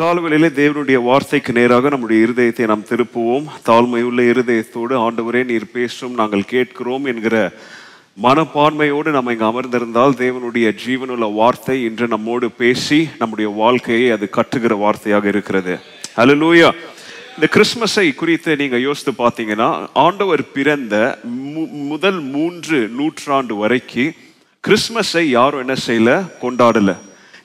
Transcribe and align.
காலவெளியிலே 0.00 0.48
தேவனுடைய 0.48 1.02
வார்த்தைக்கு 1.02 1.52
நேராக 1.52 1.88
நம்முடைய 1.88 2.26
இருதயத்தை 2.26 2.66
நாம் 2.66 2.84
திருப்புவோம். 2.88 3.44
தாழ்மையுள்ள 3.66 4.30
இருதயத்தோடு 4.30 5.10
ஆண்டவரே 5.10 5.44
நீர் 5.44 5.70
பேசும் 5.70 6.14
நாங்கள் 6.14 6.44
கேட்கிறோம் 6.44 7.04
என்கிற 7.04 7.52
மனப்பான்மையோடு 8.22 9.10
நம்ம 9.10 9.32
இங்கே 9.32 9.44
அமர்ந்திருந்தால் 9.44 10.10
தேவனுடைய 10.10 10.76
ஜீவனுள்ள 10.86 11.34
வார்த்தை 11.34 11.84
இன்று 11.84 12.06
நம்மோடு 12.06 12.50
பேசி 12.50 13.08
நம்முடைய 13.18 13.50
வாழ்க்கையை 13.50 14.10
அது 14.10 14.30
கட்டுகிற 14.36 14.76
வார்த்தையாக 14.78 15.24
இருக்கிறது. 15.24 15.78
ஹalleluya 16.16 16.72
இந்த 17.34 17.48
கிறிஸ்மஸை 17.50 18.14
குறித்து 18.14 18.56
நீங்கள் 18.56 18.80
யோசித்து 18.80 19.24
பார்த்தீங்கன்னா 19.24 19.86
ஆண்டவர் 19.94 20.52
பிறந்த 20.52 21.18
மு- 21.22 21.70
முதல் 21.70 22.20
மூன்று 22.20 22.88
நூற்றாண்டு 22.88 23.54
வரைக்கும் 23.54 24.12
கிறிஸ்மஸை 24.68 25.20
யாரும் 25.20 25.60
என்ன 25.60 25.74
செய்யல? 25.86 26.30
கொண்டாடலை. 26.42 26.96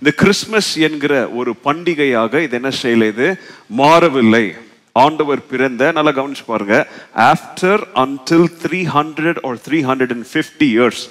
இந்த 0.01 0.11
கிறிஸ்மஸ் 0.11 0.77
என்கிற 0.77 1.29
ஒரு 1.29 1.53
பண்டிகையாக 1.63 2.41
இது 2.41 2.55
என்ன 2.55 2.69
செய்யல 2.81 3.07
இது? 3.07 3.35
மாறவில்லை. 3.67 4.55
ஆண்டவர் 4.91 5.47
பிறந்த 5.47 5.91
நல்லா 5.91 6.11
கவனிச்சு 6.11 6.45
பாருங்க. 6.45 6.87
After 7.15 7.81
until 7.95 8.47
three 8.63 8.79
hundred 8.95 9.39
or 9.43 9.57
three 9.67 9.79
hundred 9.83 10.13
and 10.15 10.27
fifty 10.33 10.67
years 10.75 11.03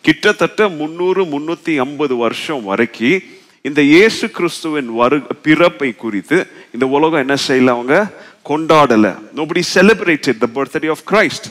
கிட்டத்தட்ட 0.00 0.68
முந்நூறு 0.68 1.24
முந்நூற்றி 1.24 1.76
ஐம்பது 1.76 2.16
வருஷம் 2.16 2.64
வரைக்கும் 2.64 3.22
இந்த 3.62 3.82
இயேசு 3.82 4.30
கிறிஸ்துவின் 4.30 4.94
வரு 4.94 5.22
பிறப்பை 5.42 5.96
குறித்து 5.96 6.46
இந்த 6.72 6.86
உலகம் 6.86 7.28
என்ன 7.28 7.34
செய்யல 7.48 7.74
அவங்க? 7.76 8.10
கொண்டாடலை. 8.48 9.12
Nobody 9.36 9.62
celebrated 9.74 10.38
the 10.38 10.48
birthday 10.54 10.90
of 10.90 11.04
Christ 11.10 11.46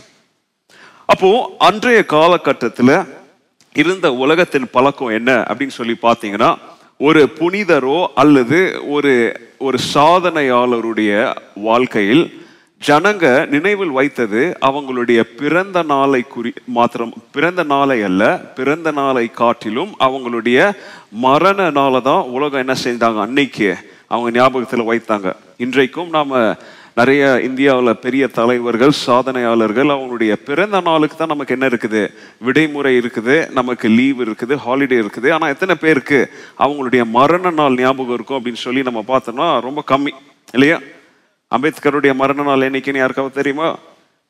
அப்போ 1.06 1.56
அன்றைய 1.58 2.06
காலகட்டத்தில் 2.06 3.06
இருந்த 3.74 4.14
உலகத்தின் 4.14 4.70
பழக்கம் 4.72 5.08
என்ன? 5.08 5.32
அப்படின்னு 5.50 5.78
சொல்லி 5.80 5.96
பார்த்தீங்கன்னா 6.02 6.58
ஒரு 7.02 7.30
புனிதரோ 7.40 8.06
அல்லது 8.16 8.82
ஒரு 8.90 9.14
ஒரு 9.58 9.78
சாதனையாளருடைய 9.94 11.36
வாழ்க்கையில் 11.56 12.24
ஜனங்க 12.88 13.48
நினைவில் 13.48 13.90
வைத்தது 13.90 14.58
அவங்களுடைய 14.62 15.22
பிறந்த 15.38 15.84
நாளை 15.84 16.22
குறி 16.22 16.54
மாத்திரம் 16.66 17.14
பிறந்த 17.32 17.64
நாளை 17.64 18.02
அல்ல 18.02 18.38
பிறந்த 18.56 18.92
நாளை 18.92 19.28
காட்டிலும் 19.28 19.92
அவங்களுடைய 20.00 20.72
மரண 21.10 21.70
நாளை 21.70 22.02
தான் 22.02 22.22
உலகம் 22.22 22.60
என்ன 22.60 22.76
செஞ்சாங்க 22.84 23.20
அன்னைக்கு. 23.20 23.76
அவங்க 24.08 24.40
ஞாபகத்தில் 24.40 24.90
வைத்தாங்க. 24.90 25.34
இன்றைக்கும் 25.58 26.10
நாம் 26.10 26.32
நிறைய 27.00 27.24
இந்தியாவில் 27.48 28.00
பெரிய 28.06 28.24
தலைவர்கள் 28.38 28.94
சாதனையாளர்கள் 29.06 29.92
அவங்களுடைய 29.94 30.34
பிறந்த 30.48 30.78
நாளுக்கு 30.88 31.16
தான் 31.18 31.32
நமக்கு 31.34 31.54
என்ன 31.56 31.68
இருக்குது? 31.72 32.02
விடைமுறை 32.46 32.92
இருக்குது 33.02 33.36
நமக்கு 33.58 33.88
லீவ் 33.98 34.20
இருக்குது 34.26 34.56
ஹாலிடே 34.66 34.98
இருக்குது. 35.04 35.30
ஆனால் 35.36 35.54
எத்தனை 35.54 35.76
பேருக்கு 35.84 36.20
அவங்களுடைய 36.64 37.04
மரண 37.18 37.52
நாள் 37.60 37.78
ஞாபகம் 37.84 38.18
இருக்கும் 38.18 38.38
அப்படின்னு 38.40 38.64
சொல்லி 38.66 38.84
நம்ம 38.90 39.04
பார்த்தோம்னா 39.08 39.48
ரொம்ப 39.68 39.84
கம்மி 39.92 40.14
இல்லையா? 40.52 40.80
அம்பேத்கருடைய 41.52 42.14
மரண 42.24 42.42
நாள் 42.50 42.68
என்னைக்குன்னு 42.70 43.04
யாருக்காவது 43.04 43.40
தெரியுமா? 43.40 43.70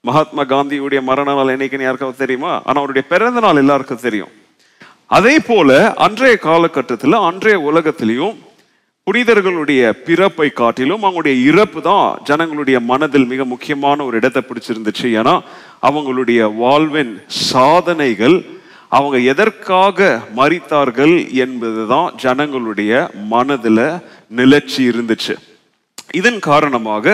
மகாத்மா 0.09 0.45
காந்தியுடைய 0.53 1.01
மரண 1.09 1.33
நாள் 1.33 1.53
என்னைக்குன்னு 1.55 1.89
யாருக்காவது 1.89 2.23
தெரியுமா? 2.23 2.53
ஆனால் 2.65 2.81
அவருடைய 2.83 3.07
பிறந்த 3.07 3.39
நாள் 3.39 3.61
எல்லாருக்கும் 3.63 4.05
தெரியும். 4.07 4.31
அதே 5.17 5.35
போல 5.49 5.69
அன்றைய 6.05 6.35
காலகட்டத்தில் 6.37 7.23
அன்றைய 7.29 7.57
உலகத்திலையும் 7.71 8.35
புனிதர்களுடைய 9.07 9.81
பிறப்பை 10.07 10.47
காட்டிலும் 10.57 11.03
அவங்களுடைய 11.05 11.35
இறப்பு 11.49 11.79
தான் 11.87 12.17
ஜனங்களுடைய 12.27 12.77
மனதில் 12.89 13.25
மிக 13.31 13.45
முக்கியமான 13.53 13.97
ஒரு 14.07 14.15
இடத்தை 14.19 14.41
பிடிச்சிருந்துச்சு. 14.49 15.07
ஏன்னா 15.19 15.33
அவங்களுடைய 15.87 16.41
வாழ்வின் 16.59 17.13
சாதனைகள் 17.49 18.37
அவங்க 18.97 19.17
எதற்காக 19.33 20.09
மறித்தார்கள் 20.39 21.15
என்பது 21.45 21.83
தான் 21.93 22.07
ஜனங்களுடைய 22.23 22.93
மனதில் 23.33 23.85
நிலச்சி 24.39 24.81
இருந்துச்சு. 24.91 25.35
இதன் 26.19 26.41
காரணமாக 26.49 27.05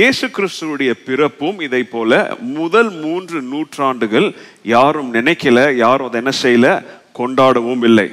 இயேசு 0.00 0.26
கிறிஸ்துவுடைய 0.36 0.90
பிறப்பும் 1.06 1.58
இதை 1.68 1.82
போல 1.94 2.12
முதல் 2.58 2.92
மூன்று 3.04 3.38
நூற்றாண்டுகள் 3.52 4.28
யாரும் 4.76 5.10
நினைக்கல 5.18 5.58
யாரும் 5.84 6.08
அதை 6.10 6.20
என்ன 6.24 6.34
செய்யல 6.44 6.68
கொண்டாடவும் 7.20 7.84
இல்லை. 7.90 8.08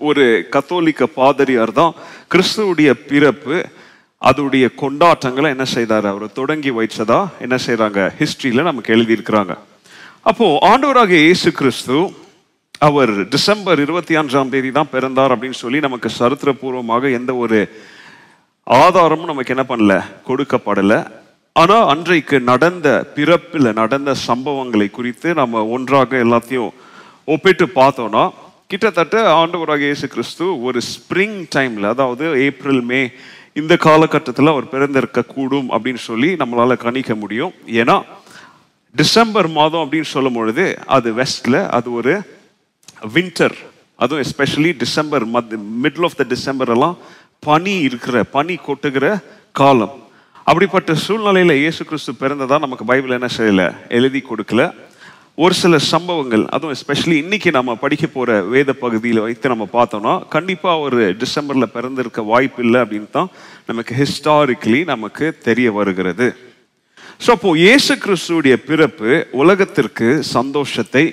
ஒரு 0.00 0.24
கத்தோலிக்க 0.54 1.04
பாதிரியார் 1.20 1.72
தான் 1.78 1.94
கிறிஸ்துவுடைய 2.30 2.90
பிறப்பு 3.10 3.56
அதோடைய 4.22 4.68
கொண்டாட்டங்களை 4.80 5.48
என்ன 5.48 5.64
செய்தார் 5.64 6.06
அவர்? 6.06 6.32
தொடங்கி 6.32 6.70
வைச்சதா 6.70 7.28
என்ன 7.38 7.56
செய்கிறாங்க 7.66 8.10
ஹிஸ்டரியில 8.20 8.62
நமக்கு 8.62 8.94
எழுதியிருக்கிறாங்க. 8.96 9.54
அப்போ 10.22 10.58
ஆண்டவராக 10.62 11.08
இயேசு 11.08 11.52
கிறிஸ்து 11.52 11.98
அவர் 12.78 13.28
டிசம்பர் 13.28 13.80
இருபத்தி 13.80 14.16
அஞ்சாம் 14.16 14.48
தேதி 14.48 14.70
தான் 14.70 14.90
பிறந்தார் 14.90 15.34
அப்படின்னு 15.36 15.50
சொல்லி 15.50 15.80
நமக்கு 15.80 16.08
சரித்திரபூர்வமாக 16.18 17.12
எந்த 17.12 17.34
ஒரு 17.34 17.60
ஆதாரமும் 18.62 19.30
நமக்கு 19.32 19.54
என்ன 19.56 19.64
பண்ணல? 19.68 19.94
கொடுக்கப்படலை. 20.28 20.98
ஆனால் 21.52 21.88
அன்றைக்கு 21.88 22.40
நடந்த 22.40 22.88
பிறப்பில் 23.14 23.72
நடந்த 23.72 24.14
சம்பவங்களை 24.26 24.90
குறித்து 24.90 25.34
நம்ம 25.34 25.64
ஒன்றாக 25.66 26.16
எல்லாத்தையும் 26.16 26.70
ஒப்பிட்டு 27.24 27.66
பார்த்தோன்னா 27.74 28.30
கிட்டத்தட்ட 28.72 29.16
ஆண்டவராக 29.34 29.78
இயேசு 29.78 30.06
கிறிஸ்து 30.08 30.62
ஒரு 30.62 30.80
ஸ்ப்ரிங் 30.94 31.36
டைமில் 31.54 31.86
அதாவது 31.88 32.24
ஏப்ரல் 32.44 32.80
மே 32.80 33.10
இந்த 33.52 33.76
காலகட்டத்தில் 33.76 34.46
அவர் 34.46 34.68
பிறந்திருக்க 34.68 35.22
கூடும் 35.22 35.70
அப்படின்னு 35.70 36.00
சொல்லி 36.08 36.32
நம்மளால் 36.32 36.82
கணிக்க 36.82 37.14
முடியும். 37.14 37.52
ஏன்னா 37.66 38.02
டிசம்பர் 38.94 39.48
மாதம் 39.48 39.80
அப்படின்னு 39.80 40.08
சொல்லும் 40.14 40.32
பொழுது 40.32 40.78
அது 40.86 41.12
வெஸ்டில் 41.20 41.68
அது 41.68 41.92
ஒரு 41.92 42.14
வின்டர் 43.14 43.56
அதுவும் 43.96 44.24
especially 44.24 44.72
December 44.76 45.26
month 45.28 45.54
middle 45.82 46.06
of 46.08 46.16
the 46.16 46.26
December 46.28 46.68
எல்லாம் 46.68 46.98
பனி 47.38 47.78
இருக்கிற 47.78 48.24
பனி 48.36 48.58
கொட்டுகிற 48.66 49.22
காலம். 49.52 49.96
அப்படிப்பட்ட 50.44 50.94
சூழ்நிலையில் 50.94 51.54
இயேசு 51.56 51.84
கிறிஸ்து 51.84 52.14
பிறந்ததாக 52.20 52.64
நமக்கு 52.66 52.84
பைபிள் 52.84 53.16
என்ன 53.18 53.30
செய்யல? 53.36 53.74
எழுதி 53.88 54.22
கொடுக்கல. 54.28 54.74
ஒரு 55.38 55.54
சில 55.54 55.78
சம்பவங்கள் 55.90 56.44
அதுவும் 56.54 56.74
எஸ்பெஷலி 56.74 57.16
இன்னைக்கு 57.24 57.50
நம்ம 57.56 57.74
படிக்க 57.82 58.06
போகிற 58.06 58.30
வேத 58.54 58.70
பகுதியில் 58.72 59.20
வைத்து 59.24 59.52
நம்ம 59.52 59.66
பார்த்தோம்னா 59.72 60.14
கண்டிப்பாக 60.28 60.84
ஒரு 60.86 61.00
டிசம்பரில் 61.20 61.72
பிறந்திருக்க 61.74 62.22
வாய்ப்பு 62.22 62.62
இல்லை 62.64 62.78
அப்படின்னு 62.80 63.10
தான் 63.10 63.28
நமக்கு 63.66 63.92
ஹிஸ்டாரிக்கலி 64.00 64.80
நமக்கு 64.84 65.26
தெரிய 65.42 65.68
வருகிறது. 65.72 66.28
ஸோ 67.20 67.28
அப்போது 67.36 67.60
இயேசு 67.60 67.94
கிறிஸ்துடைய 68.04 68.56
பிறப்பு 68.70 69.12
உலகத்திற்கு 69.42 70.08
சந்தோஷத்தை 70.32 71.04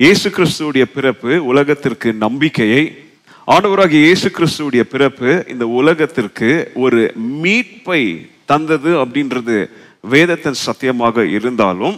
இயேசு 0.00 0.28
கிறிஸ்துடைய 0.30 0.86
பிறப்பு 0.96 1.32
உலகத்திற்கு 1.52 2.12
நம்பிக்கையை 2.26 2.82
ஆண்டவராகிய 3.48 4.02
இயேசு 4.08 4.28
கிறிஸ்துடைய 4.38 4.82
பிறப்பு 4.92 5.30
இந்த 5.48 5.66
உலகத்திற்கு 5.80 6.50
ஒரு 6.76 7.00
மீட்பை 7.42 8.02
தந்தது 8.44 8.92
அப்படின்றது 9.04 9.56
வேதத்தின் 10.10 10.62
சத்தியமாக 10.66 11.24
இருந்தாலும் 11.30 11.96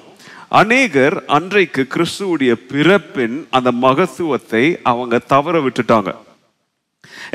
அநேகர் 0.60 1.14
அன்றைக்கு 1.36 1.82
கிறிஸ்துவுடைய 1.94 2.52
பிறப்பின் 2.70 3.36
அந்த 3.56 3.70
மகத்துவத்தை 3.84 4.62
அவங்க 4.90 5.20
தவற 5.32 5.54
விட்டுட்டாங்க. 5.66 6.10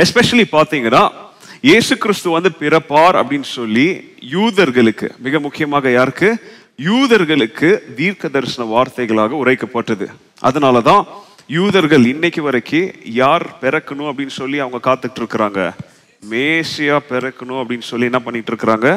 எஸ்பெஷலி 0.03 0.45
பார்த்தீங்கன்னா 0.51 1.03
இயேசு 1.69 1.93
கிறிஸ்து 2.03 2.29
வந்து 2.35 2.51
பிறப்பார் 2.59 3.17
அப்படின்னு 3.21 3.49
சொல்லி 3.59 3.87
யூதர்களுக்கு 4.35 5.07
மிக 5.25 5.39
முக்கியமாக 5.45 5.91
யாருக்கு? 5.91 6.29
யூதர்களுக்கு 6.89 7.69
தீர்க்க 7.99 8.33
தரிசன 8.35 8.67
வார்த்தைகளாக 8.73 9.39
உரைக்கப்பட்டது. 9.43 10.07
அதனால 10.49 10.81
தான் 10.81 11.03
யூதர்கள் 11.57 12.05
இன்னைக்கு 12.13 12.41
வரைக்கும் 12.41 12.89
யார் 13.21 13.45
பிறக்கணும் 13.61 14.09
அப்படின்னு 14.11 14.35
சொல்லி 14.41 14.59
அவங்க 14.59 14.81
காத்துட்டு 14.89 15.21
இருக்கிறாங்க 15.21 15.61
மேசியா 16.23 16.97
பிறக்கணும் 17.11 17.61
அப்படின்னு 17.61 17.87
சொல்லி 17.91 18.11
என்ன 18.11 18.19
பண்ணிட்டு 18.19 18.51
இருக்கிறாங்க 18.53 18.89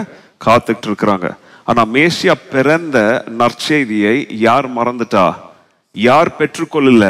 காத்துட்டு 0.47 0.89
இருக்கிறாங்க 0.89 1.29
ஆனா 1.65 1.87
மேசியா 1.87 2.35
பிறந்த 2.51 2.99
நற்செய்தியை 3.39 4.27
யார் 4.39 4.69
மறந்துட்டா? 4.75 5.27
யார் 5.95 6.37
பெற்றுக்கொள்ளல? 6.39 7.05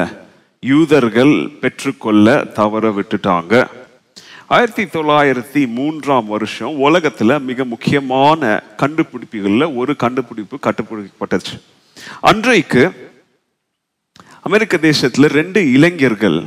யூதர்கள் 0.63 1.49
பெற்றுக்கொள்ள 1.61 2.45
தவற 2.45 2.91
விட்டுட்டாங்க. 2.91 3.53
ஆயிரத்தி 4.47 4.85
தொள்ளாயிரத்தி 4.85 5.67
மூன்றாம் 5.67 6.27
வருஷம் 6.27 6.81
உலகத்துல 6.81 7.41
மிக 7.41 7.65
முக்கியமான 7.65 8.41
கண்டுபிடிப்புகளில் 8.77 9.77
ஒரு 9.77 9.97
கண்டுபிடிப்பு 9.97 10.59
கண்டுபிடிக்கப்பட்டுச்சு 10.63 11.57
அன்றைக்கு 12.21 12.83
அமெரிக்க 14.43 14.77
தேசத்தில் 14.77 15.29
ரெண்டு 15.31 15.73
இளைஞர்கள் 15.73 16.39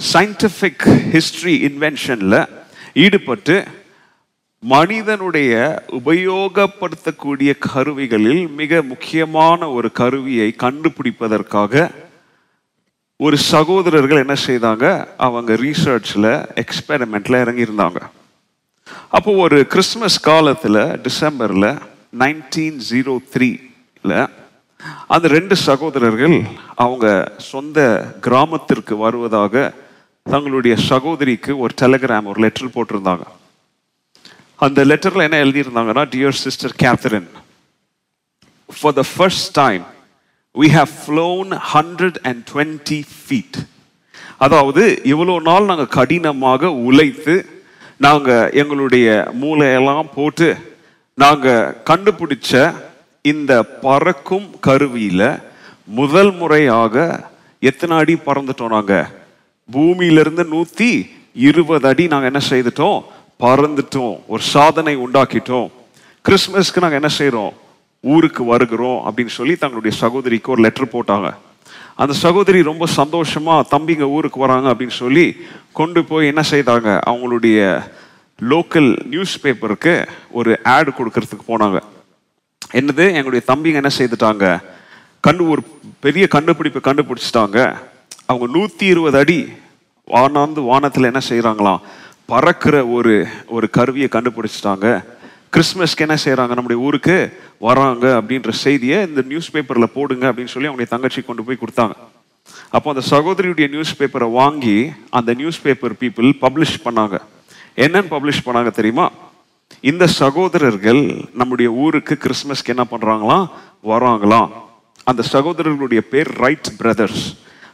சயின்டிஃபிக் 0.00 1.10
ஹிஸ்ட்ரி 1.12 1.54
இன்வென்ஷனில் 1.64 2.38
ஈடுபட்டு 2.94 3.56
மனிதனுடைய 4.62 5.52
உபயோகப்படுத்தக்கூடிய 5.98 7.58
கருவிகளில் 7.58 8.48
மிக 8.60 8.82
முக்கியமான 8.82 9.70
ஒரு 9.70 9.92
கருவியை 9.92 10.54
கண்டுபிடிப்பதற்காக 10.58 11.90
ஒரு 13.16 13.36
சகோதரர்கள் 13.36 14.22
என்ன 14.24 14.34
செய்தாங்க? 14.46 15.06
அவங்க 15.16 15.52
ரீசர்ச்சில் 15.54 16.30
எக்ஸ்பெரிமெண்ட்ல 16.62 17.40
இறங்கியிருந்தாங்க. 17.44 18.00
அப்போ 19.08 19.32
ஒரு 19.32 19.66
கிறிஸ்மஸ் 19.66 20.20
காலத்தில் 20.20 20.82
டிசம்பரில் 21.06 21.78
நைன்டீன் 22.18 22.80
ஜீரோ 22.90 23.18
த்ரீல 23.34 24.28
அந்த 25.06 25.28
ரெண்டு 25.28 25.56
சகோதரர்கள் 25.56 26.42
அவங்க 26.74 27.34
சொந்த 27.36 27.78
கிராமத்திற்கு 28.20 28.96
வருவதாக 28.96 29.74
தங்களுடைய 30.22 30.76
சகோதரிக்கு 30.76 31.58
ஒரு 31.58 31.74
டெலகிராம் 31.80 32.24
ஒரு 32.24 32.40
லெட்டர் 32.40 32.74
போட்டிருந்தாங்க. 32.74 33.24
அந்த 34.62 34.80
லெட்டரில் 34.84 35.26
என்ன 35.26 35.38
எழுதியிருந்தாங்கன்னா 35.44 36.04
dear 36.12 36.40
sister 36.42 36.74
Catherine 36.82 37.28
for 38.68 38.96
the 38.96 39.04
first 39.12 39.50
time 39.58 39.84
we 40.54 40.68
have 40.76 40.92
flown 41.00 41.50
hundred 41.72 42.18
and 42.22 42.42
twenty 42.50 43.00
feet 43.16 43.58
அதாவது 44.40 44.82
இவ்வளோ 45.12 45.34
நாள் 45.42 45.68
நாங்கள் 45.70 45.94
கடினமாக 45.96 46.70
உழைத்து 46.84 47.34
நாங்கள் 48.00 48.50
எங்களுடைய 48.60 49.08
மூளையெல்லாம் 49.34 50.08
போட்டு 50.14 50.48
நாங்கள் 51.18 51.74
கண்டுபிடிச்ச 51.90 52.52
இந்த 53.24 53.52
பறக்கும் 53.82 54.48
கருவியில் 54.60 55.26
முதல் 55.94 56.32
முறையாக 56.32 56.94
எத்தனை 57.62 57.96
அடி 57.96 58.14
பறந்துட்டோம் 58.26 58.74
நாங்கள் 58.74 59.10
பூமியிலிருந்து 59.68 60.44
நூற்றி 60.46 60.88
இருபது 61.42 61.86
அடி 61.88 62.04
நாங்கள் 62.06 62.30
என்ன 62.30 62.42
செய்துட்டோம்? 62.48 62.98
பறந்துட்டோம் 63.42 64.16
ஒரு 64.26 64.42
சாதனை 64.42 64.96
உண்டாக்கிட்டோம். 64.96 65.68
கிறிஸ்மஸ்க்கு 66.24 66.82
நாங்கள் 66.84 67.00
என்ன 67.00 67.08
செய்கிறோம் 67.08 67.52
ஊருக்கு 68.00 68.44
வருகிறோம் 68.44 69.00
அப்படின்னு 69.06 69.32
சொல்லி 69.38 69.56
தங்களுடைய 69.56 69.96
சகோதரிக்கு 69.96 70.50
ஒரு 70.50 70.62
லெட்டர் 70.62 70.92
போட்டாங்க. 70.92 71.28
அந்த 72.02 72.14
சகோதரி 72.14 72.62
ரொம்ப 72.62 72.86
சந்தோஷமாக 72.86 73.66
தம்பிங்க 73.76 74.06
ஊருக்கு 74.16 74.40
வராங்க 74.40 74.66
அப்படின்னு 74.72 74.98
சொல்லி 75.02 75.36
கொண்டு 75.72 76.04
போய் 76.04 76.26
என்ன 76.26 76.42
செய்தாங்க? 76.50 77.00
அவங்களுடைய 77.10 77.58
லோக்கல் 78.50 78.90
நியூஸ் 79.06 79.34
பேப்பருக்கு 79.42 80.06
ஒரு 80.30 80.58
ஆடு 80.64 80.92
கொடுக்கறதுக்கு 80.98 81.44
போனாங்க. 81.48 81.80
என்னது? 82.72 83.06
எங்களுடைய 83.18 83.42
தம்பிங்க 83.46 83.80
என்ன 83.82 83.92
செய்துட்டாங்க? 83.98 84.60
கண்டு 85.20 85.48
ஒரு 85.48 85.62
பெரிய 86.00 86.26
கண்டுபிடிப்பை 86.26 86.80
கண்டுபிடிச்சிட்டாங்க. 86.84 87.58
அவங்க 88.26 88.58
நூற்றி 88.58 88.86
இருபது 88.86 89.18
அடி 89.18 89.48
வானாந்து 90.06 90.60
வானத்தில் 90.70 91.10
என்ன 91.10 91.20
செய்கிறாங்களாம் 91.28 91.80
பறக்கிற 92.32 92.76
ஒரு 92.96 93.14
ஒரு 93.56 93.66
கருவியை 93.76 94.08
கண்டுபிடிச்சிட்டாங்க. 94.12 94.86
கிறிஸ்மஸ்க்கு 95.54 96.04
என்ன 96.06 96.16
செய்கிறாங்க 96.24 96.54
நம்முடைய 96.58 96.78
ஊருக்கு 96.86 97.16
வராங்க 97.66 98.04
அப்படின்ற 98.18 98.50
செய்தியை 98.64 98.98
இந்த 99.08 99.22
நியூஸ் 99.30 99.50
பேப்பரில் 99.54 99.94
போடுங்க 99.96 100.24
அப்படின்னு 100.30 100.52
சொல்லி 100.54 100.68
அவங்களுடைய 100.68 100.92
தங்கச்சி 100.94 101.22
கொண்டு 101.22 101.44
போய் 101.46 101.62
கொடுத்தாங்க. 101.62 101.94
அப்போ 102.76 102.88
அந்த 102.92 103.02
சகோதரியுடைய 103.10 103.66
நியூஸ் 103.74 103.92
பேப்பரை 103.98 104.28
வாங்கி 104.40 104.76
அந்த 105.18 105.30
நியூஸ் 105.40 105.60
பேப்பர் 105.66 105.98
பீப்புள் 106.00 106.30
பப்ளிஷ் 106.44 106.78
பண்ணாங்க. 106.86 107.16
என்னன்னு 107.84 108.12
பப்ளிஷ் 108.14 108.44
பண்ணாங்க 108.46 108.70
தெரியுமா? 108.78 109.06
இந்த 109.90 110.04
சகோதரர்கள் 110.22 111.02
நம்முடைய 111.40 111.68
ஊருக்கு 111.84 112.16
கிறிஸ்மஸ்க்கு 112.24 112.74
என்ன 112.74 112.84
பண்ணுறாங்களாம் 112.92 113.46
வராங்களாம். 113.92 114.50
அந்த 115.10 115.22
சகோதரர்களுடைய 115.34 116.00
பேர் 116.12 116.30
ரைட் 116.44 116.68
பிரதர்ஸ் 116.80 117.24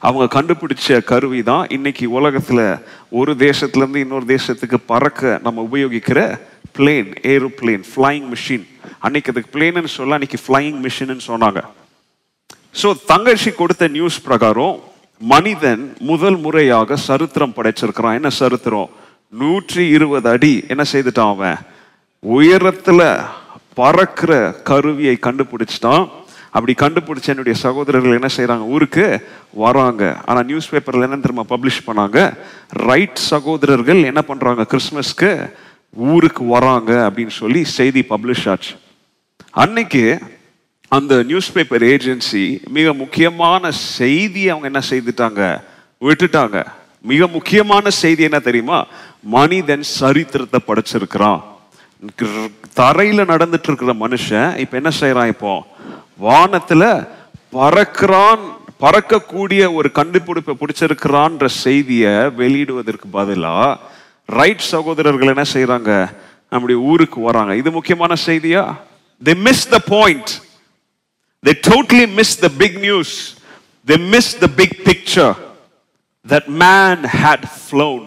அவங்க 0.06 0.27
கண்டுபிடிச்ச 0.35 1.05
கருவி 1.11 1.41
தான் 1.43 1.65
இன்னைக்கு 1.77 2.05
உலகத்தில் 2.19 2.65
ஒரு 3.21 3.33
தேசத்துலேருந்து 3.47 4.03
இன்னொரு 4.05 4.27
தேசத்துக்கு 4.35 4.79
பறக்க 4.93 5.41
நம்ம 5.47 5.65
உபயோகிக்கிற 5.71 6.21
பிளேன் 6.77 7.11
ஏரோப்ளேன் 7.33 7.85
ஃப்ளைங் 7.91 8.27
மிஷின் 8.35 8.67
அன்னைக்கு 8.99 9.33
அதுக்கு 9.33 9.53
பிளேன்னு 9.55 9.91
சொல்ல 9.97 10.19
அன்னைக்கு 10.19 10.39
ஃப்ளைங் 10.45 10.79
மிஷின்னு 10.85 11.27
சொன்னாங்க. 11.31 11.61
ஸோ 12.81 12.89
தங்கச்சி 13.06 13.50
கொடுத்த 13.50 13.89
நியூஸ் 13.89 14.21
பிரகாரம் 14.23 14.77
மனிதன் 15.21 15.83
முதல் 16.11 16.37
முறையாக 16.37 16.97
சரித்திரம் 16.97 17.56
படைச்சிருக்கிறான். 17.56 18.17
என்ன 18.19 18.31
சரித்திரம்? 18.31 18.91
நூற்றி 19.29 19.89
இருபது 19.97 20.29
அடி. 20.29 20.65
என்ன 20.69 20.83
செய்துட்டான் 20.93 21.33
அவன்? 21.35 21.59
உயரத்தில் 22.23 23.06
பறக்கிற 23.75 24.33
கருவியை 24.71 25.19
கண்டுபிடிச்சிட்டான். 25.27 26.09
அப்படி 26.58 26.75
கண்டுபிடிச்ச 26.82 27.26
என்னுடைய 27.32 27.55
சகோதரர்கள் 27.64 28.16
என்ன 28.19 28.28
செய்கிறாங்க 28.37 28.64
ஊருக்கு 28.75 29.06
வராங்க. 29.64 30.02
ஆனால் 30.28 30.46
நியூஸ் 30.50 30.70
பேப்பரில் 30.72 31.06
என்ன 31.08 31.19
தெரியுமா? 31.25 31.44
பப்ளிஷ் 31.55 31.87
பண்ணாங்க. 31.88 32.19
ரைட் 32.90 33.20
சகோதரர்கள் 33.32 34.00
என்ன 34.10 34.22
பண்ணுறாங்க 34.31 34.64
கிறிஸ்மஸ்க்கு 34.72 35.31
ஊருக்கு 36.14 36.43
வராங்க 36.55 36.93
அப்படின்னு 37.06 37.34
சொல்லி 37.43 37.62
செய்தி 37.76 38.02
பப்ளிஷ் 38.12 38.46
ஆச்சு. 38.52 38.72
அன்னைக்கு 39.64 40.02
அந்த 40.96 41.14
நியூஸ் 41.31 41.52
பேப்பர் 41.55 41.84
ஏஜென்சி 41.94 42.44
மிக 42.76 42.93
முக்கியமான 43.02 43.70
செய்தி 43.70 44.43
அவங்க 44.52 44.66
என்ன 44.72 44.82
செய்துட்டாங்க? 44.90 45.43
விட்டுட்டாங்க. 46.06 46.58
மிக 47.10 47.26
முக்கியமான 47.34 47.90
செய்தி 48.02 48.22
என்ன 48.28 48.38
தெரியுமா? 48.49 48.78
மனிதன் 49.37 49.84
சரித்திரத்தை 49.99 50.60
படைச்சிருக்கிறான். 50.69 51.40
தரையில் 52.81 53.31
நடந்துட்டு 53.32 53.69
இருக்கிற 53.70 53.93
மனுஷன் 54.05 54.50
இப்போ 54.62 54.75
என்ன 54.81 54.90
செய்கிறான் 55.00 55.32
இப்போ? 55.34 55.52
வானத்தில் 56.19 56.88
பறக்கிறான் 57.50 58.43
பறக்கக்கூடிய 58.82 59.75
ஒரு 59.75 59.88
கண்டுபிடிப்பை 59.93 60.55
பிடிச்சிருக்கிறான்ற 60.55 61.47
செய்தியை 61.65 62.15
வெளியிடுவதற்கு 62.41 63.06
பதிலாக 63.11 63.79
ரைட் 64.29 64.65
சகோதரர்கள் 64.70 65.32
என்ன 65.35 65.44
செய்கிறாங்க 65.55 65.91
நம்முடைய 66.53 66.79
ஊருக்கு 66.81 67.20
வராங்க. 67.20 67.53
இது 67.55 67.70
முக்கியமான 67.70 68.12
செய்தியா? 68.26 68.62
They 69.23 69.35
miss 69.47 69.65
the 69.69 69.79
point 69.88 70.31
they 71.44 71.55
totally 71.70 72.05
miss 72.11 72.37
the 72.41 72.49
big 72.59 72.79
news 72.81 73.15
they 73.88 73.99
miss 74.15 74.32
the 74.38 74.49
big 74.56 74.76
picture 74.87 75.37
that 76.26 76.50
man 76.65 77.03
had 77.20 77.47
flown 77.59 78.06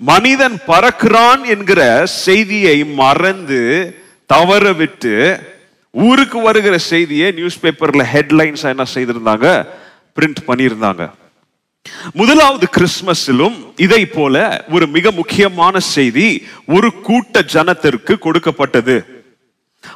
மனிதன் 0.00 0.56
பறக்கிறான் 0.66 1.44
என்கிற 1.46 1.80
செய்தியை 2.24 2.84
மறந்து 2.94 3.62
தவற 4.30 4.72
விட்டு 4.72 5.14
ஊருக்கு 6.04 6.40
வருகிற 6.40 6.78
செய்தியை 6.78 7.30
நியூஸ் 7.30 7.62
பேப்பர்ல 7.62 8.04
ஹெட்லைன்ஸ் 8.12 8.62
என்ன 8.62 8.84
செய்திருந்தாங்க? 8.94 9.66
பிரிண்ட் 10.16 10.40
பண்ணியிருந்தாங்க. 10.46 11.10
முதலாவது 12.12 12.66
கிறிஸ்துமஸிலும் 12.76 13.66
இதை 13.76 14.06
போல 14.06 14.64
ஒரு 14.70 14.86
மிக 14.86 15.10
முக்கியமான 15.10 15.78
செய்தி 15.78 16.46
ஒரு 16.66 16.92
கூட்ட 17.00 17.44
ஜனத்திற்கு 17.52 18.18
கொடுக்கப்பட்டது. 18.18 19.14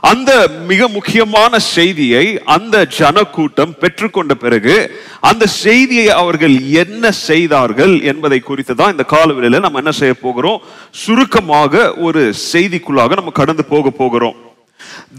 அந்த 0.00 0.48
மிக 0.66 0.88
முக்கியமான 0.88 1.58
செய்தியை 1.58 2.40
அந்த 2.44 2.86
ஜனக்கூட்டம் 2.86 3.74
பெற்றுக்கொண்ட 3.80 4.34
பிறகு 4.34 5.00
அந்த 5.20 5.46
செய்தியை 5.46 6.08
அவர்கள் 6.08 6.60
என்ன 6.82 7.10
செய்தார்கள் 7.10 8.00
என்பதை 8.00 8.40
குறித்து 8.40 8.74
தான் 8.74 8.90
இந்த 8.90 9.06
காலவெளியில 9.10 9.60
நம்ம 9.60 9.78
என்ன 9.78 9.90
செய்ய 9.90 10.14
போகிறோம்? 10.14 10.60
சுருக்கமாக 10.90 11.94
ஒரு 11.94 12.32
செய்திக்குள்ளாக 12.52 13.14
நம்ம 13.14 13.30
கடந்து 13.30 13.64
போக 13.64 13.90
போகிறோம். 13.90 14.49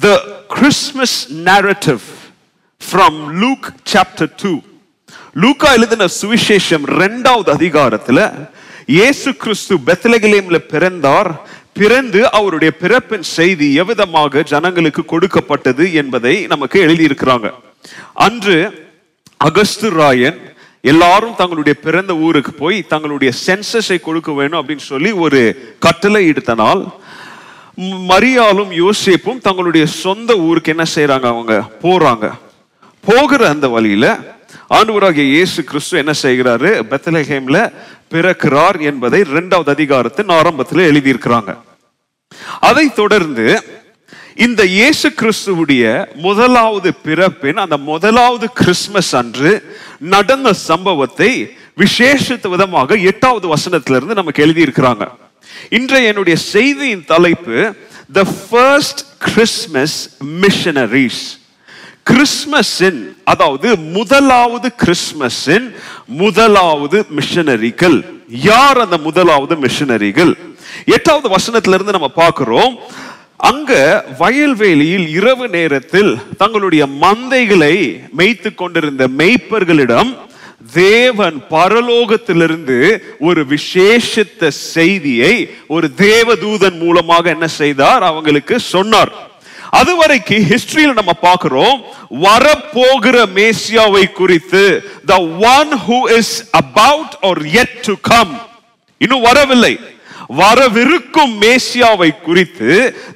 The 0.03 0.15
Christmas 0.55 1.13
narrative 1.49 2.03
from 2.81 3.13
Luke 3.41 3.67
chapter 3.93 4.27
2 4.27 4.53
லூக்கா 5.43 5.69
எழுதின 5.77 6.05
சுவிசேஷம் 6.19 6.85
ரெண்டாவது 7.01 7.49
அதிகாரத்துல 7.57 8.19
இயேசு 8.95 9.29
கிறிஸ்து 9.41 9.73
பெத்தலகிலேம்ல 9.87 10.57
பிறந்தார். 10.73 11.29
பிறந்து 11.79 12.21
அவருடைய 12.37 12.71
பிறப்பின் 12.83 13.25
செய்தி 13.35 13.67
எவ்விதமாக 13.81 14.43
ஜனங்களுக்கு 14.51 15.03
கொடுக்கப்பட்டது 15.11 15.85
என்பதை 16.01 16.33
நமக்கு 16.53 16.77
எழுதியிருக்கிறாங்க. 16.85 17.47
அன்று 18.25 18.57
அகஸ்து 19.47 19.89
ராயன் 19.99 20.39
எல்லாரும் 20.91 21.37
தங்களுடைய 21.39 21.75
பிறந்த 21.85 22.11
ஊருக்கு 22.27 22.51
போய் 22.63 22.77
தங்களுடைய 22.93 23.31
சென்சஸை 23.45 23.97
கொடுக்க 24.07 24.31
வேணும் 24.39 24.59
அப்படின்னு 24.61 24.85
சொல்லி 24.93 25.11
ஒரு 25.25 25.41
கட்டளை 25.85 26.21
இடுத்தனால் 26.31 26.83
மரியாலும் 27.81 28.71
யோசேப்பும் 28.71 29.41
தங்களுடைய 29.41 29.85
சொந்த 29.85 30.37
ஊருக்கு 30.37 30.75
என்ன 30.75 30.85
செய்யறாங்க 30.95 31.25
அவங்க? 31.25 31.69
போறாங்க. 31.81 32.31
போகிற 32.99 33.49
அந்த 33.49 33.67
வழியில 33.67 34.19
ஆண்டவராகிய 34.69 35.25
இயேசு 35.33 35.63
கிறிஸ்து 35.63 35.97
என்ன 35.97 36.11
செய்கிறாரு? 36.21 36.69
பெத்தலஹேம்ல 36.89 37.73
பிறக்கிறார் 38.11 38.79
என்பதை 38.79 39.19
இரண்டாவது 39.19 39.71
அதிகாரத்தின் 39.71 40.29
ஆரம்பத்தில் 40.29 40.87
எழுதியிருக்கிறாங்க. 40.91 41.57
அதை 42.59 42.93
தொடர்ந்து 42.93 43.63
இந்த 44.35 44.65
இயேசு 44.65 45.07
கிறிஸ்துவுடைய 45.09 46.13
முதலாவது 46.15 46.93
பிறப்பின் 46.93 47.57
அந்த 47.57 47.77
முதலாவது 47.77 48.51
கிறிஸ்மஸ் 48.51 49.15
அன்று 49.15 49.75
நடந்த 49.99 50.53
சம்பவத்தை 50.53 51.55
விசேஷித்த 51.77 52.49
விதமாக 52.49 52.95
எட்டாவது 52.95 53.53
வசனத்திலிருந்து 53.55 54.19
நமக்கு 54.19 54.45
எழுதியிருக்கிறாங்க. 54.45 55.07
இன்றைய 55.69 56.11
என்னுடைய 56.11 56.37
செய்தியின் 56.51 57.05
தலைப்பு 57.05 57.57
த 58.15 58.21
ஃபர்ஸ்ட் 58.39 59.01
கிறிஸ்மஸ் 59.25 59.97
மிஷனரிஸ் 60.41 61.21
கிறிஸ்மஸின் 62.11 63.01
அதாவது 63.23 63.67
முதலாவது 63.91 64.67
கிறிஸ்மஸின் 64.83 65.67
முதலாவது 66.15 66.99
மிஷனரிகள் 67.11 67.99
யார் 68.45 68.79
அந்த 68.79 68.97
முதலாவது 68.97 69.55
மிஷனரிகள் 69.57 70.33
எட்டாவது 70.87 71.27
வசனத்திலிருந்து 71.29 71.91
நம்ம 71.91 72.09
பார்க்கிறோம் 72.15 72.73
அங்க 73.43 73.71
வயல்வெளியில் 74.19 75.07
இரவு 75.09 75.45
நேரத்தில் 75.49 76.11
தங்களுடைய 76.37 76.83
மந்தைகளை 77.01 77.75
மேய்த்து 78.13 78.49
கொண்டிருந்த 78.53 79.05
மெய்ப்பர்களிடம் 79.17 80.11
தேவன் 80.73 81.37
பரலோகத்திலிருந்து 81.49 82.97
ஒரு 83.19 83.45
விசேஷித்த 83.49 84.47
செய்தியை 84.47 85.33
ஒரு 85.67 85.87
தேவதூதன் 85.97 86.77
மூலமாக 86.77 87.29
என்ன 87.29 87.47
செய்தார்? 87.47 88.03
அவங்களுக்கு 88.03 88.59
சொன்னார். 88.59 89.11
அதுவரைக்கு 89.79 90.37
ஹிஸ்டரியில் 90.49 90.99
நம்ம 90.99 91.13
பார்க்கிறோம் 91.13 91.81
வரப்போகிற 92.21 93.17
மேசியாவை 93.35 94.11
குறித்து 94.11 94.63
the 95.05 95.21
one 95.57 95.71
who 95.87 95.99
is 96.17 96.35
about 96.51 97.15
are 97.21 97.41
yet 97.45 97.73
to 97.81 97.93
come 98.01 98.33
இன்னும் 98.97 99.21
வரவில்லை. 99.21 99.77
வரவிருக்கும் 100.31 101.33
மேசியாவை 101.41 102.09
குறித்து 102.19 102.71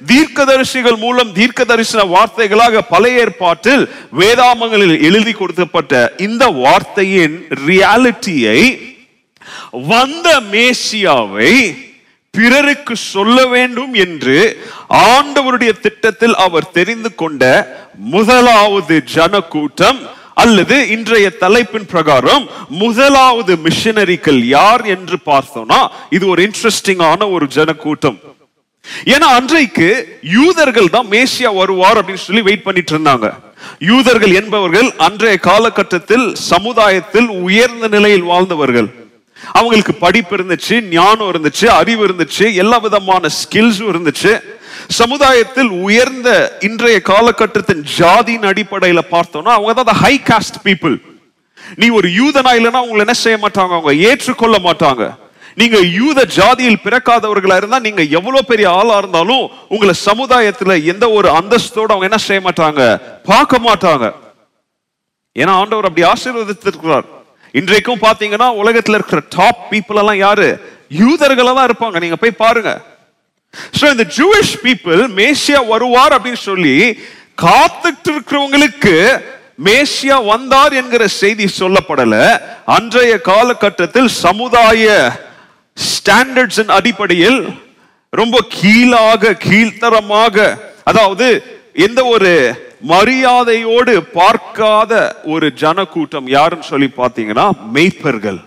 தீர்க்கதரிசிகள் 0.06 0.98
மூலம் 0.98 1.30
தீர்க்க 1.32 1.64
தரிசன 1.64 2.02
வார்த்தைகளாக 2.06 2.82
பழைய 2.88 3.20
ஏற்பாட்டில் 3.20 3.84
வேதாமங்களில் 4.18 4.96
எழுதி 5.00 5.32
கொடுக்கப்பட்ட 5.32 5.92
இந்த 6.18 6.44
வார்த்தையின் 6.58 7.36
ரியாலிட்டியை 7.66 8.60
வந்த 9.88 10.28
மேசியாவை 10.50 11.52
பிறருக்கு 12.34 12.94
சொல்ல 13.06 13.36
வேண்டும் 13.46 13.94
என்று 13.98 14.38
ஆண்டவருடைய 15.06 15.72
திட்டத்தில் 15.78 16.36
அவர் 16.40 16.72
தெரிந்து 16.72 17.10
கொண்ட 17.14 17.42
முதலாவது 18.10 18.96
ஜன 19.14 19.40
கூட்டம் 19.46 20.00
அல்லது 20.42 20.76
இன்றைய 20.94 21.26
தலைப்பின் 21.42 21.86
பிரகாரம் 21.92 22.44
முதலாவது 22.82 23.52
மிஷனரிகள் 23.66 24.40
யார் 24.56 24.82
என்று 24.94 25.16
பார்த்தோம்னா 25.30 25.80
இது 26.16 26.24
ஒரு 26.32 26.40
இன்ட்ரெஸ்டிங்கான 26.48 27.30
ஒரு 27.36 27.46
ஜனக்கூட்டம். 27.56 28.18
ஏன்னா 29.14 29.28
அன்றைக்கு 29.38 29.88
யூதர்கள் 30.38 30.92
தான் 30.96 31.08
மேசியா 31.14 31.50
வருவார் 31.60 31.98
அப்படின்னு 32.00 32.26
சொல்லி 32.26 32.42
வெயிட் 32.48 32.66
பண்ணிட்டு 32.66 32.92
இருந்தாங்க. 32.94 33.28
யூதர்கள் 33.92 34.34
என்பவர்கள் 34.40 34.88
அன்றைய 35.06 35.36
காலகட்டத்தில் 35.48 36.26
சமுதாயத்தில் 36.52 37.28
உயர்ந்த 37.46 37.88
நிலையில் 37.96 38.28
வாழ்ந்தவர்கள். 38.32 38.88
அவங்களுக்கு 39.52 39.94
படிப்பு 39.94 40.36
இருந்துச்சு 40.36 40.88
ஞானம் 40.88 41.30
இருந்துச்சு 41.32 41.66
அறிவு 41.66 42.06
இருந்துச்சு 42.06 42.54
எல்லா 42.54 42.78
விதமான 42.78 43.28
ஸ்கில்ஸும் 43.28 43.90
இருந்துச்சு. 43.92 44.40
சமுதாயத்தில் 44.88 45.68
உயர்ந்த 45.68 46.58
இன்றைய 46.60 47.00
காலகட்டத்தின் 47.02 47.84
ஜாதியின் 47.98 48.48
அடிப்படையில 48.52 48.98
பார்த்தோம்னா 49.10 49.52
அவங்க 49.58 49.82
தான் 49.82 50.00
ஹை 50.02 50.20
காஸ்ட் 50.30 50.58
பீப்புள் 50.64 50.96
நீ 51.76 51.88
ஒரு 51.88 52.08
யூதனா 52.08 52.50
இல்லைன்னா 52.58 52.82
உங்களை 52.82 52.98
என்ன 52.98 53.12
செய்ய 53.12 53.38
மாட்டாங்க? 53.38 53.72
அவங்க 53.76 53.94
ஏற்றுக்கொள்ள 53.94 54.58
மாட்டாங்க. 54.58 55.16
நீங்க 55.54 55.78
யூத 55.78 56.26
ஜாதியில் 56.36 56.82
பிறக்காதவர்களா 56.84 57.56
இருந்தா 57.56 57.78
நீங்க 57.78 58.02
எவ்வளவு 58.02 58.44
பெரிய 58.44 58.70
ஆளா 58.70 58.98
இருந்தாலும் 58.98 59.50
உங்களை 59.68 59.94
சமுதாயத்துல 60.04 60.84
எந்த 60.84 61.10
ஒரு 61.10 61.28
அந்தஸ்தோட 61.28 61.90
அவங்க 61.94 62.04
என்ன 62.04 62.16
செய்ய 62.16 62.50
மாட்டாங்க? 62.50 63.00
பார்க்க 63.24 63.58
மாட்டாங்க. 63.58 64.12
ஏன்னா 65.36 65.50
ஆண்டவர் 65.50 65.84
அப்படி 65.84 66.08
ஆசீர்வதித்திருக்கிறார். 66.08 67.15
இன்றைக்கும் 67.58 68.02
பாத்தீங்கன்னா 68.06 68.46
உலகத்துல 68.60 68.98
இருக்கிற 68.98 69.20
டாப் 69.36 69.60
பீப்புள் 69.70 70.00
எல்லாம் 70.00 70.18
யாரு? 70.26 70.48
யூதர்களா 71.00 71.52
தான் 71.58 71.68
இருப்பாங்க. 71.68 71.98
நீங்க 72.02 72.16
போய் 72.22 72.40
பாருங்க. 72.42 72.70
சோ 73.78 73.84
இந்த 73.94 74.04
ஜூவிஷ் 74.16 74.56
பீப்புள் 74.64 75.02
மேசியா 75.20 75.60
வருவார் 75.72 76.14
அப்படின்னு 76.16 76.40
சொல்லி 76.50 76.74
காத்துட்டு 77.44 78.10
இருக்கிறவங்களுக்கு 78.14 78.94
மேசியா 79.68 80.16
வந்தார் 80.32 80.76
என்கிற 80.80 81.02
செய்தி 81.20 81.46
சொல்லப்படல. 81.60 82.14
அன்றைய 82.76 83.14
காலகட்டத்தில் 83.30 84.10
சமுதாய 84.24 84.84
ஸ்டாண்டர்ட்ஸ் 85.76 86.74
அடிப்படையில் 86.78 87.40
ரொம்ப 88.12 88.36
கீழாக 88.58 89.36
கீழ்த்தரமாக 89.46 90.36
அதாவது 90.90 91.26
எந்த 91.86 92.00
ஒரு 92.14 92.32
மரியாதையோடு 92.80 94.02
பார்க்காத 94.12 95.22
ஒரு 95.24 95.52
ஜனக்கூட்டம் 95.52 96.26
யாருன்னு 96.26 96.64
சொல்லி 96.64 96.90
பார்த்தீங்கன்னா 96.96 97.50
மெய்ப்பர்கள். 97.74 98.40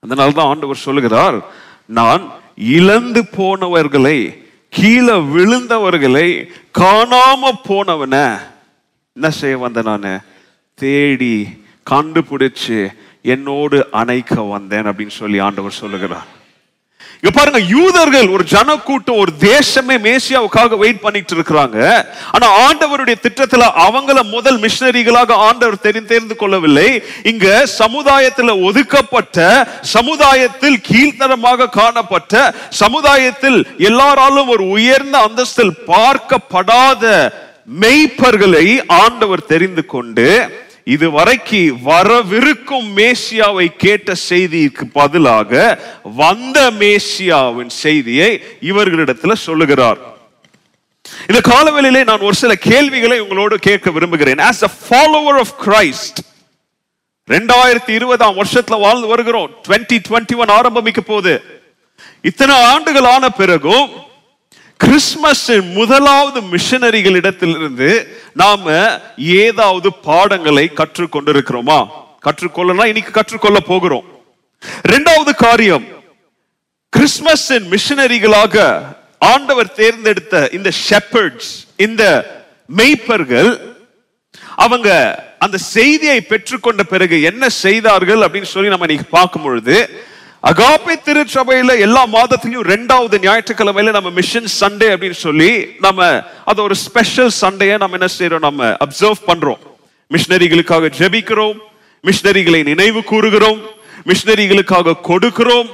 அதனால 0.00 0.30
தான் 0.30 0.46
ஆண்டவர் 0.46 0.76
சொல்லுகிறார் 0.76 1.44
நான் 1.86 2.32
இழந்து 2.56 3.24
போனவர்களை 3.36 4.44
கீழே 4.72 5.14
விழுந்தவர்களை 5.14 6.48
காணாம 6.78 7.52
போனவன 7.68 8.14
என்ன 9.16 9.30
செய்ய 9.30 9.58
வந்த 9.58 9.82
நான்? 9.82 10.24
தேடி 10.74 11.48
கண்டுபிடிச்சு 11.90 12.90
என்னோடு 13.22 13.86
அணைக்க 13.90 14.42
வந்தேன் 14.42 14.84
அப்படின்னு 14.84 15.10
சொல்லி 15.10 15.38
ஆண்டவர் 15.38 15.72
சொல்லுகிறார். 15.72 16.28
இங்க 17.22 17.30
பாருங்க 17.36 17.60
யூதர்கள் 17.74 18.28
ஒரு 18.28 18.44
ஜனக்கூட்டம் 18.52 19.20
ஒரு 19.22 19.32
தேசமே 19.40 19.96
மேசியாவுக்காக 20.06 20.76
வெயிட் 20.82 21.00
பண்ணிட்டு 21.04 21.32
இருக்கிறாங்க. 21.36 21.78
ஆனா 22.34 22.46
ஆண்டவருடைய 22.64 23.16
திட்டத்துல 23.26 23.64
அவங்கள 23.86 24.18
முதல் 24.34 24.58
மிஷினரிகளாக 24.64 25.38
ஆண்டவர் 25.46 25.84
தெரிந்து 25.86 26.12
தெரிந்து 26.12 26.36
கொள்ளவில்லை. 26.36 26.88
இங்க 27.30 27.46
சமுதாயத்துல 27.78 28.54
ஒதுக்கப்பட்ட 28.68 29.46
சமுதாயத்தில் 29.94 30.78
கீழ்த்தரமாக 30.90 31.70
காணப்பட்ட 31.78 32.54
சமுதாயத்தில் 32.82 33.58
எல்லாராலும் 33.90 34.52
ஒரு 34.56 34.66
உயர்ந்த 34.76 35.18
அந்தஸ்தில் 35.28 35.74
பார்க்கப்படாத 35.92 37.32
மெய்ப்பர்களை 37.80 38.66
ஆண்டவர் 39.02 39.48
தெரிந்து 39.54 39.84
கொண்டு 39.86 40.28
இதுவரைக்கு 40.90 41.72
வரவிருக்கும் 41.82 42.96
மேசியாவை 42.96 43.66
கேட்ட 43.76 44.12
செய்திக்கு 44.28 44.84
பதிலாக 44.92 45.82
வந்த 46.02 46.70
மேசியாவின் 46.70 47.68
செய்தியை 47.68 48.42
இவர்களிடத்துல 48.60 49.32
சொல்லுகிறார். 49.32 49.98
இந்த 51.28 51.40
காலவெளியிலே 51.48 52.04
நான் 52.04 52.20
ஒரு 52.20 52.34
சில 52.34 52.54
கேள்விகளை 52.54 53.20
உங்களோடு 53.20 53.58
கேட்க 53.58 53.90
விரும்புகிறேன். 53.90 54.36
As 54.36 54.62
a 54.62 54.70
follower 54.88 55.38
of 55.38 55.54
Christ 55.66 56.18
ரெண்டாயிரத்தி 57.30 57.90
இருபதாம் 57.90 58.36
வருஷத்துல 58.36 58.80
வாழ்ந்து 58.80 59.06
வருகிறோம். 59.06 59.50
2021 59.68 60.36
ஒன் 60.36 60.48
ஆரம்பிக்க 60.48 61.00
போகுது 61.00 61.42
இத்தனை 62.22 62.54
ஆண்டுகள் 62.62 63.04
ஆன 63.04 63.28
பிறகும் 63.28 63.90
கிறிஸ்மஸின் 64.80 65.68
முதலாவது 65.72 66.40
மிஷனரிகளிடத்திலிருந்து 66.52 67.88
நாம 68.32 68.64
ஏதாவது 69.16 69.88
பாடங்களை 70.02 70.70
கற்றுக்கொண்டிருக்கிறோமா? 70.74 71.78
கற்றுக்கொள்ளலாம் 72.24 72.90
இன்னைக்கு 72.92 73.10
கற்றுக்கொள்ள 73.10 73.58
போகிறோம். 73.60 74.06
இரண்டாவது 74.84 75.34
காரியம் 75.34 75.86
கிறிஸ்மஸின் 76.92 77.66
மிஷனரிகளாக 77.70 78.54
ஆண்டவர் 79.18 79.72
தேர்ந்தெடுத்த 79.72 80.48
இந்த 80.52 80.70
ஷெப்பர்ட்ஸ் 80.88 81.52
இந்த 81.76 82.02
மெய்ப்பர்கள் 82.76 83.50
அவங்க 84.56 84.88
அந்த 85.38 85.56
செய்தியை 85.58 86.20
பெற்றுக்கொண்ட 86.20 86.82
பிறகு 86.82 87.16
என்ன 87.22 87.48
செய்தார்கள் 87.64 88.18
அப்படின்னு 88.18 88.52
சொல்லி 88.54 88.68
நம்ம 88.68 88.86
இன்னைக்கு 88.88 89.10
பார்க்கும் 89.10 89.42
பொழுது 89.42 89.76
அகாப்பை 90.50 90.94
திருச்சபையில 91.04 91.78
எல்லா 91.78 92.06
மாதத்திலையும் 92.06 92.66
ரெண்டாவது 92.72 93.16
ஞாயிற்றுக்கிழமையில 93.26 93.90
நம்ம 93.90 94.10
மிஷன் 94.10 94.46
சண்டே 94.60 94.86
அப்படின்னு 94.86 95.10
சொல்லி 95.10 95.66
நம்ம 95.80 96.22
அது 96.44 96.62
ஒரு 96.62 96.74
ஸ்பெஷல் 96.74 97.28
சண்டையை 97.28 97.76
நம்ம 97.76 97.96
என்ன 98.00 98.12
செய்யறோம் 98.18 98.46
நம்ம 98.48 98.76
அப்சர்வ் 98.84 99.22
பண்றோம். 99.26 99.58
மிஷினரிகளுக்காக 100.10 100.90
ஜெபிக்கிறோம். 100.98 101.58
மிஷினரிகளை 102.02 102.64
நினைவு 102.64 103.04
கூறுகிறோம். 103.04 103.60
மிஷினரிகளுக்காக 104.06 104.94
கொடுக்கிறோம். 105.02 105.68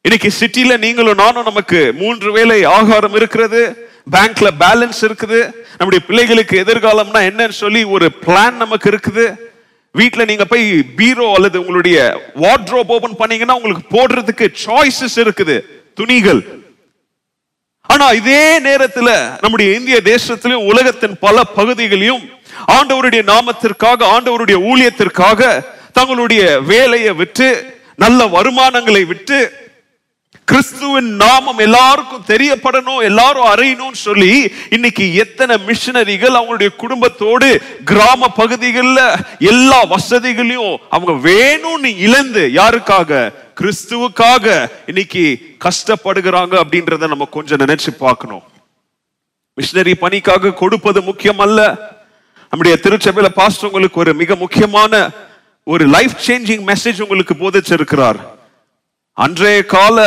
இன்னைக்கு 0.00 0.30
சிட்டில 0.40 0.78
நீங்களும் 0.78 1.16
நானும் 1.16 1.42
நமக்கு 1.42 1.92
மூன்று 1.96 2.32
வேளை 2.32 2.64
ஆகாரம் 2.64 3.14
இருக்கிறது. 3.14 3.90
பேங்க்ல 4.12 4.48
பேலன்ஸ் 4.60 5.00
இருக்குது. 5.00 5.52
நம்முடைய 5.78 6.04
பிள்ளைகளுக்கு 6.06 6.60
எதிர்காலம்னா 6.60 7.22
என்னன்னு 7.30 7.58
சொல்லி 7.62 7.84
ஒரு 7.84 8.10
பிளான் 8.26 8.52
நமக்கு 8.52 8.90
இருக்குது. 8.90 9.26
வீட்டில் 9.92 10.24
நீங்க 10.24 10.44
போய் 10.44 10.82
பீரோ 10.82 11.32
அல்லது 11.34 11.60
உங்களுடைய 11.60 12.20
வார்ட்ரோப் 12.36 12.86
ஓபன் 12.86 13.16
பண்ணீங்கன்னா 13.16 13.56
உங்களுக்கு 13.56 13.84
போடுறதுக்கு 13.96 14.48
சாய்ஸஸ் 14.66 15.16
இருக்குது. 15.16 15.60
துணிகள். 15.94 16.42
ஆனா 17.82 18.10
இதே 18.10 18.58
நேரத்துல 18.58 19.38
நம்முடைய 19.40 19.74
இந்திய 19.74 20.00
தேசத்திலும் 20.04 20.66
உலகத்தின் 20.66 21.16
பல 21.20 21.44
பகுதிகளையும் 21.44 22.28
ஆண்டவருடைய 22.72 23.22
நாமத்திற்காக 23.32 24.04
ஆண்டவருடைய 24.04 24.56
ஊழியத்திற்காக 24.70 25.64
தங்களுடைய 25.92 26.60
வேலையை 26.60 27.12
விட்டு 27.12 27.48
நல்ல 27.96 28.26
வருமானங்களை 28.26 29.06
விட்டு 29.06 29.38
கிறிஸ்துவின் 30.48 31.08
நாமம் 31.14 31.58
எல்லாருக்கும் 31.58 32.24
தெரியப்படணும் 32.26 33.02
எல்லாரும் 33.02 33.46
அறியணும்னு 33.46 33.98
சொல்லி 34.06 34.52
இன்னைக்கு 34.70 35.14
எத்தனை 35.14 35.56
மிஷினரிகள் 35.66 36.36
அவங்களுடைய 36.38 36.76
குடும்பத்தோடு 36.76 37.48
கிராம 37.84 38.28
பகுதிகளில் 38.28 39.00
எல்லா 39.38 39.80
வசதிகளையும் 39.84 40.78
அவங்க 40.90 41.28
வேணும்னு 41.28 41.90
இழந்து 41.96 42.50
யாருக்காக? 42.54 43.32
கிறிஸ்துவுக்காக 43.60 44.70
இன்னைக்கு 44.86 45.24
கஷ்டப்படுகிறாங்க 45.64 46.54
அப்படின்றத 46.62 47.08
நம்ம 47.08 47.28
கொஞ்சம் 47.30 47.58
நினைச்சு 47.58 47.90
பார்க்கணும். 47.98 48.42
மிஷினரி 49.60 49.94
பணிக்காக 49.94 50.52
கொடுப்பது 50.52 51.02
முக்கியம் 51.02 51.38
அல்ல 51.38 51.60
நம்முடைய 52.50 52.78
திருச்சபையில 52.82 53.28
பாஸ்டர் 53.28 53.68
உங்களுக்கு 53.70 54.00
ஒரு 54.00 54.14
மிக 54.14 54.36
முக்கியமான 54.36 55.10
ஒரு 55.64 55.86
லைஃப் 55.86 56.16
சேஞ்சிங் 56.26 56.66
மெசேஜ் 56.72 57.02
உங்களுக்கு 57.02 57.34
போதிச்சிருக்கிறார். 57.34 58.16
அன்றைய 59.12 59.64
கால 59.66 60.00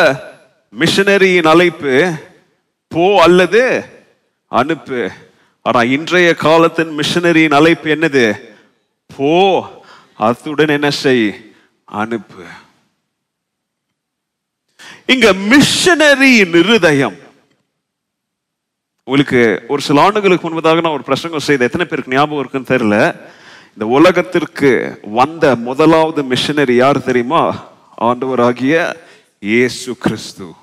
மிஷனரியின் 0.80 1.48
அழைப்பு 1.48 2.14
போ 2.88 3.22
அல்லது 3.22 3.86
அனுப்பு. 4.48 5.10
ஆனா 5.62 5.84
இன்றைய 5.84 6.36
காலத்தின் 6.36 6.98
மிஷனரியின் 6.98 7.54
அழைப்பு 7.54 7.96
என்னது? 7.96 8.40
போ 9.16 9.64
அத்துடன் 10.18 10.68
என்ன 10.68 10.90
செய்? 10.90 11.54
அனுப்பு. 11.86 12.44
இங்க 15.06 15.34
மிஷனரியின் 15.34 16.56
இருதயம். 16.56 17.16
உங்களுக்கு 19.04 19.66
ஒரு 19.68 19.82
சில 19.82 20.02
ஆண்டுகளுக்கு 20.02 20.50
முன்பதாக 20.50 20.82
நான் 20.82 20.94
ஒரு 20.94 21.04
பிரசங்கம் 21.04 21.40
செய்த 21.40 21.66
எத்தனை 21.66 21.86
பேருக்கு 21.86 22.12
ஞாபகம் 22.12 22.40
இருக்குன்னு 22.40 22.72
தெரியல. 22.72 23.16
இந்த 23.70 23.86
உலகத்திற்கு 23.86 25.00
வந்த 25.04 25.56
முதலாவது 25.56 26.24
மிஷனரி 26.24 26.76
யார் 26.76 27.04
தெரியுமா? 27.04 27.72
ஆண்டவராகிய 28.02 28.96
இயேசு 29.40 29.98
கிறிஸ்து. 29.98 30.54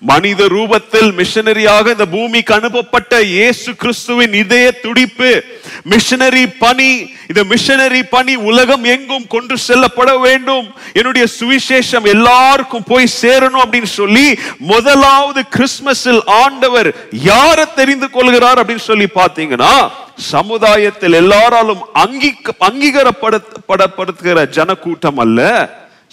மனித 0.00 0.46
ரூபத்தில் 0.46 1.12
மிஷனரியாக 1.12 1.90
இந்த 1.90 2.06
பூமிக்கு 2.06 2.54
அனுப்பப்பட்ட 2.54 3.22
இயேசு 3.22 3.74
கிறிஸ்துவின் 3.74 4.34
இதய 4.34 4.70
துடிப்பு 4.72 5.42
மிஷனரி 5.84 6.46
பணி 6.46 6.90
இந்த 7.28 7.44
மிஷனரி 7.44 8.02
பணி 8.02 8.36
உலகம் 8.36 8.84
எங்கும் 8.84 9.26
கொண்டு 9.26 9.58
செல்லப்பட 9.58 10.18
வேண்டும். 10.18 10.66
என்னுடைய 10.92 11.26
சுவிசேஷம் 11.40 12.06
எல்லாருக்கும் 12.06 12.82
போய் 12.82 13.14
சேரணும் 13.22 13.62
அப்படின்னு 13.64 13.90
சொல்லி 13.92 14.26
முதலாவது 14.58 15.44
கிறிஸ்துமஸில் 15.56 16.22
ஆண்டவர் 16.26 16.94
யாரை 17.12 17.66
தெரிந்து 17.74 18.10
கொள்கிறார் 18.10 18.58
அப்படின்னு 18.58 18.86
சொல்லி 18.86 19.08
பார்த்தீங்கன்னா 19.14 19.90
சமுதாயத்தில் 20.30 21.12
எல்லாராலும் 21.12 21.82
அங்கீ 21.92 22.30
அங்கீகாரப்படப்படுகிற 22.68 24.50
ஜனக்கூட்டம் 24.50 25.18
அல்ல 25.18 25.40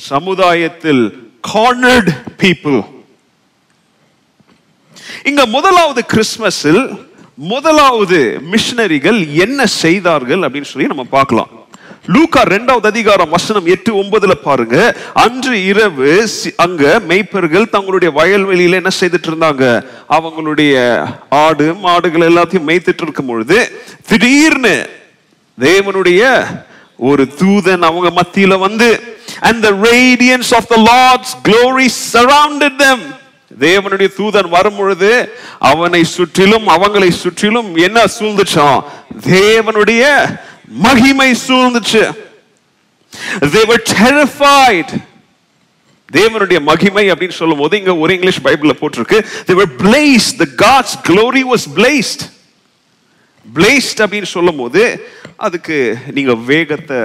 சமுதாயத்தில் 0.09 1.03
கார்னர்ட் 1.53 2.09
பீப்புள் 2.41 2.79
இங்க 5.30 5.46
முதலாவது 5.46 6.01
கிறிஸ்மஸில் 6.13 6.84
முதலாவது 7.51 8.20
மிஷனரிகள் 8.51 9.20
என்ன 9.46 9.66
செய்தார்கள் 9.66 10.42
அப்படின்னு 10.46 10.72
சொல்லி 10.72 10.88
நம்ம 10.88 11.06
பார்க்கலாம். 11.18 11.51
லூகா 12.13 12.42
ரெண்டாவது 12.54 12.88
அதிகாரம் 12.94 13.30
வசனம் 13.30 13.66
எட்டு 13.66 13.92
ஒன்பதுல 14.01 14.34
பாருங்க. 14.44 14.75
அன்று 15.24 15.56
இரவு 15.66 16.12
அங்க 16.66 16.84
மெய்ப்பர்கள் 17.10 17.70
தங்களுடைய 17.75 18.10
வயல்வெளியில 18.20 18.80
என்ன 18.82 18.92
செய்துட்டு 19.00 19.30
இருந்தாங்க 19.32 19.66
அவங்களுடைய 20.18 20.74
ஆடு 21.30 21.68
மாடுகள் 21.86 22.28
எல்லாத்தையும் 22.30 22.68
மேய்த்துட்டு 22.70 23.06
இருக்கும் 23.06 23.30
பொழுது 23.32 23.60
திடீர்னு 24.10 24.75
தேவனுடைய 25.58 26.24
ஒரு 27.10 27.24
தூதன் 27.42 27.88
அவங்க 27.89 28.10
மத்தியில 28.22 28.60
வந்து 28.60 29.18
and 29.48 29.58
the 29.63 29.74
radiance 29.92 30.50
of 30.58 30.63
the 30.74 30.80
lord's 30.92 31.32
glory 31.48 31.88
surrounded 31.88 32.74
them. 32.86 33.00
தேவனுடைய 33.60 34.10
தூதன் 34.18 34.50
வரும் 34.50 34.75
பொழுது 34.75 35.34
அவனை 35.60 36.04
சுற்றிலும் 36.04 36.68
அவங்களை 36.68 37.10
சுற்றிலும் 37.10 37.75
என்ன 37.75 38.04
சூழ்ந்துச்சான் 38.20 38.84
தேவனுடைய 39.22 40.04
மகிமை 40.68 41.36
சூழ்ந்துச்சு. 41.48 42.16
They 43.39 43.66
were 43.66 43.82
terrified. 44.00 44.89
தேவனுடைய 46.13 46.62
மகிமை 46.62 47.12
அப்படின்னு 47.12 47.30
சொல்லும் 47.30 47.58
போது 47.58 47.78
இங்க 47.78 47.96
ஒரு 47.96 48.13
இங்கிலீஷ் 48.13 48.42
பைபிள்ல 48.44 48.74
போட்டிருக்கு. 48.82 49.25
They 49.48 49.56
were 49.62 49.70
blazed. 49.86 50.38
The 50.39 50.50
god's 50.66 50.94
glory 51.10 51.44
was 51.44 51.63
blazed. 51.75 52.22
Blazed 53.54 53.98
அப்படின்னு 53.98 54.24
சொல்லும் 54.24 54.56
போது 54.56 55.10
அதுக்கு 55.36 55.98
நீங்க 56.12 56.36
வேகத்தை 56.36 56.98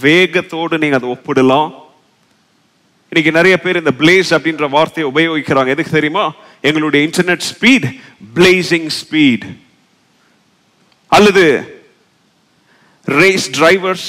வேகத்தோடு 0.00 0.78
நீங்க 0.78 0.96
அதை 0.96 1.08
ஒப்பிடலாம். 1.10 1.72
இன்னைக்கு 3.12 3.32
நிறைய 3.32 3.60
பேர் 3.60 3.76
இந்த 3.76 3.92
பிளேஸ் 3.98 4.28
அப்படின்ற 4.34 4.68
வார்த்தையை 4.70 5.06
உபயோகிக்கிறாங்க. 5.12 5.66
எதுக்கு 5.66 5.90
தெரியுமா? 5.90 6.32
எங்களுடைய 6.60 7.08
இன்டர்நெட் 7.08 7.42
ஸ்பீட் 7.48 7.86
பிளேசிங் 8.34 8.86
ஸ்பீட் 9.00 9.44
அல்லது 11.08 11.44
race 13.04 13.48
drivers 13.60 14.06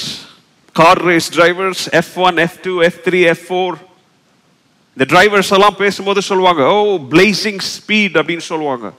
car 0.72 1.04
race 1.04 1.28
drivers 1.38 1.82
F 1.90 2.18
one 2.18 2.36
F 2.36 2.56
two 2.62 2.82
F 2.82 3.00
three 3.08 3.20
F 3.32 3.44
four 3.48 3.74
இந்த 4.96 5.06
டிரைவர்ஸ் 5.14 5.52
எல்லாம் 5.52 5.76
பேசும்போது 5.78 6.22
சொல்லுவாங்க 6.22 6.62
ஓ 6.72 6.96
பிளேசிங் 7.10 7.60
ஸ்பீட் 7.74 8.16
அப்படின்னு 8.20 8.46
சொல்லுவாங்க. 8.52 8.92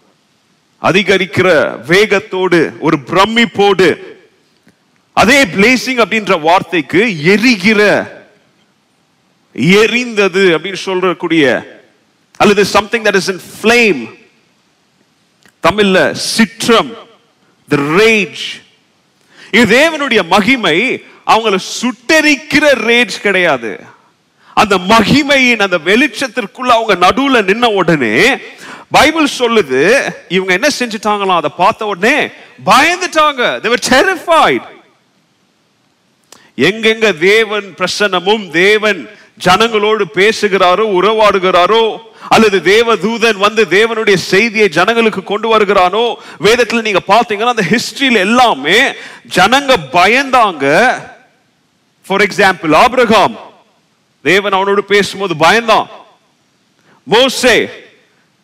அதிகரிக்கிற 0.81 1.47
வேகத்தோடு 1.87 2.59
ஒரு 2.79 2.97
பிரமிப்போடு 3.11 3.89
அதே 5.13 5.43
பிளேசிங் 5.43 6.01
அப்படின்ற 6.03 6.41
வார்த்தைக்கு 6.41 7.23
எரிகிற 7.23 7.81
எரிந்தது 9.55 10.43
அப்படின்னு 10.55 10.81
சொல்றக்கூடிய 10.85 11.65
அல்லது 12.37 12.65
something 12.65 13.03
that 13.03 13.15
is 13.15 13.29
in 13.29 13.41
flame 13.61 14.01
தமிழ்ல 15.67 16.11
சிற்றம் 16.11 16.91
த 17.67 17.75
ரேஜ் 17.75 18.43
இது 19.51 19.65
தேவனுடைய 19.77 20.27
மகிமை 20.27 21.03
அவங்கள 21.27 21.55
சுட்டெரிக்கிற 21.81 22.65
ரேஜ் 22.89 23.15
கிடையாது. 23.21 23.79
அந்த 24.53 24.77
மகிமையின் 24.77 25.61
அந்த 25.61 25.77
வெளிச்சத்திற்குள்ள 25.85 26.71
அவங்க 26.77 26.93
நடுவுல 27.07 27.41
நின்ன 27.49 27.65
உடனே 27.73 28.37
பைபிள் 28.91 29.27
சொல்லுது 29.39 29.81
இவங்க 30.27 30.53
என்ன 30.53 30.67
செஞ்சுட்டாங்களாம் 30.79 31.41
அதை 31.41 31.51
பார்த்த 31.57 31.85
உடனே 31.85 32.29
பயந்துட்டாங்க. 32.65 33.41
They 33.61 33.69
were 33.73 33.83
terrified. 33.89 34.63
எங்கெங்க 36.57 37.19
தேவன் 37.19 37.75
பிரசன்னமும் 37.79 38.49
தேவன் 38.49 39.09
ஜனங்களோடு 39.43 40.03
பேசுகிறாரோ 40.13 40.83
உறவாடுகிறாரோ 40.99 41.97
அல்லது 42.29 42.61
தேவ 42.61 42.95
தூதன் 42.95 43.37
வந்து 43.37 43.65
தேவனுடைய 43.65 44.15
செய்தியை 44.15 44.69
ஜனங்களுக்கு 44.69 45.23
கொண்டு 45.23 45.57
வருகிறானோ 45.57 46.15
வேதத்தில் 46.39 46.81
நீங்க 46.81 46.99
பார்த்தீங்கன்னா 47.07 47.53
அந்த 47.53 47.63
ஹிஸ்டரியில 47.69 48.13
எல்லாமே 48.13 48.81
ஜனங்க 49.35 49.75
பயந்தாங்க. 49.91 50.95
For 52.07 52.21
example 52.21 52.75
Abraham. 52.75 53.39
தேவன் 54.23 54.51
அவனோடு 54.51 54.83
பேசும்போது 54.83 55.33
பயந்தான். 55.33 55.87
மோசே 57.03 57.69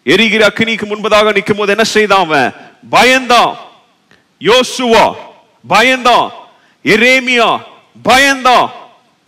எரிகிற 0.04 0.48
அக்னிக்கு 0.48 0.86
முன்பதாக 0.86 1.34
நிற்கும் 1.34 1.58
போது 1.58 1.72
என்ன 1.72 1.84
செய்தான் 1.84 2.20
அவன்? 2.20 2.54
பயந்தான். 2.92 3.56
யோசுவா 4.40 5.16
பயந்தான். 5.70 6.30
எரேமியா 6.84 7.62
பயந்தான். 8.04 8.70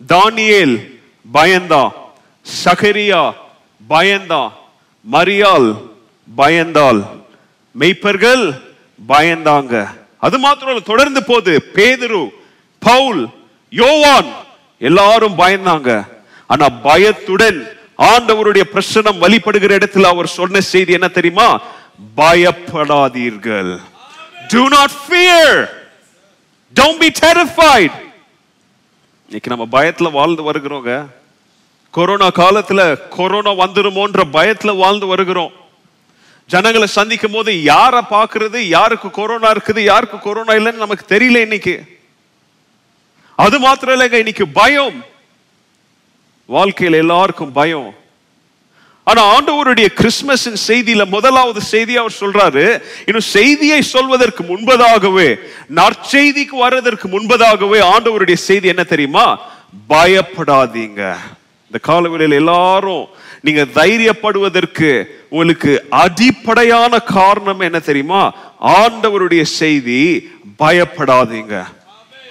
தானியேல் 0.08 0.93
பயந்தான் 1.32 1.90
சகரியா 2.64 3.34
பயந்தான் 3.88 4.52
மரியாள் 5.12 5.90
பயந்தாள். 6.36 7.06
மெய்ப்பர்கள் 7.78 8.62
பயந்தாங்க. 9.08 9.94
அது 10.18 10.38
மாத்திரம் 10.38 10.82
தொடர்ந்து 10.82 11.24
போது. 11.24 11.70
பேதுரு 11.74 12.28
பவுல் 12.78 13.28
யோவான் 13.70 14.32
எல்லாரும் 14.78 15.38
பயந்தாங்க. 15.38 16.06
ஆனா 16.46 16.68
பயத்துடன் 16.68 17.68
ஆண்டவருடைய 17.98 18.62
பிரசனம் 18.72 19.20
வழிபடுகிற 19.20 19.82
இடத்துல 19.82 20.02
அவர் 20.02 20.26
சொன்ன 20.26 20.60
செய்தி 20.60 20.92
என்ன 20.92 21.08
தெரியுமா? 21.08 21.60
பயப்படாதீர்கள். 22.16 23.80
Do 24.48 24.66
not 24.70 24.90
fear. 25.10 25.68
Don't 26.74 27.00
be 27.00 27.10
terrified. 27.20 28.03
இன்னைக்கு 29.24 29.56
நம்ம 29.56 29.80
பயத்துல 29.80 30.10
வாழ்ந்து 30.10 30.52
வருகிறோங்க. 30.52 31.06
கொரோனா 31.90 32.26
காலத்துல 32.26 33.08
கொரோனா 33.08 33.52
வந்துருமோன்ற 33.52 34.22
பயத்துல 34.32 34.76
வாழ்ந்து 34.76 35.06
வருகிறோம். 35.06 35.52
ஜனங்களை 36.46 36.86
சந்திக்கும் 36.86 37.32
போது 37.32 37.62
யாரை 37.62 38.00
பார்க்கறது 38.10 38.56
யாருக்கு 38.56 39.10
கொரோனா 39.10 39.52
இருக்குது 39.52 39.80
யாருக்கு 39.80 40.18
கொரோனா 40.18 40.52
இல்லைன்னு 40.54 40.74
நமக்கு 40.74 41.18
தெரியல 41.18 41.40
இன்னைக்கு. 41.40 41.98
அது 43.36 43.58
மாத்திரம் 43.58 44.00
இல்லைங்க 44.00 44.12
இன்னைக்கு 44.12 44.48
பயம். 44.48 45.04
வாழ்க்கையில 46.48 46.92
எல்லாருக்கும் 46.92 47.52
பயம். 47.52 47.94
ஆனா 49.04 49.22
ஆண்டவருடைய 49.34 49.88
கிறிஸ்துமஸின் 49.94 50.56
செய்தியில 50.68 51.06
முதலாவது 51.06 51.60
செய்தி 51.60 51.96
அவர் 51.96 52.16
சொல்றாரு. 52.20 52.82
இன்னும் 53.06 53.28
செய்தியை 53.36 53.82
சொல்வதற்கு 53.82 54.42
முன்பதாகவே 54.42 55.34
நற்செய்திக்கு 55.74 56.56
வர்றதற்கு 56.60 57.06
முன்பதாகவே 57.08 57.80
ஆண்டவருடைய 57.92 58.34
செய்தி 58.34 58.68
என்ன 58.68 58.82
தெரியுமா? 58.82 59.40
பயப்படாதீங்க. 59.88 61.14
இந்த 61.66 61.78
காலவெளியில் 61.80 62.36
எல்லாரும் 62.36 63.06
நீங்க 63.40 63.62
தைரியப்படுவதற்கு 63.62 65.04
உங்களுக்கு 65.28 65.84
அடிப்படையான 65.90 66.98
காரணம் 66.98 67.60
என்ன 67.60 67.78
தெரியுமா? 67.78 68.34
ஆண்டவருடைய 68.62 69.42
செய்தி 69.42 70.30
பயப்படாதீங்க. 70.58 71.64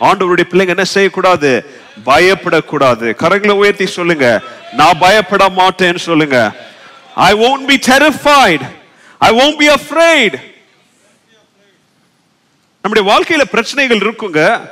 ஆண்டவருடைய 0.03 0.43
பிள்ளைங்க 0.49 0.67
என்ன 0.67 0.83
செய்யக்கூடாது? 0.83 1.81
பயப்படக்கூடாது. 2.05 3.13
கரங்களை 3.17 3.49
உயர்த்தி 3.49 3.85
சொல்லுங்க. 3.85 4.41
நான் 4.71 4.97
பயப்பட 4.99 5.49
மாட்டேன்னு 5.49 5.97
சொல்லுங்க. 5.97 6.51
I 7.15 7.33
won't 7.33 7.65
be 7.65 7.79
terrified 7.87 8.61
I 9.17 9.37
won't 9.39 9.57
be 9.57 9.69
afraid 9.69 10.51
நம்முடைய 12.81 13.03
வாழ்க்கையில 13.11 13.41
பிரச்சனைகள் 13.41 13.97
இருக்குங்க. 13.97 14.69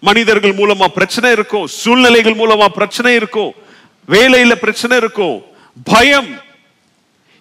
மனிதர்கள் 0.00 0.54
மூலமா 0.54 0.86
பிரச்சனை 0.86 1.30
இருக்கும். 1.30 1.66
சூழ்நிலைகள் 1.66 2.34
மூலமா 2.34 2.68
பிரச்சனை 2.68 3.14
இருக்கும். 3.14 3.52
வேலையில 4.08 4.54
பிரச்சனை 4.54 4.96
இருக்கும். 4.96 5.44
பயம். 5.84 6.40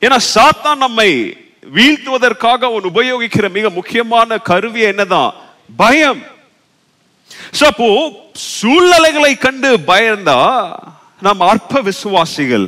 ஏன்னா 0.01 0.17
சாத்தான் 0.35 0.75
நம்மை 0.75 1.37
வீழ்த்துவதற்காக 1.75 2.65
அவன் 2.65 2.83
உபயோகிக்கிற 2.83 3.49
மிக 3.49 3.69
முக்கியமான 3.69 4.37
கருவி 4.37 4.81
என்னதான்? 4.81 5.33
பயம். 5.77 6.23
ஸோ 7.57 7.63
அப்போ 7.71 7.87
சூழ்நிலைகளை 8.33 9.37
கண்டு 9.37 9.69
பயந்தா 9.87 10.39
நாம் 11.25 11.39
அற்ப 11.39 11.81
விசுவாசிகள். 11.81 12.65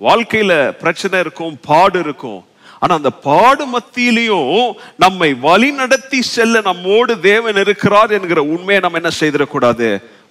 வாழ்க்கையில 0.00 0.52
பிரச்சனை 0.82 1.20
இருக்கும் 1.20 1.54
பாடு 1.68 1.98
இருக்கும். 1.98 2.40
ஆனா 2.78 2.92
அந்த 2.94 3.10
பாடு 3.10 3.64
மத்தியிலையும் 3.74 4.74
நம்மை 4.96 5.30
வழி 5.34 5.70
நடத்தி 5.72 6.22
செல்ல 6.22 6.60
நம்மோடு 6.60 7.20
தேவன் 7.20 7.56
இருக்கிறார் 7.56 8.10
என்கிற 8.10 8.42
உண்மையை 8.54 8.80
நம்ம 8.80 9.00
என்ன 9.02 9.12
செய்திடக்கூடாது? 9.20 9.88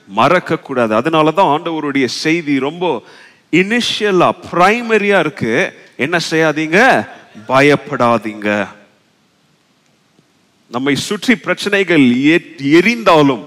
மறக்க 0.08 0.58
கூடாது 0.58 0.94
அதனாலதான் 1.00 1.52
ஆண்டவருடைய 1.56 2.06
செய்தி 2.06 2.60
ரொம்ப 2.60 3.04
இனிஷியலா 3.52 4.30
பிரைமரியா 4.52 5.20
இருக்கு. 5.20 5.54
என்ன 5.98 6.18
செய்யாதீங்க? 6.32 7.08
பயப்படாதீங்க. 7.48 8.68
நம்மை 10.72 10.96
சுற்றி 10.96 11.36
பிரச்சனைகள் 11.36 12.02
எரிந்தாலும் 12.80 13.46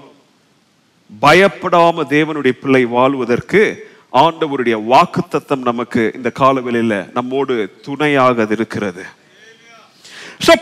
பயப்படாம 1.21 1.95
தேவனுடைய 2.09 2.51
பிள்ளை 2.51 2.85
வாழ்வதற்கு 2.85 3.91
ஆண்டவருடைய 4.13 4.75
வாக்குத்தத்தம் 4.91 5.61
நமக்கு 5.63 6.11
இந்த 6.15 6.31
காலவெளியில 6.39 7.11
நம்மோடு 7.13 7.75
துணையாக 7.81 8.47
இருக்கிறது 8.49 9.05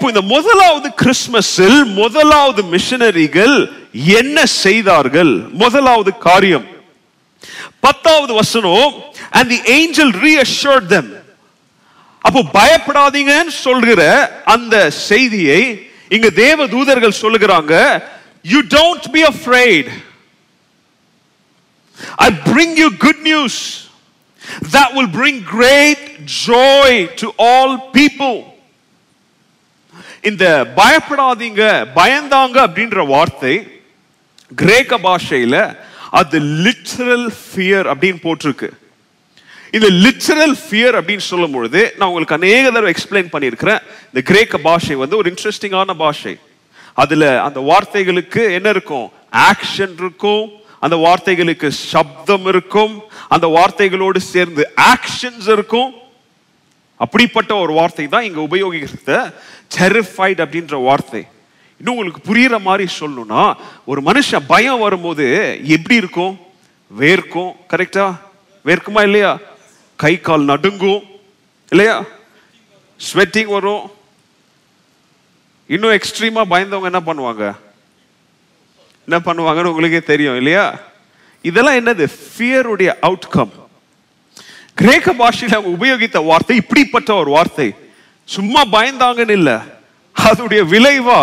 இந்த 0.02 0.22
முதலாவது 0.22 0.92
கிறிஸ்மஸில் 1.02 1.86
முதலாவது 1.86 2.64
மிஷனரிகள் 2.64 3.72
என்ன 3.92 4.46
செய்தார்கள்? 4.46 5.48
முதலாவது 5.52 6.18
காரியம். 6.18 6.66
பத்தாவது 7.80 8.34
வசனம் 8.34 8.94
and 9.32 9.52
the 9.52 9.72
angel 9.72 10.12
reassured 10.12 10.88
them. 10.90 11.08
அப்போ 12.20 12.46
பயப்படாதீங்கன்னு 12.54 13.48
சொல்கிற 13.48 14.02
அந்த 14.46 14.92
செய்தியை 14.92 15.91
இங்க 16.16 16.30
தேவ 16.46 16.68
தூதர்கள் 16.76 17.20
சொல்லுகிறாங்க 17.24 17.74
you 18.54 18.60
don't 18.78 19.06
be 19.16 19.22
afraid 19.32 19.90
I 22.28 22.30
bring 22.50 22.76
you 22.84 22.88
good 23.06 23.22
news 23.30 23.60
that 24.76 24.94
will 24.98 25.12
bring 25.20 25.42
great 25.56 26.06
joy 26.46 26.98
to 27.22 27.30
all 27.52 27.76
people 27.98 28.38
இந்த 30.30 30.46
பயப்படாதீங்க 30.80 31.64
பயந்தாங்க 32.00 32.58
அப்படின்ற 32.68 33.06
வார்த்தை 33.14 33.56
கிரேக்க 34.52 34.98
பாஷையில 35.08 35.56
அது 36.20 36.38
லிட்ரல் 36.66 37.28
ஃபியர் 37.42 37.88
அப்படின்னு 37.92 38.22
போட்டிருக்கு. 38.28 38.70
இந்த 39.78 39.88
லிட்ரல் 40.04 40.56
ஃபியர் 40.62 40.96
அப்படின்னு 41.00 41.24
சொல்லும் 41.32 41.52
பொழுது 41.52 41.82
நான் 41.98 42.08
உங்களுக்கு 42.08 42.38
அநேக 42.38 42.64
தடவை 42.72 42.94
எக்ஸ்பிளைன் 42.94 43.30
பண்ணியிருக்கிறேன். 43.34 43.82
இந்த 44.06 44.22
கிரேக்க 44.30 44.58
பாஷை 44.58 44.96
வந்து 44.96 45.18
ஒரு 45.18 45.28
இன்ட்ரெஸ்டிங்கான 45.32 45.94
பாஷை. 46.02 46.34
அதில் 46.94 47.28
அந்த 47.48 47.60
வார்த்தைகளுக்கு 47.70 48.42
என்ன 48.58 48.70
இருக்கும்? 48.70 49.12
ஆக்ஷன் 49.50 49.94
இருக்கும். 50.04 50.52
அந்த 50.80 50.96
வார்த்தைகளுக்கு 51.06 51.68
சப்தம் 51.68 52.46
இருக்கும். 52.46 53.04
அந்த 53.30 53.48
வார்த்தைகளோடு 53.58 54.18
சேர்ந்து 54.18 54.64
ஆக்ஷன்ஸ் 54.94 55.48
இருக்கும். 55.56 55.94
அப்படிப்பட்ட 56.96 57.56
ஒரு 57.56 57.74
வார்த்தை 57.74 58.08
தான் 58.08 58.24
இங்கே 58.24 58.42
உபயோகிக்கிறத 58.48 59.34
terrified 59.78 60.38
அப்படின்ற 60.46 60.84
வார்த்தை. 60.84 61.22
இன்னும் 61.80 61.96
உங்களுக்கு 61.96 62.24
புரியுற 62.32 62.62
மாதிரி 62.62 62.86
சொல்லணும்னா 63.00 63.54
ஒரு 63.86 64.02
மனுஷன் 64.02 64.48
பயம் 64.48 64.84
வரும்போது 64.86 65.26
எப்படி 65.64 65.96
இருக்கும்? 65.96 66.40
வேர்க்கும். 67.00 67.54
கரெக்டா 67.74 68.08
வேர்க்குமா 68.66 69.02
இல்லையா? 69.04 69.40
கை 70.04 70.14
கால் 70.28 70.50
நடுங்கும் 70.52 71.04
இல்லையா? 71.72 71.96
ஸ்வெட்டிங் 73.00 73.52
வரும். 73.56 73.84
இன்னும் 75.74 75.96
எக்ஸ்ட்ரீமாக 75.98 76.52
பயந்தவங்க 76.54 76.92
என்ன 76.92 77.02
பண்ணுவாங்க? 77.10 77.44
என்ன 79.08 79.18
பண்ணுவாங்கன்னு 79.28 79.72
உங்களுக்கே 79.72 80.02
தெரியும் 80.12 80.40
இல்லையா? 80.42 80.66
இதெல்லாம் 81.50 81.80
என்னது? 81.82 82.06
ஃபியருடைய 82.24 82.92
அவுட்கம் 83.08 83.54
கிரேக்க 84.80 85.14
பாஷையில் 85.22 85.56
அவங்க 85.58 85.72
உபயோகித்த 85.78 86.20
வார்த்தை 86.26 86.56
இப்படிப்பட்ட 86.62 87.10
ஒரு 87.22 87.30
வார்த்தை. 87.38 87.68
சும்மா 88.36 88.62
பயந்தாங்கன்னு 88.76 89.36
இல்லை. 89.40 89.58
அதோடைய 90.16 90.62
விளைவா 90.74 91.20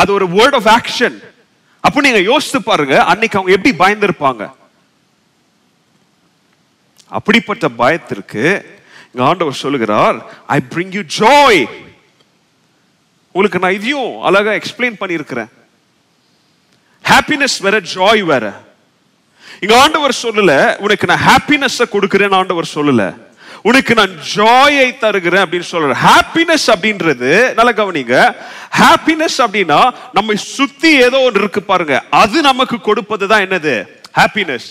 அது 0.00 0.10
ஒரு 0.18 0.26
வேர்ட் 0.36 0.56
ஆஃப் 0.58 0.70
ஆக்ஷன் 0.78 1.16
அப்போ 1.84 1.98
நீங்க 2.06 2.20
யோசித்து 2.30 2.60
பாருங்க 2.62 2.94
அன்னைக்கு 3.10 3.38
அவங்க 3.38 3.52
எப்படி 3.56 3.72
பயந்திருப்பாங்க? 3.82 4.44
அப்படிப்பட்ட 7.10 7.68
பயத்திற்கு 7.68 8.44
ஆண்டவர் 9.18 9.54
சொல்லுகிறார் 9.54 10.16
ஐ 10.46 10.60
பிரிங் 10.74 10.94
யூ 10.96 11.02
ஜாய் 11.18 11.68
உங்களுக்கு 13.32 13.58
நான் 13.58 13.72
இதையும் 13.72 14.22
அழகா 14.22 14.50
எக்ஸ்பிளைன் 14.50 15.00
பண்ணியிருக்கிறேன். 15.00 15.48
ஹாப்பினஸ் 17.04 17.62
வேற 17.62 17.80
ஜாய் 17.94 18.20
வேற. 18.20 18.64
இங்க 19.60 19.80
ஆண்டவர் 19.80 20.14
சொல்லல 20.22 20.78
உனக்கு 20.78 21.06
நான் 21.06 21.24
ஹாப்பினஸ் 21.26 21.78
கொடுக்கிறேன் 21.90 22.32
ஆண்டவர் 22.32 22.74
சொல்லல. 22.74 23.14
உனக்கு 23.62 23.94
நான் 23.94 24.14
ஜாயை 24.34 24.98
தருகிறேன் 24.98 25.44
அப்படின்னு 25.44 25.70
சொல்ற 25.70 25.94
ஹாப்பினஸ் 26.06 26.66
அப்படின்றது 26.74 27.54
நல்ல 27.54 27.72
கவனிங்க. 27.72 28.34
ஹாப்பினஸ் 28.80 29.38
அப்படின்னா 29.38 29.94
நம்மை 30.12 30.36
சுத்தி 30.36 30.90
ஏதோ 31.06 31.18
ஒன்று 31.20 31.40
இருக்கு 31.40 31.62
பாருங்க. 31.62 32.02
அது 32.10 32.42
நமக்கு 32.42 32.80
கொடுப்பது 32.80 33.28
தான் 33.28 33.44
என்னது? 33.48 33.86
ஹாப்பினஸ் 34.18 34.68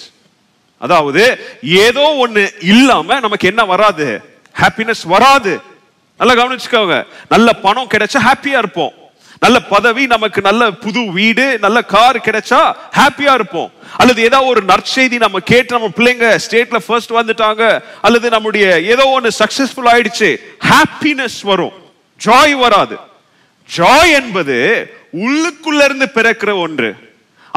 அதாவது 0.78 1.40
ஏதோ 1.64 2.28
ஒண்ணு 2.28 2.50
இல்லாம 2.62 3.20
நமக்கு 3.20 3.48
என்ன 3.48 3.66
வராது? 3.66 4.22
ஹாப்பினஸ் 4.62 5.04
வராது. 5.04 5.62
நல்லா 6.18 6.34
கவனிச்சுக்கோங்க. 6.34 7.06
நல்ல 7.30 7.54
பணம் 7.54 7.90
கிடைச்சா 7.94 8.32
ஹாப்பியா 8.32 8.58
இருப்போம். 8.58 8.92
நல்ல 9.40 9.60
பதவி 9.60 10.06
நமக்கு 10.06 10.42
நல்ல 10.42 10.72
புது 10.72 11.12
வீடு 11.12 11.60
நல்ல 11.60 11.82
கார் 11.82 12.18
கிடைச்சா 12.18 12.76
ஹாப்பியா 12.92 13.34
இருப்போம். 13.34 13.72
அல்லது 13.98 14.22
ஏதாவது 14.22 14.50
ஒரு 14.50 14.62
நற்செய்தி 14.66 15.18
நம்ம 15.20 15.40
கேட்டு 15.40 15.80
நம்ம 15.80 15.92
பிள்ளைங்க 15.96 16.40
ஸ்டேட்ல 16.50 16.76
ஃபர்ஸ்ட் 16.76 17.12
வந்துட்டாங்க. 17.12 17.84
அல்லது 18.02 18.30
நம்முடைய 18.30 18.82
ஏதோ 18.82 19.08
ஒன்று 19.08 19.32
சக்சஸ்ஃபுல் 19.40 19.90
ஆயிடுச்சு 19.94 20.38
ஹாப்பினஸ் 20.60 21.42
வரும். 21.44 21.74
ஜாய் 22.26 22.52
வராது. 22.52 22.98
ஜாய் 23.78 24.12
என்பது 24.12 24.58
உள்ளுக்குள்ள 25.14 25.84
இருந்து 25.84 26.10
பிறக்கிற 26.14 26.60
ஒன்று. 26.60 27.05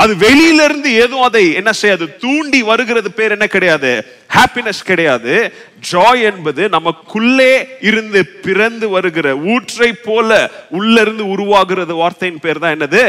அது 0.02 0.12
வெளியில 0.14 0.64
இருந்து 0.64 0.90
ஏதும் 0.92 1.22
அதை 1.22 1.42
என்ன 1.60 1.72
செய்யாது? 1.72 2.04
தூண்டி 2.22 2.62
வருகிறது 2.62 3.10
பேர் 3.10 3.34
என்ன 3.36 3.46
கிடையாது? 3.46 3.90
ஹாப்பினஸ் 4.36 4.80
கிடையாது. 4.84 5.52
ஜாய் 5.90 6.22
என்பது 6.30 6.68
நமக்குள்ளே 6.68 7.52
இருந்து 7.80 8.20
பிறந்து 8.26 8.88
வருகிற 8.88 9.36
ஊற்றை 9.54 9.92
போல 9.92 10.50
உள்ள 10.68 11.00
இருந்து 11.00 11.24
உருவாகிறது 11.28 11.94
வார்த்தையின் 11.94 12.42
பேர் 12.44 12.58
தான் 12.58 12.76
என்னது? 12.76 13.02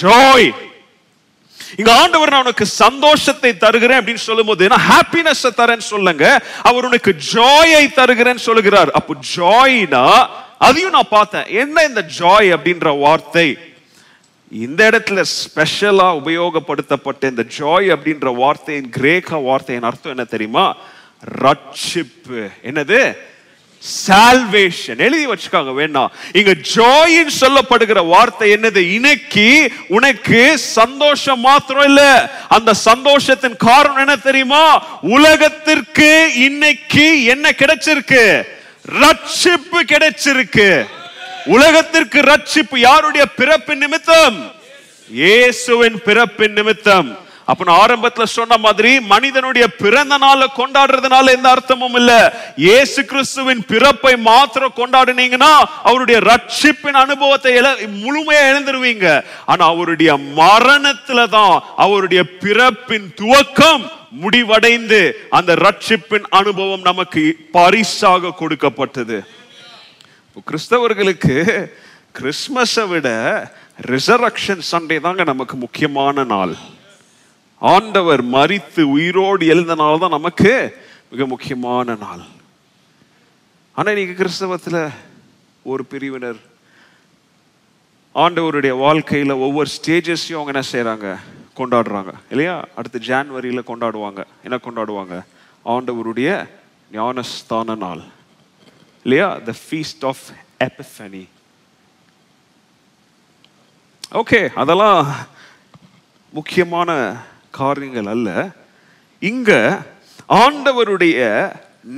ஜாய் 0.00 0.50
இங்க 1.78 1.92
ஆண்டவர் 1.92 2.30
நான் 2.30 2.44
உனக்கு 2.44 2.66
சந்தோஷத்தை 2.66 3.50
தருகிறேன் 3.56 4.00
அப்படின்னு 4.00 4.28
சொல்லும்போது 4.28 4.68
நான் 4.68 4.86
ஹாப்பினஸ் 4.90 5.44
தரேன்னு 5.60 5.86
சொல்லுங்க. 5.92 6.24
அவர் 6.62 6.84
உனக்கு 6.84 7.12
ஜாயை 7.34 7.84
தருகிறேன்னு 7.98 8.46
சொல்லுகிறார். 8.48 8.90
அப்போ 8.90 9.14
ஜாய்னா 9.36 10.06
அதையும் 10.58 10.96
நான் 10.96 11.14
பார்த்தேன். 11.18 11.46
என்ன 11.62 11.84
இந்த 11.84 12.04
ஜாய் 12.18 12.48
அப்படின்ற 12.56 12.98
வார்த்தை? 12.98 13.46
இந்த 14.52 14.90
இடத்துல 14.90 15.20
ஸ்பெஷலாக 15.20 16.20
உபயோகப்படுத்தப்பட்ட 16.24 17.24
இந்த 17.24 17.44
ஜாய் 17.58 17.86
அப்படின்ற 17.92 18.34
வார்த்தையின் 18.34 18.88
கிரேக்க 18.88 19.36
வார்த்தையின் 19.36 19.84
அர்த்தம் 19.84 20.12
என்ன 20.12 20.24
தெரியுமா? 20.24 20.76
ரட்சிப்பு. 21.40 22.50
என்னது? 22.64 23.16
சால்வேஷன் 24.06 24.98
எழுதி 24.98 25.26
வச்சுக்காங்க 25.26 25.72
வேணாம் 25.72 26.08
இங்க 26.32 26.56
ஜாயின் 26.74 27.30
சொல்லப்படுகிற 27.40 28.06
வார்த்தை 28.06 28.52
என்னது? 28.52 28.76
இன்னைக்கு 28.76 29.72
உனக்கு 29.88 30.58
சந்தோஷம் 30.58 31.40
மாத்திரம் 31.40 31.84
இல்ல. 31.84 32.30
அந்த 32.48 32.74
சந்தோஷத்தின் 32.84 33.56
காரணம் 33.56 33.96
என்ன 33.96 34.16
தெரியுமா? 34.16 34.86
உலகத்திற்கு 35.02 36.30
இன்னைக்கு 36.34 37.24
என்ன 37.24 37.50
கிடைச்சிருக்கு? 37.50 38.42
ரட்சிப்பு 39.00 39.80
கிடைச்சிருக்கு. 39.86 40.86
உலகத்திற்கு 41.46 42.20
ரட்சிப்பு 42.20 42.76
யாருடைய 42.78 43.26
பிறப்பின் 43.26 43.78
நிமித்தம்? 43.78 44.38
இயேசுவின் 45.10 45.98
பிறப்பின் 46.06 46.52
நிமித்தம். 46.52 47.10
அப்ப 47.50 47.64
நான் 47.64 47.80
ஆரம்பத்துல 47.84 48.22
சொன்ன 48.22 48.56
மாதிரி 48.56 49.00
மனிதனுடைய 49.00 49.66
பிறந்த 49.68 50.18
நாளை 50.18 50.46
கொண்டாடுறதுனால 50.56 51.32
எந்த 51.36 51.48
அர்த்தமும் 51.54 51.96
இல்ல. 52.00 52.12
இயேசு 52.56 53.04
கிறிஸ்துவின் 53.04 53.62
பிறப்பை 53.72 54.16
மாத்திரம் 54.16 54.76
கொண்டாடுனீங்கன்னா 54.76 55.52
அவருடைய 55.82 56.20
ரட்சிப்பின் 56.20 57.00
அனுபவத்தை 57.04 57.52
முழுமையா 58.04 58.44
இழந்துருவீங்க. 58.50 59.24
ஆனா 59.46 59.66
அவருடைய 59.66 60.12
மரணத்துல 60.36 61.28
தான் 61.28 61.62
அவருடைய 61.76 62.24
பிறப்பின் 62.44 63.12
துவக்கம் 63.20 63.84
முடிவடைந்து 64.10 65.28
அந்த 65.30 65.54
ரட்சிப்பின் 65.54 66.26
அனுபவம் 66.30 66.88
நமக்கு 66.90 67.36
பரிசாக 67.52 68.30
கொடுக்கப்பட்டது. 68.40 69.24
கிறிஸ்தவர்களுக்கு 70.40 71.70
கிறிஸ்மஸை 72.18 72.88
விட 72.88 73.08
ரிசரக்ஷன் 73.80 74.60
சண்டே 74.70 75.00
தாங்க 75.00 75.24
நமக்கு 75.24 75.56
முக்கியமான 75.56 76.24
நாள். 76.24 76.54
ஆண்டவர் 77.58 78.24
மறித்து 78.24 78.82
உயிரோடு 78.82 79.46
எழுந்த 79.46 79.74
நாள் 79.74 79.98
தான் 79.98 80.10
நமக்கு 80.10 80.76
மிக 81.10 81.26
முக்கியமான 81.26 81.94
நாள். 81.94 82.22
ஆனால் 83.72 83.96
இன்னைக்கு 83.96 84.24
கிறிஸ்தவத்தில் 84.24 84.90
ஒரு 85.62 85.84
பிரிவினர் 85.84 86.36
ஆண்டவருடைய 88.14 88.78
வாழ்க்கையில் 88.78 89.30
ஒவ்வொரு 89.30 89.70
ஸ்டேஜஸையும் 89.82 90.40
அவங்க 90.40 90.52
என்ன 90.54 90.64
செய்கிறாங்க 90.72 91.16
கொண்டாடுறாங்க. 91.56 92.12
இல்லையா? 92.30 92.64
அடுத்து 92.76 92.98
ஜான்வரியில் 92.98 93.68
கொண்டாடுவாங்க. 93.68 94.24
என்ன 94.42 94.56
கொண்டாடுவாங்க? 94.56 95.22
ஆண்டவருடைய 95.64 96.48
ஞானஸ்தான 96.92 97.76
நாள். 97.76 98.02
இல்லையா 99.04 99.38
the 99.44 99.52
feast 99.70 100.06
of 100.06 100.24
Epiphany 100.60 101.26
okay 104.12 104.48
அதெல்லாம் 104.54 105.28
முக்கியமான 106.32 106.90
காரியங்கள் 107.50 108.06
அல்ல. 108.06 108.50
இங்க 109.18 109.80
ஆண்டவருடைய 110.28 111.20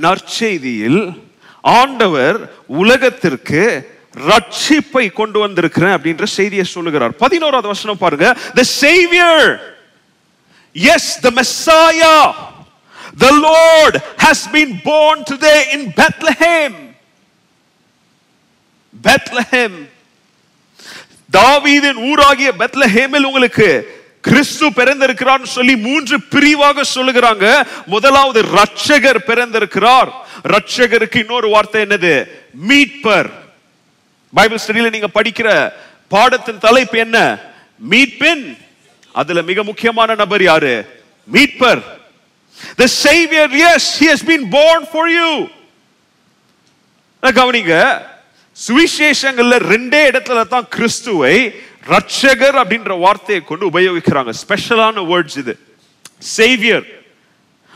நற்செய்தியில் 0.05 1.23
ஆண்டவர் 1.61 2.37
உலகத்திற்கு 2.65 3.91
ரட்சிப்பை 4.13 5.13
கொண்டு 5.13 5.39
வந்திருக்கிறேன் 5.39 5.95
அப்படின்ற 5.97 6.23
செய்தியை 6.23 6.65
சொல்லுகிறார். 6.65 7.11
பதினோராவது 7.11 7.67
வசனம் 7.67 7.97
பாருங்க. 7.97 8.37
The 8.53 8.63
saviour 8.63 9.75
is 10.73 11.19
the 11.19 11.29
Messiah 11.29 12.35
the 13.17 13.31
lord 13.31 14.01
has 14.17 14.47
been 14.47 14.81
born 14.83 15.23
today 15.23 15.61
in 15.73 15.93
bethlehem. 16.01 16.84
Bethlehem. 19.05 19.89
தாவீதின் 21.33 21.97
ஊராகிய 21.97 22.51
பெத்லஹேமில் 22.59 23.23
உங்களுக்கு 23.23 24.03
கிறிஸ்து 24.21 24.73
பிறந்திருக்கிறார் 24.73 25.45
சொல்லி 25.45 25.77
மூன்று 25.77 26.21
பிரிவாக 26.21 26.83
சொல்லுகிறாங்க. 26.83 27.67
முதலாவது 27.85 28.43
ரட்சகர் 28.43 29.17
பிறந்திருக்கிறார். 29.17 30.11
ரட்சகருக்கு 30.43 31.17
இன்னொரு 31.17 31.49
வார்த்தை 31.49 31.81
என்னது? 31.81 32.25
மீட்பர். 32.67 33.29
பைபிள் 34.33 34.59
ஸ்டடியில 34.67 34.89
நீங்க 34.89 35.07
படிக்கிற 35.13 35.73
பாடத்தின் 36.07 36.57
தலைப்பு 36.57 36.97
என்ன? 36.97 37.39
மீட்பின். 37.89 38.57
அதுல 39.11 39.41
மிக 39.41 39.63
முக்கியமான 39.63 40.15
நபர் 40.15 40.43
யாரு? 40.43 41.03
மீட்பர். 41.33 41.83
The 42.77 42.85
savior 43.03 43.47
yes 43.51 43.83
he 43.99 44.07
has 44.07 44.21
been 44.25 44.51
born 44.51 44.85
for 44.91 45.07
you. 45.07 45.49
கவனிங்க 47.21 48.05
சுவிசேஷங்கள்ல 48.63 49.55
ரெண்டே 49.71 50.01
இடத்துல 50.11 50.47
தான் 50.47 50.67
கிறிஸ்துவை 50.69 51.53
ரட்சகர் 51.93 52.57
அப்படின்ற 52.61 52.99
வார்த்தையை 52.99 53.43
கொண்டு 53.43 53.69
உபயோகிக்கிறாங்க. 53.69 54.31
ஸ்பெஷலான 54.41 55.05
வேர்ட்ஸ் 55.11 55.37
இது. 55.37 55.59
சேவியர் 56.19 56.85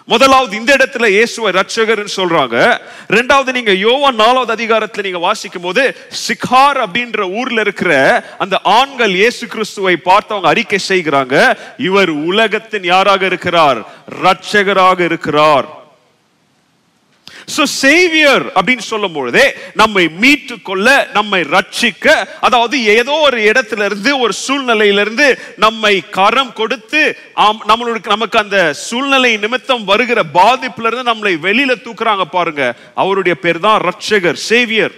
முதலாவது 0.07 0.55
இந்த 0.55 0.75
இடத்துல 0.77 1.07
இயேசுவை 1.07 1.51
ரட்சகர்னு 1.51 2.15
சொல்றாங்க. 2.15 2.79
ரெண்டாவது 3.09 3.51
நீங்க 3.53 3.71
யோவா 3.71 4.11
நாலாவது 4.13 4.55
அதிகாரத்துல 4.57 5.03
நீங்க 5.03 5.17
வாசிக்கும் 5.17 5.61
போது 5.61 5.95
சிகார் 6.09 6.77
அப்படின்ற 6.77 7.19
ஊர்ல 7.39 7.61
இருக்கிற 7.61 8.23
அந்த 8.37 8.59
ஆண்கள் 8.63 9.09
இயேசு 9.09 9.47
கிறிஸ்துவை 9.47 9.97
பார்த்து 9.97 10.33
அவங்க 10.33 10.47
அறிக்கை 10.47 10.79
செய்கிறாங்க. 10.87 11.57
இவர் 11.77 12.09
உலகத்தின் 12.09 12.83
யாராக 12.83 13.25
இருக்கிறார்? 13.25 13.81
ரட்சகராக 14.23 14.99
இருக்கிறார். 14.99 15.78
ஸோ 17.49 17.63
சேவியர் 17.75 18.45
அப்படின்னு 18.53 18.85
சொல்லும் 18.87 19.15
பொழுதே 19.15 19.45
நம்மை 19.75 20.03
மீட்டு 20.19 20.55
கொள்ள 20.61 20.87
நம்மை 21.13 21.41
ரட்சிக்க 21.51 22.05
அதாவது 22.41 22.75
ஏதோ 22.95 23.15
ஒரு 23.27 23.39
இடத்துல 23.47 23.85
இருந்து 23.85 24.11
ஒரு 24.19 24.33
சூழ்நிலையில 24.41 25.03
இருந்து 25.05 25.27
நம்மை 25.59 25.93
கரம் 26.17 26.53
கொடுத்து 26.53 27.01
ஆம், 27.37 27.61
நம்மளுக்கு 27.69 28.09
நமக்கு 28.09 28.39
அந்த 28.39 28.59
சூழ்நிலை 28.83 29.31
நிமித்தம் 29.43 29.85
வருகிற 29.85 30.07
பாதிப்புல 30.35 30.87
இருந்து 30.87 31.11
நம்மளை 31.11 31.33
வெளியில 31.41 31.75
தூக்குறாங்க 31.79 32.25
பாருங்க. 32.29 32.63
அவருடைய 32.97 33.35
பேர் 33.39 33.59
தான் 33.61 33.79
ரட்சகர் 33.87 34.39
சேவியர் 34.45 34.95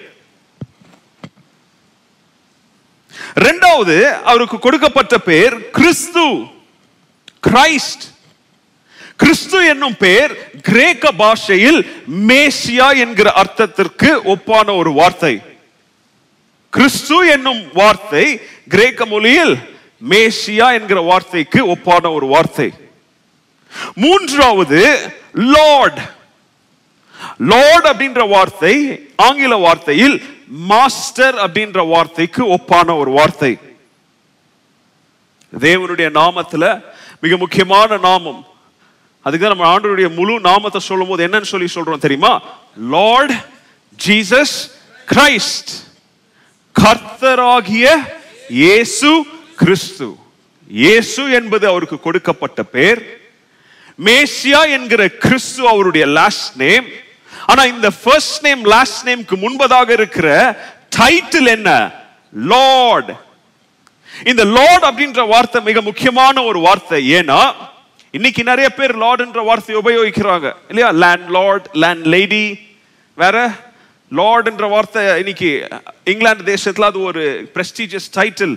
ரெண்டாவது 3.42 3.96
அவருக்கு 4.26 4.58
கொடுக்கப்பட்ட 4.60 5.16
பேர் 5.26 5.56
கிறிஸ்து 5.72 6.26
கிரைஸ்ட் 7.44 8.06
கிறிஸ்து 9.22 9.58
என்னும் 9.72 9.98
பெயர் 9.98 10.32
கிரேக்க 10.62 11.12
பாஷையில் 11.22 11.80
மேசியா 12.30 12.88
என்கிற 13.04 13.30
அர்த்தத்திற்கு 13.42 14.10
ஒப்பான 14.34 14.68
ஒரு 14.82 14.92
வார்த்தை. 15.00 15.34
கிறிஸ்து 16.74 17.18
என்னும் 17.28 17.62
வார்த்தை 17.74 18.26
கிரேக்க 18.74 19.06
மொழியில் 19.06 19.56
மேசியா 20.12 20.68
என்கிற 20.78 21.00
வார்த்தைக்கு 21.02 21.60
ஒப்பான 21.74 22.04
ஒரு 22.18 22.28
வார்த்தை. 22.34 22.70
மூன்றாவது 24.04 24.82
லார்ட். 25.54 26.02
லார்ட் 27.52 27.88
அப்படின்ற 27.92 28.22
வார்த்தை 28.36 28.76
ஆங்கில 29.28 29.56
வார்த்தையில் 29.68 30.16
மாஸ்டர் 30.72 31.36
அப்படின்ற 31.46 31.80
வார்த்தைக்கு 31.88 32.42
ஒப்பான 32.56 32.98
ஒரு 33.02 33.12
வார்த்தை. 33.12 33.54
தேவனுடைய 35.54 36.10
நாமத்துல 36.20 36.66
மிக 37.24 37.38
முக்கியமான 37.38 37.98
நாமம் 38.08 38.42
அதுக்கு 39.26 39.44
தான் 39.44 39.56
நம்ம 39.56 39.68
ஆண்டவருடைய 39.74 40.10
முழு 40.20 40.34
நாமத்தை 40.50 40.80
சொல்லும் 40.90 41.10
போது 41.12 41.26
என்னன்னு 41.28 41.52
சொல்லி 41.54 41.68
சொல்றோம் 41.76 42.06
தெரியுமா? 42.06 42.34
லார்ட் 42.96 43.34
ஜீசஸ் 44.06 44.56
கிரைஸ்ட் 45.08 45.72
கர்த்தராகிய 46.76 47.86
இயேசு 48.62 49.12
கிறிஸ்து. 49.62 50.08
இயேசு 50.84 51.22
என்பது 51.40 51.66
அவருக்கு 51.72 51.98
கொடுக்கப்பட்ட 52.08 52.60
பேர். 52.76 53.02
மேசியா 54.08 54.62
என்கிற 54.76 55.02
கிறிஸ்து 55.24 55.62
அவருடைய 55.74 56.06
லாஸ்ட் 56.18 56.54
நேம் 56.64 56.88
ஆனா 57.50 57.62
இந்த 57.74 57.88
ஃபர்ஸ்ட் 58.02 58.40
நேம் 58.46 58.64
லாஸ்ட் 58.74 59.02
நேம்க்கு 59.08 59.36
முன்பதாக 59.44 59.90
இருக்கிற 59.98 60.28
டைட்டில் 60.98 61.50
என்ன? 61.58 61.70
லார்ட் 62.54 63.12
இந்த 64.32 64.44
லார்ட் 64.58 64.86
அப்படின்ற 64.90 65.22
வார்த்தை 65.34 65.60
மிக 65.68 65.82
முக்கியமான 65.90 66.36
ஒரு 66.50 66.60
வார்த்தை. 66.68 67.00
ஏன்னா 67.20 67.40
இன்னைக்கு 68.12 68.44
நிறைய 68.44 68.70
பேர் 68.70 68.94
லார்டுன்ற 69.00 69.44
வார்த்தையை 69.46 69.84
உபயோகிக்கிறாங்க. 69.84 70.48
இல்லையா? 70.68 70.90
லேண்ட் 71.04 71.30
லார்ட் 71.30 71.68
லேண்ட் 71.74 72.06
லேடி 72.06 72.60
வேற? 73.16 73.52
லார்டுன்ற 74.12 74.70
வார்த்தை 74.70 75.18
இன்னைக்கு 75.18 75.68
இங்கிலாந்து 76.04 76.44
தேசத்தில் 76.44 76.86
அது 76.86 77.02
ஒரு 77.02 77.52
பிரஸ்டீஜியஸ் 77.54 78.10
டைட்டில் 78.16 78.56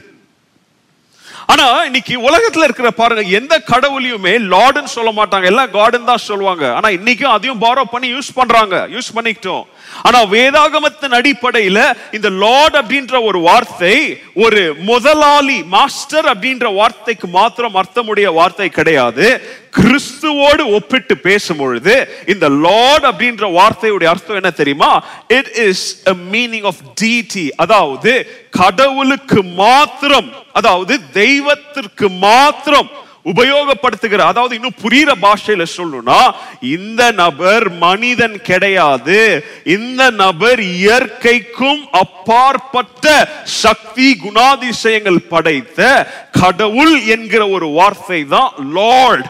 ஆனா 1.46 1.82
இன்னைக்கு 1.84 2.14
உலகத்துல 2.30 2.62
இருக்கிற 2.62 2.90
பாருங்க 2.90 3.22
எந்த 3.22 3.62
கடவுளையுமே 3.66 4.34
லார்டுன்னு 4.54 4.94
சொல்ல 4.96 5.10
மாட்டாங்க. 5.10 5.44
எல்லாம் 5.44 5.70
கார்டன் 5.70 6.04
தான் 6.04 6.26
சொல்லுவாங்க. 6.30 6.74
ஆனா 6.74 6.88
இன்னைக்கும் 6.88 7.34
அதையும் 7.36 7.62
பாரோ 7.62 7.84
பண்ணி 7.90 8.12
யூஸ் 8.12 8.34
பண்றாங்க. 8.34 8.88
யூஸ் 8.90 9.10
பண்ணிக்கிட்டோம். 9.14 9.64
ஆனா 10.02 10.18
வேதாகமத்தின் 10.26 11.16
அடிப்படையில 11.18 11.78
இந்த 12.12 12.28
லார்ட் 12.44 12.76
அப்படின்ற 12.80 13.22
ஒரு 13.22 13.38
வார்த்தை 13.40 13.96
ஒரு 14.34 14.74
முதலாளி 14.82 15.58
மாஸ்டர் 15.62 16.26
அப்படின்ற 16.26 16.74
வார்த்தைக்கு 16.74 17.26
மாத்திரம் 17.28 17.74
அர்த்தமுடைய 17.74 18.28
வார்த்தை 18.34 18.68
கிடையாது. 18.68 19.26
கிறிஸ்துவோடு 19.72 20.62
ஒப்பிட்டு 20.76 21.14
பேசும் 21.18 21.56
பொழுது 21.56 21.94
இந்த 22.26 22.48
லார்ட் 22.48 23.04
அப்படின்ற 23.04 23.44
வார்த்தையுடைய 23.52 24.04
அர்த்தம் 24.04 24.36
என்ன 24.36 24.50
தெரியுமா? 24.50 24.90
It 25.28 25.50
is 25.68 25.86
a 26.08 26.14
meaning 26.34 26.62
of 26.62 26.82
deity 27.00 27.46
அதாவது 27.56 28.12
கடவுளுக்கு 28.50 29.42
மாத்திரம் 29.42 30.28
அதாவது 30.52 31.00
தெய்வத்திற்கு 31.12 32.08
மாத்திரம் 32.10 32.90
உபயோகப்படுத்துகிற 33.24 34.16
அதாவது 34.16 34.54
இன்னும் 34.54 34.80
புரியுற 34.82 35.12
பாஷையில 35.20 35.64
சொல்லணும்னா 35.76 36.34
இந்த 36.60 37.10
நபர் 37.10 37.72
மனிதன் 37.72 38.42
கிடையாது. 38.42 39.44
இந்த 39.64 40.10
நபர் 40.10 40.60
இயற்கைக்கும் 40.60 41.88
அப்பாற்பட்ட 41.90 43.28
சக்தி 43.44 44.20
குணாதிசயங்கள் 44.24 45.16
படைத்த 45.16 46.08
கடவுள் 46.40 47.00
என்கிற 47.06 47.48
ஒரு 47.48 47.66
வார்த்தை 47.66 48.24
தான் 48.24 48.52
லார்ட் 48.72 49.26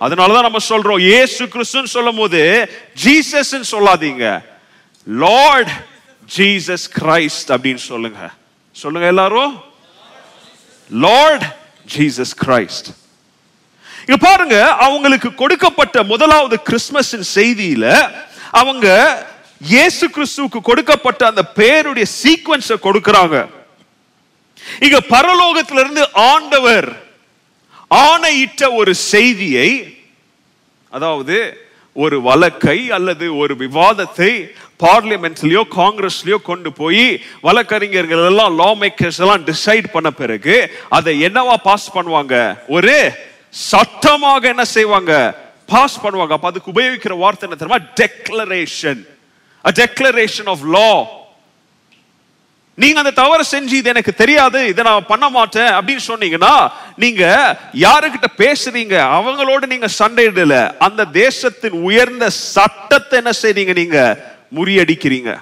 அதனாலதான் 0.00 0.46
நம்ம 0.48 0.58
சொல்றோம் 0.68 1.02
ஏசு 1.20 1.44
கிறிஸ்துன்னு 1.44 1.94
சொல்லும் 1.96 2.16
போது 2.16 2.70
ஜீசஸ் 3.04 3.54
சொல்லாதீங்க. 3.74 4.42
லார்ட் 5.06 5.70
ஜீசஸ் 6.36 6.86
கிரைஸ்ட் 7.00 7.48
அப்படின்னு 7.48 7.82
சொல்லுங்க. 7.90 8.30
சொல்லுங்க 8.72 9.06
எல்லாரும். 9.06 9.62
லார்ட் 10.90 11.44
ஜீசஸ் 11.96 12.34
கிரைஸ்ட் 12.46 12.88
இங்க 14.08 14.18
பாருங்க 14.26 14.58
அவங்களுக்கு 14.86 15.34
கொடுக்கப்பட்ட 15.34 16.02
முதலாவது 16.02 16.56
கிறிஸ்துமஸ் 16.68 17.10
செய்தியில 17.36 17.86
அவங்க 18.60 18.86
இயேசு 19.60 20.04
கிறிஸ்துவுக்கு 20.14 20.60
கொடுக்கப்பட்ட 20.68 21.22
அந்த 21.26 21.42
பேருடைய 21.58 22.06
சீக்வன்ஸை 22.22 22.76
கொடுக்கிறாங்க. 22.86 23.36
இங்க 24.86 24.98
பரலோகத்திலிருந்து 25.14 26.02
ஆண்டவர் 26.32 26.88
ஆணையிட்ட 27.90 28.62
ஒரு 28.74 28.94
செய்தியை 28.94 29.68
அதாவது 30.92 31.36
ஒரு 31.96 32.16
வழக்கை 32.20 32.78
அல்லது 32.96 33.26
ஒரு 33.36 33.54
விவாதத்தை 33.64 34.32
பார்லிமெண்ட்லயோ 34.84 35.62
காங்கிரஸ்லயோ 35.78 36.38
கொண்டு 36.42 36.72
போய் 36.72 37.06
வழக்கறிஞர்கள் 37.46 38.26
எல்லாம் 38.30 38.56
லா 38.60 38.70
மேக்கர்ஸ் 38.82 39.20
எல்லாம் 39.24 39.44
டிசைட் 39.44 39.88
பண்ண 39.92 40.10
பிறகு 40.10 40.56
அதை 40.88 41.12
என்னவா 41.28 41.56
பாஸ் 41.68 41.94
பண்ணுவாங்க? 41.96 42.34
ஒரு 42.68 42.96
சட்டமாக 43.52 44.48
என்ன 44.48 44.64
செய்வாங்க? 44.64 45.34
பாஸ் 45.66 46.00
பண்ணுவாங்க. 46.02 46.32
அப்ப 46.32 46.48
அதுக்கு 46.48 46.72
உபயோகிக்கிற 46.72 47.18
வார்த்தை 47.18 47.48
என்ன 47.48 47.58
தெரியுமா? 47.58 47.86
Declaration 48.00 49.06
a 49.64 49.70
declaration 49.70 50.48
of 50.48 50.64
law 50.64 51.16
நீங்க 52.74 52.98
அந்த 52.98 53.10
தவறு 53.10 53.44
செஞ்சு 53.50 53.72
இது 53.72 53.88
எனக்கு 53.88 54.14
தெரியாது 54.14 54.66
இதை 54.66 54.84
நான் 54.84 55.06
பண்ண 55.06 55.28
மாட்டேன் 55.28 55.66
அப்படின்னு 55.66 56.00
சொன்னீங்கன்னா 56.08 56.70
நீங்க 56.96 57.22
யாருக்கிட்ட 57.74 58.28
பேசுறீங்க? 58.36 58.94
அவங்களோட 59.18 59.66
நீங்க 59.66 59.88
சண்டையிடல. 59.98 60.76
அந்த 60.78 61.04
தேசத்தின் 61.04 61.72
உயர்ந்த 61.72 62.30
சட்டத்தை 62.30 63.18
என்ன 63.18 63.30
செய்றீங்க 63.42 63.74
நீங்க? 63.74 64.24
முறியடிக்கிறீங்க. 64.54 65.38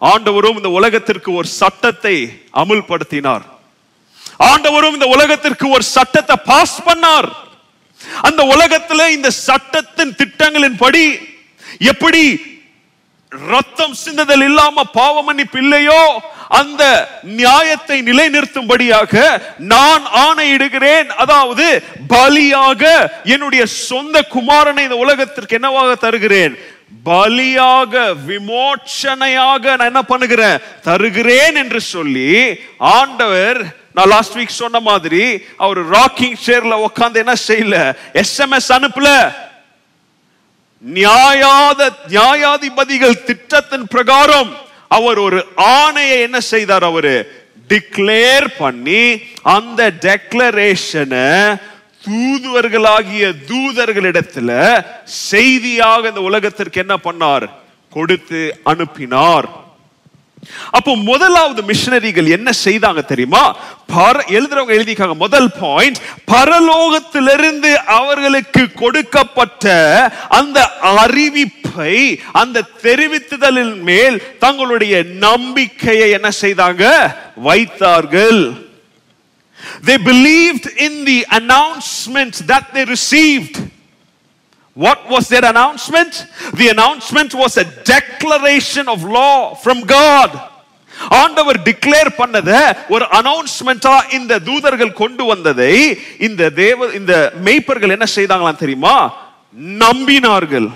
ஆண்டவரும் 0.00 0.56
இந்த 0.56 0.68
உலகத்திற்கு 0.68 1.32
ஒரு 1.32 1.46
சட்டத்தை 1.46 2.44
அமுல்படுத்தினார். 2.52 3.44
ஆண்டவரும் 4.38 4.96
இந்த 4.98 5.08
உலகத்திற்கு 5.16 5.66
ஒரு 5.68 5.84
சட்டத்தை 5.96 6.36
பாஸ் 6.50 6.78
பண்ணார். 6.88 7.28
அந்த 8.28 8.42
உலகத்துல 8.54 9.06
இந்த 9.16 9.30
சட்டத்தின் 9.30 10.16
திட்டங்களின் 10.20 10.80
படி 10.84 11.06
எப்படி 11.92 12.24
ரத்தம் 13.32 13.94
சிந்துதல் 14.04 14.44
இல்லாம 14.48 14.84
பாவமன்னிப்பு 14.98 15.58
இல்லையோ 15.62 16.02
அந்த 16.58 16.82
நியாயத்தை 17.22 17.96
நிலைநிறுத்தும்படியாக 18.08 19.14
நான் 19.58 20.04
ஆணையிடுகிறேன். 20.26 21.08
அதாவது 21.22 21.66
பலியாக 22.12 22.82
என்னுடைய 23.34 23.64
சொந்த 23.66 24.16
குமாரனை 24.34 24.82
இந்த 24.88 24.98
உலகத்திற்கு 25.04 25.56
என்னவாக 25.58 25.94
தருகிறேன்? 26.04 26.54
பலியாக 27.08 27.94
விமோச்சனையாக 28.28 29.64
நான் 29.76 29.90
என்ன 29.92 30.02
பண்ணுகிறேன்? 30.12 30.60
தருகிறேன் 30.88 31.56
என்று 31.62 31.80
சொல்லி 31.94 32.30
ஆண்டவர் 32.78 33.60
நான் 33.94 34.08
லாஸ்ட் 34.08 34.36
வீக் 34.36 34.48
சொன்ன 34.48 34.80
மாதிரி 34.80 35.42
அவர் 35.56 35.90
ராக்கிங் 35.90 36.34
சேர்ல 36.46 36.72
உட்கார்ந்து 36.72 37.18
என்ன 37.18 37.32
செய்யல? 37.48 37.96
எஸ்எம்எஸ் 38.12 38.68
அனுப்பல. 38.68 39.32
நியாயாத 40.94 41.88
நியாயாதிபதிகள் 42.08 43.24
திட்டத்தின் 43.24 43.86
பிரகாரம் 43.88 44.54
அவர் 44.88 45.18
ஒரு 45.18 45.46
ஆணையை 45.56 46.20
என்ன 46.20 46.40
செய்தார் 46.40 46.84
அவரு? 46.84 47.46
டிக்ளேர் 47.68 48.46
பண்ணி 48.58 49.20
அந்த 49.42 49.92
டெக்ளரேஷனை 50.00 51.60
தூதுவர்களாகிய 52.06 53.32
தூதர்களிடத்துல 53.48 54.84
செய்தியாக 55.04 56.08
இந்த 56.08 56.20
உலகத்திற்கு 56.20 56.80
என்ன 56.80 56.96
பண்ணார்? 57.04 57.48
கொடுத்து 57.90 58.60
அனுப்பினார். 58.62 59.63
அப்போ 60.70 60.96
முதலாவது 60.96 61.62
மிஷனரிகள் 61.62 62.28
என்ன 62.28 62.50
செய்தாங்க 62.64 63.04
தெரியுமா? 63.04 63.56
பர 63.96 64.20
எழுதுறவங்க 64.28 64.74
எழுதிக்காங்க 64.78 65.14
முதல் 65.14 65.50
பாயிண்ட் 65.60 65.98
பரலோகத்திலிருந்து 66.32 67.74
அவர்களுக்கு 67.74 68.72
கொடுக்கப்பட்ட 68.72 69.72
அந்த 70.28 70.70
அறிவிப்பை 70.82 72.20
அந்த 72.32 72.64
தெரிவித்துதலின் 72.82 73.80
மேல் 73.80 74.38
தங்களுடைய 74.38 75.02
நம்பிக்கையை 75.02 76.10
என்ன 76.10 76.28
செய்தாங்க? 76.40 77.14
வைத்தார்கள். 77.36 78.62
They 79.84 79.96
believed 79.96 80.66
in 80.76 81.04
the 81.04 81.24
announcement 81.30 82.42
that 82.46 82.74
they 82.74 82.84
received. 82.84 83.63
What 84.76 85.08
was 85.08 85.28
their 85.28 85.44
announcement? 85.44 86.12
The 86.54 86.68
announcement 86.68 87.34
was 87.34 87.56
a 87.56 87.66
declaration 87.86 88.88
of 88.88 89.04
law 89.10 89.36
from 89.56 89.80
God. 89.88 90.30
ஆண்டவர் 91.14 91.58
டிக்ளேர் 91.66 92.10
பண்ணத 92.18 92.50
ஒரு 92.94 93.04
அனௌன்ஸ்மெண்டா 93.18 93.94
இந்த 94.18 94.34
தூதர்கள் 94.48 94.92
கொண்டு 95.00 95.24
வந்ததை 95.30 95.72
இந்த 96.26 96.42
தேவ 96.60 96.86
இந்த 96.98 97.14
மெய்ப்பர்கள் 97.46 97.94
என்ன 97.96 98.06
செய்தாங்களாம் 98.14 98.60
தெரியுமா 98.62 98.94
நம்பினார்கள் 99.80 100.68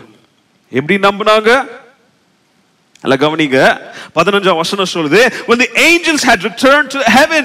எப்படி 0.72 0.96
நம்பினாங்க 1.06 1.50
அல்ல 3.04 3.16
கவனிங்க 3.24 3.58
பதினஞ்சாம் 4.18 4.60
வசனம் 4.62 4.92
சொல்லுது 4.94 5.20
when 5.48 5.58
the 5.64 5.70
angels 5.88 6.22
had 6.30 6.42
returned 6.50 6.88
to 6.96 7.02
heaven 7.18 7.44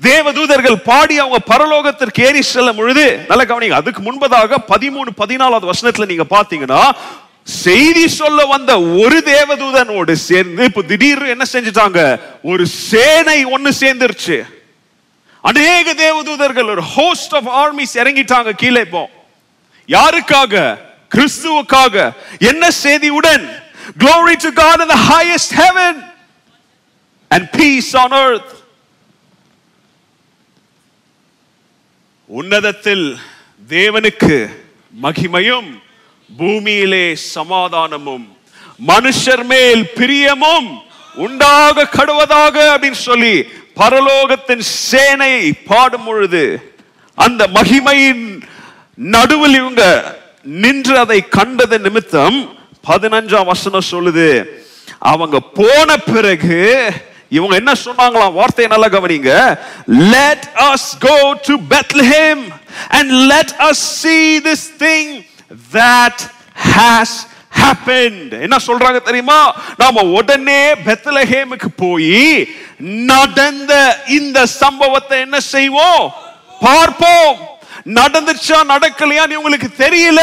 தேவதூதர்கள் 0.00 0.76
பாடி 0.76 1.18
அவங்க 1.18 1.38
பரலோகத்திற்கு 1.46 2.20
ஏறி 2.20 2.42
செல்லும் 2.42 2.76
பொழுது 2.76 3.24
நல்ல 3.28 3.44
கவனிங்க 3.44 3.70
அதுக்கு 3.70 4.02
முன்பதாக 4.02 4.54
பதிமூணு 4.68 5.08
பதினாலாவது 5.18 5.70
வசனத்துல 5.70 6.06
நீங்க 6.06 6.24
பாத்தீங்கன்னா 6.30 6.90
செய்தி 7.44 8.08
சொல்ல 8.08 8.44
வந்த 8.44 8.82
ஒரு 8.82 9.22
தேவதூதனோடு 9.26 10.12
சேர்ந்து 10.12 10.64
இப்ப 10.64 10.82
திடீர்னு 10.82 11.28
என்ன 11.28 11.44
செஞ்சுட்டாங்க? 11.52 12.20
ஒரு 12.42 12.66
சேனை 12.66 13.44
ஒன்னு 13.44 13.72
சேர்ந்துருச்சு. 13.80 14.42
அநேக 15.40 15.94
தேவதூதர்கள் 15.94 16.70
ஒரு 16.70 16.82
ஹோஸ்ட் 16.82 17.34
ஆஃப் 17.34 17.48
ஆர்மிஸ் 17.48 17.98
இறங்கிட்டாங்க 17.98 18.50
கீழே 18.50 18.80
இப்போ. 18.80 19.08
யாருக்காக? 19.88 20.78
கிறிஸ்துவுக்காக. 21.14 22.12
என்ன 22.38 22.68
செய்தியுடன்? 22.82 23.60
Glory 23.98 24.36
to 24.36 24.48
God 24.48 24.80
in 24.80 24.88
the 24.88 24.96
highest 24.96 25.54
heaven 25.54 26.02
and 27.28 27.48
peace 27.56 27.96
on 27.96 28.12
earth. 28.12 28.61
உன்னதத்தில் 32.32 33.06
தேவனுக்கு 33.70 34.36
மகிமையும் 34.94 35.68
பூமியிலே 36.30 37.06
சமாதானமும் 37.32 38.24
மனுஷர் 38.82 39.44
மேல் 39.44 39.82
பிரியமும் 39.96 40.68
உண்டாக 41.16 41.88
கடுவதாக 41.96 42.56
அப்படின்னு 42.72 43.00
சொல்லி 43.02 43.34
பரலோகத்தின் 43.76 44.64
சேனை 44.82 45.34
பாடும் 45.64 46.06
பொழுது 46.06 46.44
அந்த 47.18 47.42
மகிமையின் 47.54 48.24
நடுவில் 48.98 49.56
இவங்க 49.56 49.84
நின்று 50.56 50.94
அதை 50.98 51.18
கண்டது 51.30 51.76
நிமித்தம் 51.78 52.38
பதினஞ்சாம் 52.86 53.50
வசனம் 53.52 53.90
சொல்லுது 53.90 54.28
அவங்க 55.04 55.36
போன 55.54 55.96
பிறகு 56.04 56.58
இவங்க 57.32 57.54
என்ன 57.54 57.72
சொன்னாங்களாம் 57.84 58.38
வார்த்தையை 58.38 58.68
நல்லா 58.72 58.88
கவனிங்க. 58.96 59.32
Let 59.86 60.46
us 60.54 60.88
go 61.00 61.16
to 61.46 61.54
Bethlehem 61.74 62.42
and 62.88 63.10
let 63.32 63.54
us 63.58 63.84
see 64.00 64.16
this 64.48 64.66
thing 64.78 65.12
that 65.72 66.22
has 66.76 67.14
happened 67.62 68.32
என்ன 68.40 68.56
சொல்றாங்க 68.66 69.02
தெரியுமா? 69.02 69.40
நாம 69.76 70.02
உடனே 70.18 70.62
பெத்லஹேமுக்கு 70.86 71.68
போய் 71.76 72.48
நடந்த 73.10 73.72
இந்த 74.08 74.46
சம்பவத்தை 74.46 75.20
என்ன 75.20 75.40
செய்வோம்? 75.40 76.04
பார்ப்போம். 76.60 77.32
நடந்துச்சா 77.86 78.58
நடக்கலையான்னு 78.72 79.36
இவங்களுக்கு 79.38 79.70
தெரியல. 79.78 80.22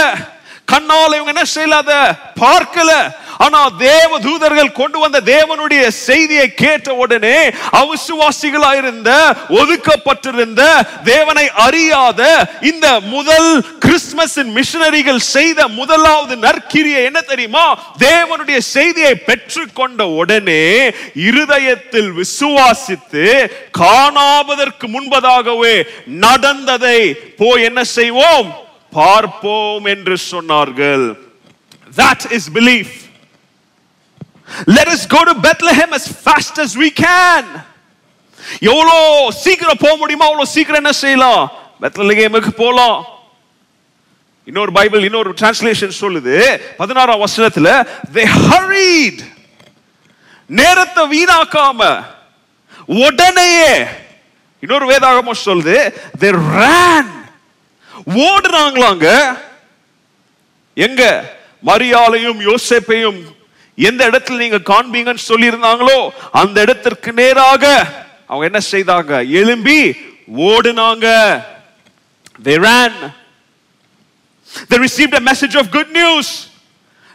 கண்ணால் 0.65 1.17
இவங்க 1.17 1.31
என்ன 1.35 1.45
செய்யல? 1.55 1.77
அதை 1.83 1.99
பார்க்கல. 2.39 2.91
ஆனா 3.39 3.69
தேவ 3.69 4.19
தூதர்கள் 4.19 4.71
கொண்டு 4.71 4.99
வந்த 4.99 5.21
தேவனுடைய 5.21 5.87
செய்தியை 5.87 6.53
கேட்ட 6.53 6.93
உடனே 6.93 7.49
அவசுவாசிகளாயிருந்த 7.71 9.35
ஒதுக்கப்பட்டிருந்த 9.49 10.61
தேவனை 11.03 11.49
அறியாத 11.49 12.49
இந்த 12.61 12.99
முதல் 12.99 13.63
கிறிஸ்துமஸின் 13.85 14.51
மிஷனரிகள் 14.57 15.17
செய்த 15.17 15.67
முதலாவது 15.67 16.35
நற்கிரியை 16.35 17.03
என்ன 17.03 17.21
தெரியுமா? 17.21 17.95
தேவனுடைய 17.99 18.57
செய்தியை 18.57 19.15
பெற்றுக்கொண்ட 19.27 20.01
உடனே 20.01 20.91
இருதயத்தில் 21.13 22.11
விசுவாசித்து 22.11 23.51
காணாவதற்கு 23.77 24.87
முன்பதாகவே 24.87 25.85
நடந்ததை 26.05 27.15
போய் 27.37 27.63
என்ன 27.63 27.83
செய்வோம்? 27.83 28.53
பார்ப்போம் 28.93 29.85
என்று 29.85 30.17
சொன்னார்கள். 30.31 31.15
That 31.95 32.31
is 32.31 32.49
belief. 32.49 33.08
Let 34.65 34.87
us 34.87 35.05
go 35.05 35.23
to 35.23 35.33
bethlehem 35.33 35.93
as 35.93 36.05
fast 36.25 36.59
as 36.59 36.75
we 36.75 36.89
can. 36.91 37.45
எவ்வளோ 38.59 38.95
சீக்கிரம் 39.31 39.77
போக 39.79 39.95
முடியுமா 39.95 40.31
அவ்வளோ 40.31 40.43
சீக்கிரம் 40.43 40.83
என்ன 40.83 40.91
செய்யலாம்? 40.91 41.51
பெத்லஹேமுக்கு 41.81 42.49
போலாம். 42.49 43.05
இன்னொரு 44.45 44.71
பைபிள் 44.71 45.03
இன்னொரு 45.03 45.31
டிரான்ஸ்லேஷன் 45.31 45.99
சொல்லுது. 46.01 46.61
பதினாறாம் 46.77 47.23
வசனத்துல 47.25 47.87
தே 48.13 48.23
ஹரீட் 48.47 49.21
நேரத்தை 50.45 51.03
வீணாக்காம 51.13 52.05
உடனேயே 52.85 53.85
இன்னொரு 54.59 54.85
வேதாகமம் 54.87 55.43
சொல்லுது 55.45 55.93
தே 56.19 56.29
ரேன் 56.55 57.11
ஓடுறாங்களாங்க. 58.15 59.07
எங்க? 60.73 61.03
மரியாளையும் 61.65 62.39
யோசேப்பையும் 62.39 63.37
எந்த 63.87 64.09
இடத்துல 64.09 64.35
நீங்க 64.35 64.59
காண்பீங்கன்னு 64.65 65.25
சொல்லி 65.29 65.47
இருந்தாங்களோ 65.49 66.09
அந்த 66.31 66.61
இடத்திற்கு 66.61 67.13
நேராக 67.13 67.63
அவங்க 68.27 68.45
என்ன 68.51 68.59
செய்தாங்க? 68.71 69.29
எழும்பி 69.29 69.95
ஓடுனாங்க. 70.37 71.07
They 72.43 72.57
ran. 72.57 72.93
They 74.69 74.77
received 74.77 75.15
a 75.15 75.23
message 75.31 75.55
of 75.55 75.65
good 75.71 75.89
news. 75.91 76.47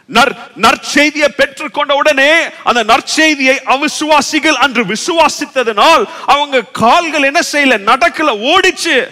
நற் 0.05 0.37
நற்செய்தியை 0.61 1.27
பெற்றுக்கொண்ட 1.37 1.91
உடனே 1.91 2.31
அந்த 2.63 2.83
நற்செய்தியை 2.83 3.55
அவிசுவாசிகள் 3.65 4.57
அன்று 4.65 4.85
விசுவாசித்ததனால் 4.85 6.05
அவங்க 6.25 6.61
கால்கள் 6.61 7.23
என்ன 7.23 7.39
செய்யல? 7.51 7.77
நடக்கல 7.91 8.53
ஓடிச்சு. 8.53 9.07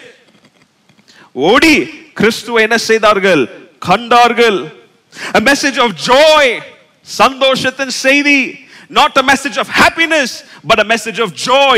ஓடி 1.32 1.76
கிறிஸ்துவை 2.14 2.62
என்ன 2.62 2.78
செய்தார்கள்? 2.78 3.70
கண்டார்கள். 3.80 4.60
A 5.34 5.40
message 5.40 5.78
of 5.78 5.90
joy. 6.08 6.62
சந்தோஷத்தின் 7.06 7.96
செய்தி 8.06 8.40
not 8.90 9.14
a 9.18 9.24
message 9.24 9.58
of 9.58 9.68
happiness 9.68 10.44
but 10.70 10.78
a 10.80 10.88
message 10.94 11.20
of 11.26 11.30
joy. 11.34 11.78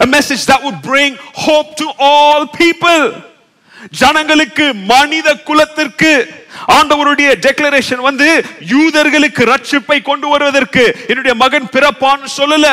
A 0.00 0.06
message 0.06 0.42
that 0.46 0.60
would 0.64 0.80
bring 0.82 1.12
hope 1.46 1.70
to 1.76 1.86
all 1.98 2.40
people. 2.64 3.04
ஜனங்களுக்கு 3.90 4.74
மனித 4.74 5.28
குலத்திற்கு 5.48 6.12
ஆண்டவருடைய 6.76 7.30
டெக்ளரேஷன் 7.46 8.02
வந்து 8.08 8.28
யூதர்களுக்கு 8.72 9.42
ரட்சிப்பை 9.52 10.02
கொண்டு 10.02 10.28
வருவதற்கு. 10.28 10.84
என்னுடைய 11.08 11.34
மகன் 11.34 11.68
பிறப்பான்னு 11.72 12.28
சொல்லல. 12.36 12.68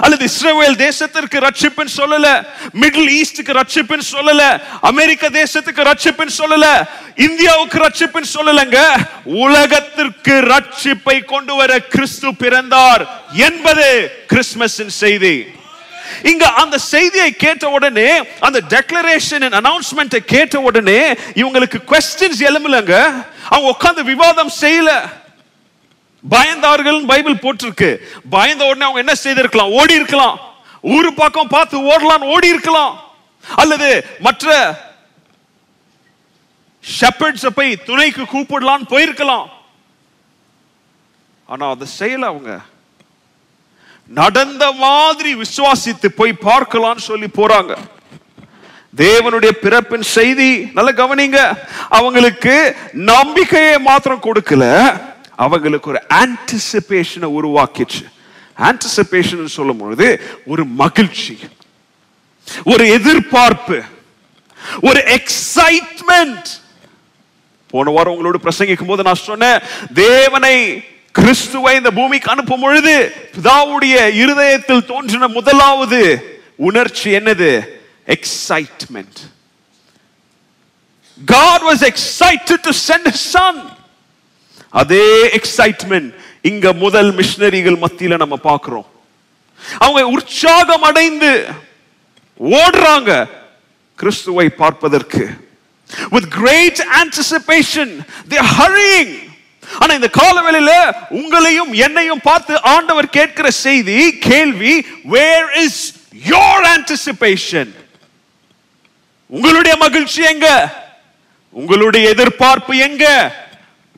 அல்லது 0.00 0.24
இஸ்ரேல் 0.24 0.76
தேசத்திற்கு 0.76 1.38
ரட்சிப்புன்னு 1.46 1.94
சொல்லல 1.96 2.46
மிடில் 2.82 3.10
ஈஸ்டுக்கு 3.20 3.60
ரட்சிப்புன்னு 3.60 4.06
சொல்லல 4.12 4.60
அமெரிக்க 4.80 5.28
தேசத்துக்கு 5.28 5.90
ரட்சிப்புன்னு 5.90 6.38
சொல்லல 6.38 6.86
இந்தியாவுக்கு 7.16 7.78
ரட்சிப்புன்னு 7.78 8.34
சொல்லலங்க. 8.34 8.78
உலகத்திற்கு 9.24 10.34
ரட்சிப்பை 10.40 11.24
கொண்டு 11.24 11.54
வர 11.54 11.78
கிறிஸ்து 11.78 12.34
பிறந்தார் 12.34 13.08
என்பது 13.32 13.86
கிறிஸ்துமஸின் 14.32 14.94
செய்தி. 15.02 15.44
இங்க 16.22 16.46
அந்த 16.46 16.78
செய்தியை 16.78 17.30
கேட்ட 17.32 17.68
உடனே 17.68 18.10
அந்த 18.40 18.60
டெக்ளரேஷன் 18.68 19.56
அனௌன்ஸ்மெண்ட் 19.60 20.16
கேட்ட 20.16 20.60
உடனே 20.60 21.12
இவங்களுக்கு 21.12 21.78
கொஸ்டின்ஸ் 21.86 22.44
எழும்பலங்க. 22.48 23.24
அவங்க 23.48 23.68
உட்கார்ந்து 23.68 24.04
விவாதம் 24.04 24.52
செய்யல. 24.60 24.90
பயந்தார்கள் 26.30 27.06
பைபிள் 27.06 27.34
போட்டிருக்கு. 27.34 27.96
பயந்த 28.30 28.64
உடனே 28.64 28.82
அவங்க 28.82 28.98
என்ன 28.98 29.14
செய்திருக்கலாம்? 29.14 29.70
ஓடி 29.70 29.94
இருக்கலாம். 29.94 30.38
ஊரு 30.82 31.14
பக்கம் 31.14 31.48
பார்த்து 31.48 31.78
ஓடலாம் 31.78 32.20
ஓடி 32.20 32.48
இருக்கலாம். 32.48 33.00
அல்லது 33.56 34.06
மற்ற 34.18 34.76
ஷெப்பர்ட்ஸ் 37.00 37.46
போய் 37.46 37.76
துணைக்கு 37.76 38.22
கூப்பிடலான்னு 38.22 38.88
போயிருக்கலாம். 38.88 39.46
ஆனா 41.46 41.70
அதை 41.70 41.86
செய்யல 41.98 42.18
அவங்க. 42.18 42.58
நடந்த 44.06 44.72
மாதிரி 44.72 45.34
விசுவாசித்து 45.34 46.08
போய் 46.16 46.32
பார்க்கலாம்னு 46.42 46.96
சொல்லி 46.96 47.26
போறாங்க. 47.26 47.76
தேவனுடைய 48.96 49.50
பிறப்பின் 49.50 50.02
செய்தி 50.02 50.70
நல்ல 50.74 50.92
கவனிங்க. 50.92 51.58
அவங்களுக்கு 51.88 52.76
நம்பிக்கையை 52.92 53.78
மாத்திரம் 53.78 54.22
கொடுக்கல. 54.22 54.96
அவங்களுக்கு 55.38 55.90
ஒரு 55.90 56.02
ஆன்டிசிபேஷனை 56.22 57.28
உருவாக்கிச்சு 57.38 58.04
ஆன்டிசிபேஷன் 58.58 59.44
சொல்லும் 59.44 59.76
பொழுது 59.76 60.06
ஒரு 60.46 60.64
மகிழ்ச்சி 60.64 61.34
ஒரு 62.66 62.84
எதிர்பார்ப்பு 62.88 63.78
ஒரு 64.82 65.00
எக்ஸைட்மெண்ட் 65.18 66.48
போன 67.70 67.90
வாரம் 67.90 68.14
உங்களோட 68.14 68.38
பிரசங்கிக்கும் 68.42 68.86
போது 68.86 69.02
நான் 69.02 69.24
சொன்னேன் 69.24 69.58
தேவனை 69.94 70.54
கிறிஸ்துவை 71.14 71.74
இந்த 71.76 71.90
பூமிக்கு 71.90 72.30
அனுப்பும் 72.30 72.60
பொழுது 72.60 72.94
பிதாவுடைய 73.34 73.96
இருதயத்தில் 74.22 74.84
தோன்றின 74.84 75.28
முதலாவது 75.28 76.00
உணர்ச்சி 76.60 77.10
என்னது? 77.10 77.50
Excitement 78.08 79.18
God 81.20 81.62
was 81.62 81.82
excited 81.82 82.62
to 82.62 82.72
send 82.78 83.04
his 83.06 83.20
son. 83.32 83.56
அதே 84.70 85.40
எக்ஸைட்மெண்ட் 85.40 86.14
இங்க 86.42 86.72
முதல் 86.72 87.14
மிஷினரிகள் 87.14 87.82
மத்தியில 87.82 88.16
நம்ம 88.16 88.36
பார்க்கிறோம். 88.36 88.86
அவங்க 89.78 90.06
உற்சாகம் 90.06 90.82
அடைந்து 90.82 91.46
ஓடுறாங்க. 92.40 93.26
கிறிஸ்துவை 93.94 94.48
பார்ப்பதற்கு. 94.48 95.28
With 96.10 96.30
great 96.30 96.86
anticipation 97.02 97.98
they 98.28 98.38
hurrying 98.58 99.26
ஆனா 99.78 99.94
இந்த 99.94 100.10
காலவெளியில 100.12 100.92
உங்களையும் 101.10 101.72
என்னையும் 101.72 102.20
பார்த்து 102.22 102.62
ஆண்டவர் 102.62 103.08
கேட்கிற 103.08 103.50
செய்தி 103.50 104.18
கேள்வி 104.18 104.86
வேர் 105.04 105.52
இஸ் 105.52 105.94
யோர் 106.28 106.64
ஆன்டிசிபேஷன் 106.76 107.74
உங்களுடைய 109.26 109.76
மகிழ்ச்சி 109.76 110.22
எங்க? 110.22 110.74
உங்களுடைய 111.50 112.08
எதிர்பார்ப்பு 112.08 112.76
எங்க? 112.76 113.04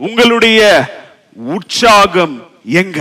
உங்களுடைய 0.07 0.61
உற்சாகம் 1.36 2.48
எங்க? 2.64 2.98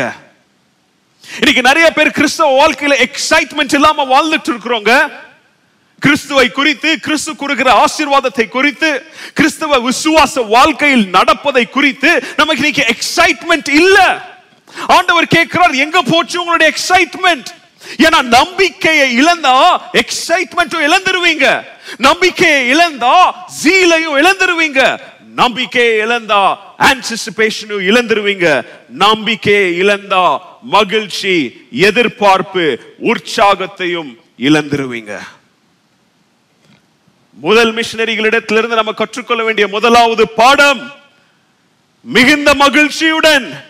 இன்னைக்கு 1.37 1.61
நிறைய 1.61 1.91
பேர் 1.91 2.11
கிறிஸ்தவ 2.11 2.49
வாழ்க்கையில 2.59 2.95
எக்ஸைட்மெண்ட் 3.05 3.73
இல்லாம 3.73 4.05
வாழ்ந்துட்டு 4.05 4.49
இருக்கிறோங்க. 4.53 4.93
கிறிஸ்துவை 5.99 6.51
குறித்து 6.51 6.99
கிறிஸ்து 6.99 7.35
கொடுக்கிற 7.35 7.85
ஆசீர்வாதத்தை 7.85 8.49
குறித்து 8.49 8.89
கிறிஸ்தவ 9.33 9.79
விசுவாச 9.79 10.47
வாழ்க்கையில் 10.47 11.07
நடப்பதை 11.07 11.69
குறித்து 11.69 12.23
நமக்கு 12.37 12.63
இன்னைக்கு 12.63 12.95
எக்ஸைட்மெண்ட் 12.95 13.69
இல்ல. 13.69 13.97
ஆண்டவர் 14.87 15.27
கேட்கிறார் 15.27 15.73
எங்க 15.73 16.01
போச்சு 16.01 16.39
உங்களுடைய 16.39 16.73
எக்ஸைட்மெண்ட் 16.73 17.49
ஏன்னா 17.97 18.21
நம்பிக்கையை 18.37 19.15
இழந்தா 19.15 19.55
எக்ஸைட்மெண்ட்டும் 19.93 20.85
இழந்துருவீங்க. 20.87 21.63
நம்பிக்கையை 21.97 22.67
இழந்தா 22.69 23.45
ஜீலையும் 23.63 24.17
இழந்துருவீங்க. 24.21 24.81
நம்பிக்கையை 25.35 25.97
இழந்தா 25.97 26.67
ஆன்டிசிபேஷனும் 26.79 27.83
இழந்துருவீங்க. 27.89 28.65
நம்பிக்கையை 28.89 29.77
இழந்தா 29.77 30.41
மகிழ்ச்சி 30.61 31.67
எதிர்பார்ப்பு 31.71 32.79
உற்சாகத்தையும் 33.01 34.17
இழந்துருவீங்க. 34.39 35.19
முதல் 37.33 37.73
மிஷினரிகளிடத்திலிருந்து 37.73 38.75
நம்ம 38.79 38.91
கற்றுக்கொள்ள 38.91 39.43
வேண்டிய 39.43 39.67
முதலாவது 39.67 40.29
பாடம் 40.29 40.91
மிகுந்த 42.01 42.53
மகிழ்ச்சியுடன் 42.53 43.63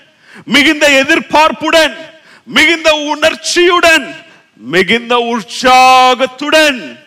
மிகுந்த 0.45 1.05
எதிர்பார்ப்புடன் 1.05 1.97
மிகுந்த 2.45 2.93
உணர்ச்சியுடன் 2.93 4.15
மிகுந்த 4.57 5.17
உற்சாகத்துடன் 5.17 6.99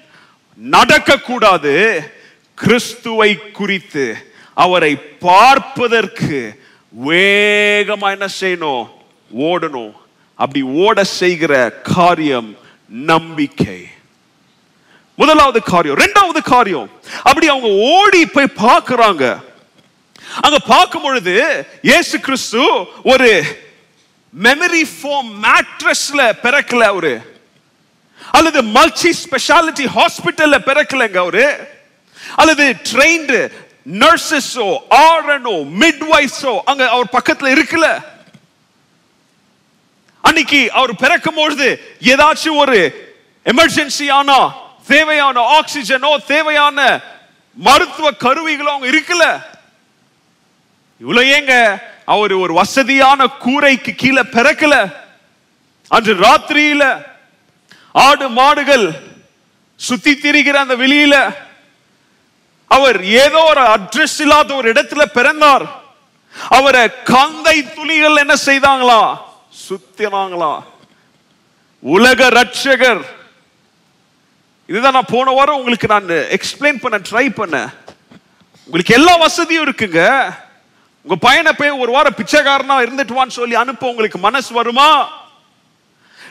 நடக்கக்கூடாது. 0.70 1.98
கிறிஸ்துவை 2.54 3.50
குறித்து 3.50 4.31
அவரை 4.54 4.96
பார்ப்பதற்கு 4.96 6.62
வேகமா 7.04 8.10
என்ன 8.10 8.26
செய்யணும்? 8.40 8.88
ஓடணும். 9.38 9.92
அப்படி 10.34 10.62
ஓட 10.62 11.04
செய்கிற 11.04 11.70
காரியம் 11.70 12.56
நம்பிக்கை. 12.88 13.88
முதலாவது 15.14 15.62
காரியம் 15.62 15.98
ரெண்டாவது 15.98 16.42
காரியம். 16.42 16.90
அப்படி 17.22 17.48
அவங்க 17.48 17.68
ஓடி 17.68 18.26
போய் 18.26 18.56
பார்க்கிறாங்க. 18.56 19.42
அங்க 20.40 20.58
பார்க்கும் 20.66 21.02
பொழுது 21.02 21.66
இயேசு 21.82 22.20
கிறிஸ்து 22.20 22.62
ஒரு 23.02 23.44
மெமரி 24.42 24.82
ஃபோம் 25.02 25.30
மேட்ரஸ்ல 25.42 26.32
பிறக்கல 26.42 26.80
அவரு. 26.80 27.40
அல்லது 28.32 28.62
மல்டி 28.62 29.10
ஸ்பெஷாலிட்டி 29.10 29.86
ஹாஸ்பிட்டல்ல 29.96 30.58
பிறக்கலங்க 30.66 31.16
அவரு. 31.16 31.68
அல்லது 32.36 32.76
ட்ரெயின்டு 32.92 33.52
நர்சஸோ 33.86 34.78
ஆர்என்ஓ 34.90 35.54
மிட்வைஸோ 35.80 36.60
அங்க 36.64 36.90
அவர் 36.90 37.06
பக்கத்துல 37.12 37.52
இருக்கல. 37.56 38.02
அன்னைக்கு 40.20 40.72
அவர் 40.72 40.94
பிறக்கும் 40.94 41.34
பொழுது 41.34 41.96
ஏதாச்சும் 42.00 42.56
ஒரு 42.56 42.78
எமர்ஜென்சி 43.44 44.10
ஆனா 44.10 44.54
தேவையான 44.86 45.60
ஆக்சிஜனோ 45.60 46.24
தேவையான 46.26 47.00
மருத்துவ 47.54 48.10
கருவிகளோ 48.10 48.72
அவங்க 48.72 48.86
இருக்கல. 48.86 49.42
இவ்வளவு 51.00 51.26
ஏங்க 51.26 51.80
அவர் 52.04 52.32
ஒரு 52.32 52.52
வசதியான 52.54 53.26
கூரைக்கு 53.26 53.94
கீழே 53.94 54.20
பிறக்கல. 54.20 54.92
அன்று 55.88 56.14
ராத்திரியில 56.14 57.04
ஆடு 57.92 58.28
மாடுகள் 58.28 58.92
சுத்தி 59.76 60.12
திரிகிற 60.14 60.54
அந்த 60.54 60.76
வெளியில 60.76 61.34
அவர் 62.76 62.98
ஏதோ 63.04 63.40
ஒரு 63.52 63.62
அட்ரஸ் 63.74 64.20
இல்லாத 64.24 64.54
ஒரு 64.54 64.72
இடத்துல 64.72 65.02
பிறந்தார். 65.16 65.64
அவரை 66.58 66.84
கந்தை 67.04 67.56
துளிகள் 67.74 68.20
என்ன 68.24 68.34
செய்தாங்களா? 68.46 69.00
சுத்தினாங்களா? 69.68 70.52
உலக 71.82 72.28
ரட்சகர். 72.38 73.02
இதுதான் 74.66 74.92
நான் 74.92 75.12
போன 75.14 75.30
வாரம் 75.30 75.58
உங்களுக்கு 75.58 75.88
நான் 75.94 76.08
எக்ஸ்பிளைன் 76.36 76.82
பண்ண 76.82 76.98
ட்ரை 77.10 77.26
பண்ணேன் 77.40 77.70
உங்களுக்கு 78.66 78.94
எல்லா 78.94 79.14
வசதியும் 79.16 79.66
இருக்குங்க. 79.66 80.02
உங்க 81.04 81.16
பையனை 81.26 81.52
போய் 81.52 81.80
ஒரு 81.82 81.92
வாரம் 81.92 82.18
பிச்சைக்காரனா 82.18 82.76
இருந்துட்டுவான்னு 82.84 83.38
சொல்லி 83.40 83.54
அனுப்ப 83.54 83.86
உங்களுக்கு 83.92 84.18
மனசு 84.18 84.50
வருமா? 84.54 84.90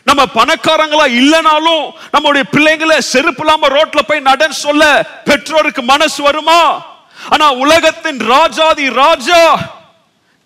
நம்ம 0.04 0.24
பணக்காரங்களா 0.24 1.06
இல்லைனாலும் 1.22 1.92
நம்மளுடைய 2.14 2.44
பிள்ளைங்களை 2.52 3.00
செருப்பு 3.00 3.44
இல்லாம 3.46 3.68
ரோட்ல 3.68 4.02
போய் 4.02 4.20
நடன் 4.20 4.52
சொல்ல 4.52 5.08
பெற்றோருக்கு 5.26 5.82
மனசு 5.82 6.24
வருமா? 6.24 6.86
ஆனா 7.30 7.52
உலகத்தின் 7.52 8.18
ராஜாதி 8.18 8.90
ராஜா 8.90 9.70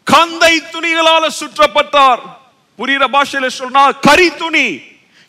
கந்தை 0.04 0.62
துணிகளால 0.72 1.28
சுற்றப்பட்டார். 1.40 2.20
புரியுற 2.78 3.06
பாஷையில 3.12 3.48
சொன்னா 3.48 3.92
கரி 3.92 4.32
துணி. 4.36 4.82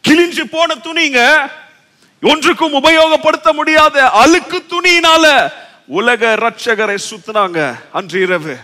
கிழிஞ்சு 0.08 0.44
போன 0.50 0.74
துணிங்க 0.74 1.50
ஒன்றுக்கும் 2.22 2.74
உபயோகப்படுத்த 2.74 3.52
முடியாத 3.52 4.10
அழுக்கு 4.10 4.64
துணியினால 4.68 5.52
உலக 5.86 6.36
ரட்சகரை 6.36 6.98
சுத்தினாங்க 7.10 7.76
அன்று 7.92 8.20
இரவு. 8.20 8.56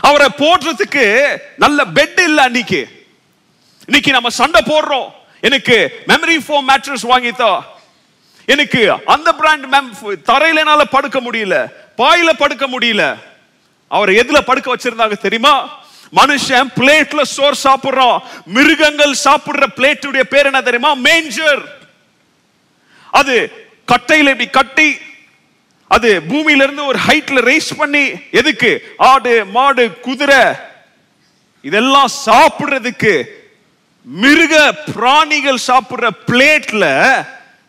அவரை 0.00 0.28
போடுறதுக்கு 0.38 1.36
நல்ல 1.56 1.84
பெட் 1.94 2.20
இல்ல 2.22 2.42
அன்னைக்கு. 2.42 2.97
இன்னைக்கு 3.88 4.12
நம்ம 4.12 4.28
சண்டை 4.28 4.60
போடுறோம். 4.64 5.12
எனக்கு 5.40 6.02
மெமரி 6.08 6.36
ஃபோம் 6.46 6.64
மேட்ரஸ் 6.68 7.04
வாங்கித்தா. 7.08 7.60
எனக்கு 8.44 8.94
அந்த 9.04 9.32
பிராண்ட் 9.32 9.94
தரையில 10.26 10.54
என்னால 10.54 10.84
படுக்க 10.84 11.20
முடியல. 11.20 11.72
பாயில 11.98 12.30
படுக்க 12.38 12.68
முடியல. 12.68 13.18
அவரை 13.88 14.16
எதுல 14.16 14.40
படுக்க 14.40 14.76
வச்சிருந்தாங்க 14.76 15.16
தெரியுமா? 15.18 15.84
மனுஷன் 16.16 16.70
பிளேட்ல 16.76 17.22
சோறு 17.22 17.56
சாப்பிடுறோம் 17.64 18.18
மிருகங்கள் 18.44 19.14
சாப்பிடுற 19.24 19.64
பிளேட்டுடைய 19.76 20.22
பேர் 20.22 20.44
என்ன 20.44 20.62
தெரியுமா? 20.62 20.94
மேஞ்சர் 20.94 21.64
அது 23.10 23.34
கட்டையில 23.92 24.18
இப்படி 24.18 24.48
கட்டி 24.48 24.98
அது 25.86 26.20
பூமியில 26.28 26.62
இருந்து 26.62 26.84
ஒரு 26.84 26.98
ஹைட்ல 27.08 27.40
ரைஸ் 27.50 27.76
பண்ணி 27.76 28.12
எதுக்கு? 28.30 28.94
ஆடு 28.96 29.44
மாடு 29.44 30.00
குதிரை. 30.00 30.44
இதெல்லாம் 31.62 32.10
சாப்பிடுறதுக்கு 32.26 33.24
மிருக 34.08 34.72
பிராணிகள் 34.72 35.58
சாப்பிடுற 35.66 36.08
பிளேட்ல 36.26 36.84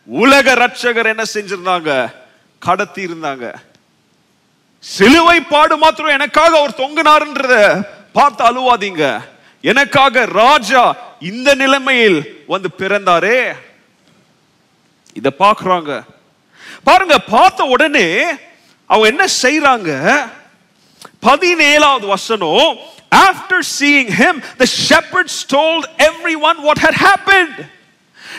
உலக 0.04 0.54
ரட்சகர் 0.54 1.06
என்ன 1.06 1.22
செஞ்சிருந்தாங்க? 1.34 2.12
கடத்தி 2.58 3.06
இருந்தாங்க. 3.06 3.54
சிலுவை 4.78 5.40
பாடு 5.40 5.76
மாத்திரம் 5.76 6.10
எனக்காக 6.10 6.58
அவர் 6.58 6.78
தொங்கினார்ன்றத 6.78 7.82
பார்த்து 8.12 8.44
அழுவாதீங்க. 8.44 9.20
எனக்காக 9.60 10.24
ராஜா 10.24 10.96
இந்த 11.20 11.54
நிலைமையில் 11.54 12.44
வந்து 12.46 12.70
பிறந்தாரே. 12.78 13.52
இத 15.12 15.32
பாக்குறாங்க 15.38 16.02
பாருங்க 16.84 17.18
பார்த்த 17.18 17.64
உடனே 17.64 18.24
அவங்க 18.86 19.08
என்ன 19.08 19.24
செய்யறாங்க 19.42 19.90
பதினேழாவது 21.22 22.06
வசனம் 22.06 22.76
after 23.12 23.64
seeing 23.78 24.10
him 24.22 24.42
the 24.58 24.66
shepherds 24.66 25.44
told 25.44 25.86
everyone 25.98 26.62
what 26.62 26.78
had 26.78 26.94
happened. 26.94 27.56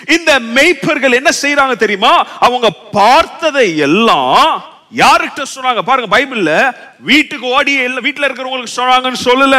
இந்த 0.07 0.39
மெய்ப்பர்கள் 0.39 1.17
என்ன 1.19 1.32
செய்யறாங்க 1.41 1.76
தெரியுமா? 1.76 2.26
அவங்க 2.39 2.69
பார்த்ததை 2.72 3.78
எல்லாம் 3.78 4.63
யாருக்கிட்ட 4.95 5.43
சொன்னாங்க? 5.55 5.82
பாருங்க 5.82 6.09
பைபிள்ல 6.17 6.76
வீட்டுக்கு 6.99 7.47
ஓடி 7.47 7.74
எல்லாம் 7.84 8.03
வீட்டுல 8.03 8.28
இருக்கிறவங்களுக்கு 8.28 8.78
சொன்னாங்கன்னு 8.80 9.22
சொல்லல. 9.26 9.57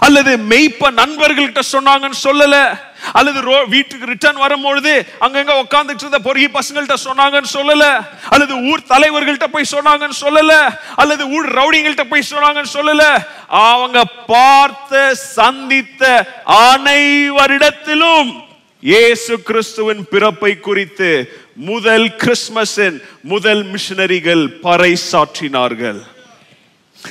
அல்லது 0.00 0.36
மெய்ப்ப 0.36 0.90
நண்பர்கள்கிட்ட 0.90 1.60
சொன்னாங்கன்னு 1.72 2.22
சொல்லல? 2.22 2.78
அல்லது 3.12 3.40
ரோ 3.40 3.64
வீட்டுக்கு 3.64 4.06
ரிட்டர்ன் 4.06 4.36
வரும்பொழுது 4.36 5.06
அங்கங்க 5.20 5.62
உட்கார்ந்துட்டு 5.62 6.00
இருந்த 6.00 6.18
பொறுகி 6.18 6.46
பசங்கள்ட்ட 6.46 6.94
சொன்னாங்கன்னு 7.04 7.52
சொல்லல? 7.52 8.04
அல்லது 8.28 8.70
ஊர் 8.70 8.88
தலைவர்கள்ட்ட 8.88 9.44
போய் 9.44 9.70
சொன்னாங்கன்னு 9.70 10.20
சொல்லல? 10.20 10.70
அல்லது 10.96 11.28
ஊர் 11.28 11.52
ரவுடிங்கள்ட்ட 11.52 12.02
போய் 12.02 12.30
சொன்னாங்கன்னு 12.30 12.74
சொல்லல? 12.74 13.24
அவங்க 13.48 14.04
பார்த்த 14.04 15.14
சந்தித்த 15.14 16.26
அனைவரிடத்திலும் 16.46 18.46
இயேசு 18.80 19.42
கிறிஸ்துவின் 19.42 20.06
பிறப்பை 20.10 20.60
குறித்து 20.60 21.30
முதல் 21.54 22.02
கிறிஸ்மஸின் 22.02 23.00
முதல் 23.22 23.70
மிஷனரிகள் 23.70 24.58
பறைசாற்றினார்கள். 24.62 26.17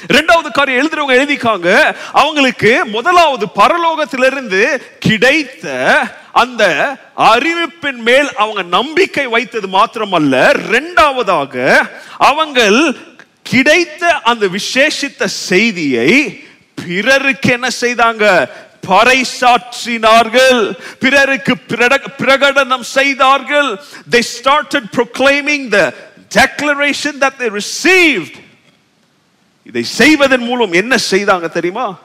ரெண்டாவது 0.07 0.51
காரியம் 0.51 0.79
எழுதுறவங்க 0.81 1.13
எழுதிக்காங்க. 1.13 1.95
அவங்களுக்கு 2.11 2.85
முதலாவது 2.85 3.47
பரலோகத்திலிருந்து 3.55 4.81
கிடைத்த 4.99 5.99
அந்த 6.31 6.63
அறிவிப்பின் 7.17 8.01
மேல் 8.09 8.35
அவங்க 8.35 8.61
நம்பிக்கை 8.61 9.27
வைத்தது 9.27 9.67
மாத்திரமல்ல. 9.67 10.35
ரெண்டாவதாக 10.73 11.55
அவங்கள் 12.19 12.97
கிடைத்த 13.43 14.19
அந்த 14.31 14.45
விசேஷித்த 14.45 15.25
செய்தியை 15.25 16.43
பிறருக்கு 16.85 17.51
என்ன 17.51 17.67
செய்தாங்க? 17.81 18.49
பறைசாற்றினார்கள். 18.88 20.59
பிறருக்கு 20.99 21.55
பிரகடனம் 22.17 22.88
செய்தார்கள். 22.97 23.81
They 24.11 24.21
started 24.21 24.83
proclaiming 24.97 25.71
the 25.71 25.93
declaration 26.35 27.19
that 27.19 27.33
they 27.39 27.49
received. 27.61 28.35
இதை 29.68 29.84
செய்வதன் 29.84 30.43
மூலம் 30.43 30.72
என்ன 30.72 30.95
செய்தாங்க 31.11 31.49
தெரியுமா? 31.49 31.99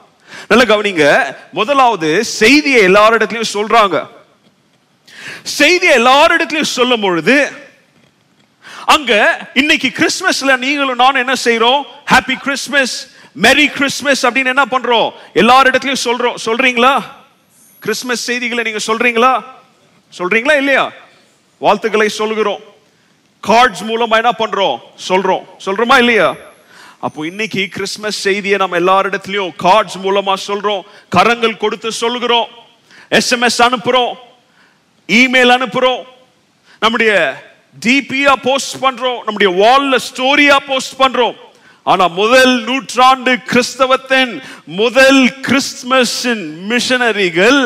நல்ல 0.47 0.75
கவனிங்க. 0.75 1.35
முதலாவது 1.51 2.25
செய்தியை 2.25 2.87
எல்லாரிடத்திலையும் 2.87 3.53
சொல்றாங்க. 3.53 4.07
செய்தியை 5.43 5.97
எல்லாரிடத்திலையும் 5.97 6.71
சொல்லும் 6.77 7.01
பொழுது 7.01 7.51
அங்க 8.85 9.11
இன்னைக்கு 9.53 9.87
கிறிஸ்துமஸ்ல 9.87 10.57
நீங்களும் 10.57 10.95
நானும் 10.95 11.15
என்ன 11.15 11.33
செய்யறோம் 11.43 11.81
ஹாப்பி 12.11 12.35
கிறிஸ்துமஸ் 12.35 13.11
மெரி 13.41 13.65
கிறிஸ்துமஸ் 13.65 14.25
அப்படின்னு 14.27 14.45
என்ன 14.45 14.65
பண்றோம்? 14.65 15.11
எல்லாரிடத்திலையும் 15.33 16.03
சொல்றோம். 16.03 16.35
சொல்றீங்களா? 16.45 17.03
கிறிஸ்துமஸ் 17.79 18.23
செய்திகளை 18.23 18.63
நீங்க 18.63 18.79
சொல்றீங்களா? 18.87 19.43
சொல்றீங்களா 20.17 20.57
இல்லையா? 20.57 20.91
வாழ்த்துக்களை 21.57 22.09
சொல்கிறோம் 22.09 22.59
கார்ட்ஸ் 23.47 23.83
மூலமா 23.87 24.15
என்ன 24.15 24.31
பண்றோம்? 24.37 24.79
சொல்றோம். 25.07 25.45
சொல்றோமா 25.65 25.97
இல்லையா? 25.97 26.35
அப்போ 27.03 27.25
இன்னைக்கு 27.25 27.67
கிறிஸ்மஸ் 27.69 28.19
செய்தியை 28.19 28.57
நம்ம 28.57 28.79
எல்லாரிடத்திலையும் 28.79 29.53
கார்ட்ஸ் 29.63 29.97
மூலமா 30.03 30.33
சொல்றோம் 30.47 30.83
கரங்கள் 31.09 31.57
கொடுத்து 31.57 31.91
சொல்கிறோம் 31.91 32.47
எஸ்எம்எஸ் 33.11 33.59
அனுப்புறோம் 33.67 34.13
இமெயில் 35.09 35.53
அனுப்புறோம் 35.57 36.01
நம்முடைய 36.79 37.13
டிபியா 37.85 38.33
போஸ்ட் 38.41 38.83
பண்றோம் 38.83 39.19
நம்முடைய 39.23 39.49
வால்ல 39.61 39.97
ஸ்டோரியா 40.09 40.57
போஸ்ட் 40.67 41.01
பண்றோம். 41.01 41.35
ஆனா 41.83 42.07
முதல் 42.07 42.63
நூற்றாண்டு 42.63 43.31
கிறிஸ்தவத்தின் 43.51 44.41
முதல் 44.65 45.23
கிறிஸ்துமஸின் 45.47 46.43
மிஷனரிகள் 46.69 47.59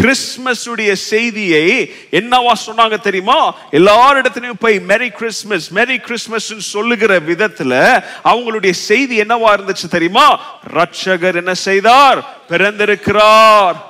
கிறிஸ்மஸ் 0.00 0.68
உடைய 0.68 0.94
செய்தியை 0.94 1.94
என்னவா 2.10 2.52
சொன்னாங்க 2.66 3.00
தெரியுமா? 3.00 3.54
எல்லாரிடத்திலையும் 3.70 4.58
போய் 4.58 4.80
மெரி 4.88 5.08
கிறிஸ்மஸ் 5.08 5.72
மெரி 5.72 5.96
கிறிஸ்மஸ் 5.96 6.52
சொல்லுகிற 6.58 7.20
விதத்துல 7.20 8.04
அவங்களுடைய 8.24 8.70
செய்தி 8.70 9.20
என்னவா 9.20 9.58
இருந்துச்சு 9.58 9.88
தெரியுமா? 9.90 10.40
ரட்சகர் 10.74 11.34
என்ன 11.34 11.54
செய்தார்? 11.54 12.44
பிறந்திருக்கிறார். 12.48 13.86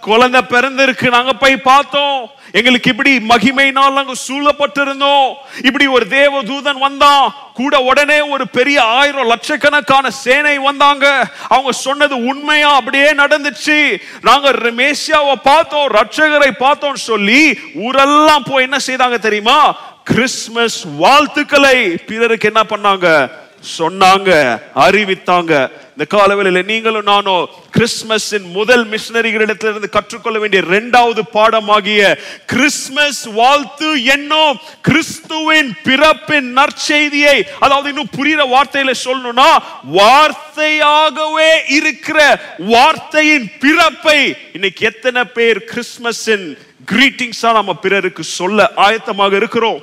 குழந்தை 0.00 0.40
பிறந்திருக்கு. 0.40 1.08
நாங்க 1.08 1.32
போய் 1.32 1.56
பார்த்தோம். 1.56 2.30
எங்களுக்கு 2.52 2.90
இப்படி 2.90 3.16
மகிமையினால் 3.16 3.92
நாங்க 3.92 4.12
சூழப்பட்டிருந்தோம். 4.28 5.34
இப்படி 5.64 5.86
ஒரு 5.86 6.08
தேவ 6.08 6.42
தூதன் 6.42 6.78
வந்தான் 6.78 7.34
கூட 7.54 7.78
உடனே 7.78 8.20
ஒரு 8.20 8.48
பெரிய 8.48 8.82
ஆயிரம் 8.82 9.26
லட்சக்கணக்கான 9.26 10.10
சேனை 10.10 10.58
வந்தாங்க. 10.58 11.30
அவங்க 11.48 11.72
சொன்னது 11.72 12.24
உண்மையா? 12.24 12.70
அப்படியே 12.74 13.12
நடந்துச்சு. 13.12 14.00
நாங்க 14.20 14.50
மேசியாவை 14.50 15.34
பார்த்தோம் 15.42 15.90
ரட்சகரை 15.90 16.50
பார்த்தோம் 16.50 16.96
சொல்லி 16.96 17.58
ஊரெல்லாம் 17.74 18.42
போய் 18.42 18.62
என்ன 18.62 18.76
செய்தாங்க 18.86 19.18
தெரியுமா? 19.18 19.76
கிறிஸ்துமஸ் 20.04 20.84
வாழ்த்துக்களை. 20.96 21.96
பிறருக்கு 22.06 22.52
என்ன 22.54 22.66
பண்ணாங்க? 22.68 23.30
சொன்னாங்க 23.78 24.60
அறிவித்தாங்க. 24.74 25.70
இந்த 26.00 26.12
காலவெளியில் 26.12 26.66
நீங்களும் 26.66 27.04
நானும் 27.04 27.42
கிறிஸ்மஸின் 27.74 28.46
முதல் 28.52 28.84
மிஷனரிகளிடத்திலிருந்து 28.86 29.88
கற்றுக்கொள்ள 29.88 30.38
வேண்டிய 30.38 30.60
இரண்டாவது 30.66 31.22
பாடமாகிய 31.34 32.02
கிறிஸ்மஸ் 32.46 33.24
வாழ்த்து 33.32 34.04
என்னும் 34.04 34.56
கிறிஸ்துவின் 34.80 35.70
பிறப்பின் 35.82 36.48
நற்செய்தியை 36.56 37.34
அதாவது 37.58 37.88
இன்னும் 37.88 38.14
புரியுற 38.16 38.46
வார்த்தையில 38.54 38.94
சொல்லணும்னா 39.04 39.50
வார்த்தையாகவே 39.98 41.50
இருக்கிற 41.68 42.18
வார்த்தையின் 42.58 43.50
பிறப்பை 43.58 44.18
இன்னைக்கு 44.52 44.86
எத்தனை 44.86 45.24
பேர் 45.36 45.58
கிறிஸ்மஸின் 45.72 46.48
கிரீட்டிங்ஸா 46.88 47.52
நம்ம 47.52 47.74
பிறருக்கு 47.74 48.24
சொல்ல 48.32 48.70
ஆயத்தமாக 48.76 49.36
இருக்கிறோம்? 49.36 49.80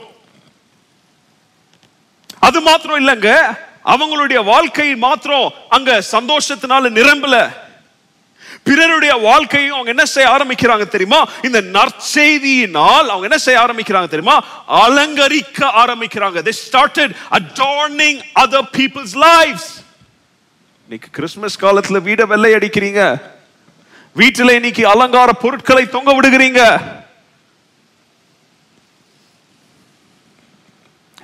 அது 2.40 2.62
மாத்திரம் 2.62 3.00
இல்லைங்க. 3.02 3.32
அவங்களுடைய 3.88 4.44
வாழ்க்கை 4.44 4.96
மாத்திரம் 4.96 5.54
அங்க 5.70 6.04
சந்தோஷத்தினால 6.12 6.90
நிரம்பல. 7.00 7.66
பிறருடைய 8.64 9.16
வாழ்க்கையும் 9.16 9.72
அவங்க 9.72 9.90
என்ன 9.90 10.06
செய்ய 10.06 10.30
ஆரம்பிக்கிறாங்க 10.30 10.88
தெரியுமா? 10.88 11.28
இந்த 11.42 11.62
நற்செய்தியினால் 11.62 13.08
அவங்க 13.12 13.22
என்ன 13.22 13.38
செய்ய 13.38 13.60
ஆரம்பிக்கிறாங்க 13.60 14.08
தெரியுமா? 14.08 14.44
அலங்கரிக்க 14.68 15.66
ஆரம்பிக்கிறாங்க. 15.66 16.48
They 16.48 16.52
started 16.72 17.12
adorning 17.32 18.22
other 18.40 18.62
people's 18.78 19.14
lives. 19.14 19.86
இன்னைக்கு 20.84 21.10
கிறிஸ்மஸ் 21.12 21.62
காலத்துல 21.62 22.02
வீட 22.02 22.28
வெள்ளை 22.28 22.54
அடிக்கிறீங்க 22.54 23.22
வீட்டில் 24.14 24.50
இன்னைக்கு 24.50 24.88
அலங்கார 24.88 25.32
பொருட்களை 25.32 25.90
தொங்க 25.90 26.22
விடுகிறீங்க. 26.22 26.82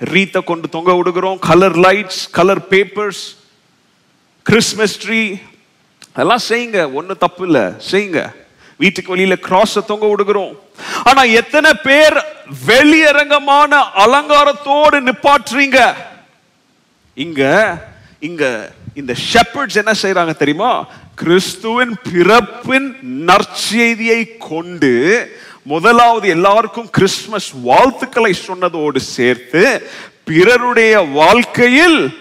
ரீத்தை 0.00 0.44
கொண்டு 0.44 0.68
தொங்க 0.68 0.94
விடுகிறோம். 0.94 1.38
Colour 1.38 1.78
lights 1.78 2.22
colour 2.30 2.60
papers 2.60 3.36
Christmas 4.42 5.06
tree 5.06 5.40
அதெல்லாம் 6.12 6.40
செய்யுங்க. 6.48 6.92
ஒன்றும் 6.92 7.18
தப்பு 7.18 7.44
இல்லை. 7.44 7.60
செய்யுங்க. 7.60 8.34
வீட்டுக்கு 8.76 9.16
வெளியில 9.16 9.36
கிராஸை 9.42 9.84
தொங்க 9.84 10.06
விடுகிறோம். 10.06 10.58
ஆனா 11.04 11.22
எத்தனை 11.22 11.74
பேர் 11.74 12.24
வெளியரங்கமான 12.66 13.82
அலங்காரத்தோடு 13.96 15.00
நிப்பாட்டுறீங்க? 15.00 15.94
இங்க 17.14 17.42
இங்க 18.18 18.72
இந்த 18.94 19.14
ஷெப்பர்ட்ஸ் 19.32 19.74
என்ன 19.74 19.92
செய்யறாங்க 20.02 20.36
தெரியுமா? 20.36 20.86
கிறிஸ்துவின் 21.14 21.96
பிறப்பின் 22.12 22.96
நற்செய்தியை 23.26 24.36
கொண்டு 24.38 24.92
முதலாவது 25.66 26.28
எல்லாருக்கும் 26.28 26.90
கிறிஸ்துமஸ் 26.90 27.52
வாழ்த்துக்களை 27.62 28.34
சொன்னதோடு 28.46 28.96
சேர்த்து 28.96 29.88
பிறருடைய 30.24 31.00
வாழ்க்கையில் 31.00 32.14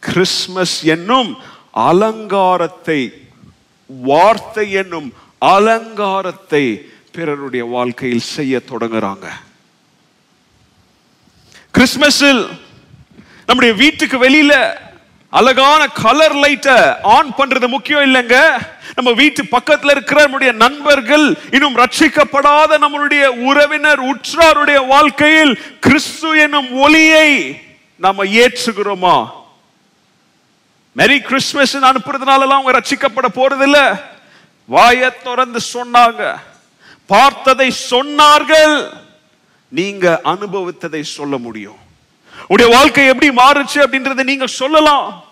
கிறிஸ்மஸ் 0.00 0.84
என்னும் 0.84 1.38
அலங்காரத்தை 1.72 3.12
வார்த்தை 3.88 4.72
என்னும் 4.72 5.12
அலங்காரத்தை 5.38 6.90
பிறருடைய 7.12 7.64
வாழ்க்கையில் 7.64 8.20
செய்ய 8.20 8.60
தொடங்குறாங்க. 8.70 9.26
கிறிஸ்மஸில் 11.74 12.48
நம்முடைய 13.46 13.74
வீட்டுக்கு 13.74 14.18
வெளியில 14.18 14.52
அழகான 15.32 15.86
கலர் 15.86 16.34
லைட்டை 16.34 16.76
ஆன் 17.02 17.34
பண்றது 17.38 17.68
முக்கியம் 17.68 18.00
இல்லைங்க. 18.00 18.66
நம்ம 18.94 19.12
வீட்டு 19.12 19.42
பக்கத்துல 19.42 19.90
இருக்கிற 19.90 20.20
நம்முடைய 20.20 20.52
நண்பர்கள் 20.52 21.38
இன்னும் 21.50 21.76
ரட்சிக்கப்படாத 21.76 22.78
நம்மளுடைய 22.78 23.26
உறவினர் 23.26 24.02
உற்றாருடைய 24.04 24.86
வாழ்க்கையில் 24.86 25.78
கிறிஸ்து 25.80 26.38
என்னும் 26.38 26.72
ஒளியை 26.72 27.60
நாம 27.96 28.24
ஏற்றுகிறோமா? 28.24 29.30
மெரி 30.96 31.18
கிறிஸ்துமஸ் 31.18 31.76
அனுப்புறதுனால 31.76 32.46
அவங்க 32.46 32.70
ரட்சிக்கப்பட 32.70 33.28
போறதில்ல. 33.34 34.00
வாயை 34.66 35.10
திறந்து 35.22 35.60
சொன்னாங்க. 35.72 36.34
பார்த்ததை 37.06 37.72
சொன்னார்கள். 37.90 38.88
நீங்க 39.68 40.20
அனுபவித்ததை 40.24 41.00
சொல்ல 41.00 41.36
முடியும். 41.38 41.81
உடைய 42.46 42.76
வாழ்க்கை 42.76 43.06
எப்படி 43.06 43.28
மாறுச்சு 43.30 43.74
அப்படின்றத 43.74 44.22
நீங்க 44.22 44.46
சொல்லலாம். 44.46 45.24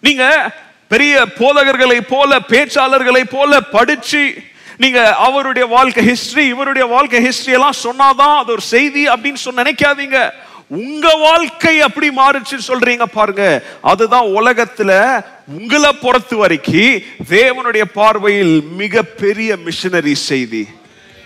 நீங்க 0.00 0.54
பெரிய 0.88 1.26
போதகர்களை 1.38 2.00
போல 2.00 2.38
பேச்சாளர்களை 2.48 3.22
போல 3.30 3.60
படிச்சு 3.60 4.34
நீங்க 4.76 5.14
அவருடைய 5.14 5.68
வாழ்க்கை 5.68 6.08
ஹிஸ்டரி 6.08 6.38
இவருடைய 6.38 6.88
வாழ்க்கை 6.88 7.26
ஹிஸ்டரி 7.26 7.52
எல்லாம் 7.52 7.80
சொன்னாதான் 7.82 8.38
அது 8.38 8.52
ஒரு 8.52 8.60
செய்தி 8.60 9.08
அப்படின்னு 9.08 9.34
சொன்ன 9.34 9.62
நினைக்காதீங்க. 9.62 10.30
உங்க 10.68 11.14
வாழ்க்கை 11.14 11.80
அப்படி 11.80 12.08
மாறுச்சுன்னு 12.08 12.68
சொல்றீங்க 12.68 13.02
பாருங்க. 13.02 13.62
அதுதான் 13.80 14.24
உலகத்துல 14.24 15.24
உங்களை 15.46 15.92
பொறுத்த 15.92 16.36
வரைக்கும் 16.36 17.02
தேவனுடைய 17.30 17.82
பார்வையில் 17.92 18.62
மிக 18.62 19.02
பெரிய 19.02 19.56
மிஷனரி 19.56 20.14
செய்தி. 20.14 20.68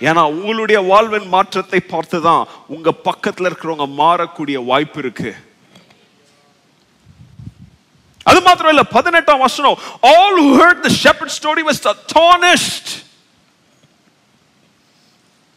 ஏன்னா 0.00 0.22
உங்களுடைய 0.22 0.80
வாழ்வின் 0.80 1.28
மாற்றத்தை 1.28 1.80
பார்த்து 1.80 2.22
தான் 2.22 2.46
உங்க 2.66 2.94
பக்கத்துல 3.04 3.50
இருக்கிறவங்க 3.50 3.88
மாறக்கூடிய 3.98 4.64
வாய்ப்பு 4.64 4.98
இருக்கு. 4.98 5.34
அது 8.22 8.40
மாத்திரம் 8.42 8.70
இல்ல 8.70 8.82
பதினெட்டாம் 8.82 9.38
வசனம் 9.38 9.78
all 10.00 10.38
who 10.40 10.58
heard 10.58 10.82
the 10.82 10.94
shepherd 11.04 11.30
story 11.30 11.62
was 11.62 11.80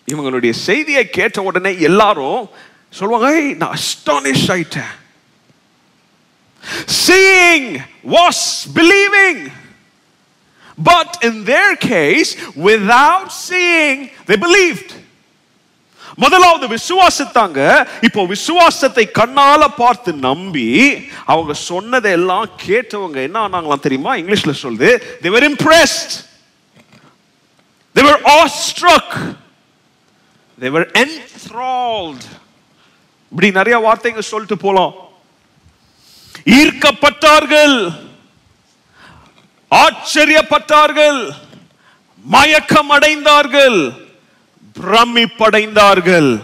இவங்களுடைய 0.08 0.52
செய்தியை 0.52 1.10
கேட்ட 1.10 1.42
உடனே 1.42 1.82
எல்லாரும் 1.82 2.50
சொல்லுவாங்க 2.89 3.42
"ஏய், 3.42 3.54
நான் 3.54 3.78
அஸ்டானிஷ் 3.78 4.48
ஆயிட்டேன். 4.48 4.94
Was 8.08 8.46
believing 8.76 9.52
but 10.78 11.24
in 11.24 11.45
their 11.45 11.76
case 11.76 12.36
without 12.55 13.32
seeing 13.49 14.09
they 14.28 14.38
believed. 14.38 14.93
முதலாவது 16.15 16.67
விசுவாசித்தாங்க 16.67 17.88
இப்போ 18.01 18.26
விசுவாசத்தை 18.26 19.09
கண்ணால 19.13 19.67
பார்த்து 19.76 20.13
நம்பி 20.13 21.07
அவங்க 21.26 21.53
சொன்னதை 21.53 22.11
எல்லாம் 22.11 22.49
கேட்டவங்க 22.65 23.15
என்ன 23.15 23.47
ஆனாங்களாம் 23.47 23.80
தெரியுமா? 23.80 24.15
இங்கிலீஷ்ல 24.15 24.53
சொல்லுது 24.61 25.01
they 25.22 25.30
were 25.30 25.43
impressed. 25.53 26.30
They 27.95 28.03
were 28.03 28.19
awestruck. 28.26 29.17
They 30.59 30.69
were 30.69 30.88
enthralled. 30.93 32.24
இப்படி 33.32 33.51
நிறைய 33.51 33.76
வார்த்தைங்க 33.80 34.19
சொல்லிட்டு 34.19 34.57
போலாம். 34.57 34.93
ஈர்க்கப்பட்டார்கள். 36.45 38.09
ஆச்சரியப்பட்டார்கள் 39.72 41.32
மயக்கம் 42.24 42.91
அடைந்தார்கள் 42.91 43.80
பிரமிப்படைந்தார்கள். 44.80 46.39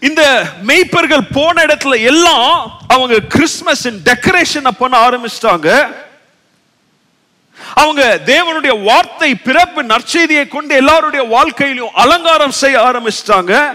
இந்த 0.00 0.22
மெய்ப்பர்கள் 0.66 1.24
போன 1.32 1.64
இடத்துல 1.64 2.02
எல்லாம் 2.02 2.80
அவங்க 2.88 3.18
கிறிஸ்துமஸ் 3.18 3.88
டெக்கரேஷன் 3.88 4.68
பண்ண 4.78 4.94
ஆரம்பிச்சிட்டாங்க. 5.08 5.68
அவங்க 7.74 8.20
தேவனுடைய 8.26 8.84
வார்த்தை 8.84 9.34
பிறப்பு 9.34 9.82
நற்செய்தியை 9.82 10.48
கொண்டு 10.48 10.74
எல்லாருடைய 10.74 11.26
வாழ்க்கையிலும் 11.26 11.94
அலங்காரம் 11.94 12.50
செய்ய 12.50 12.78
ஆரம்பிச்சிட்டாங்க. 12.78 13.74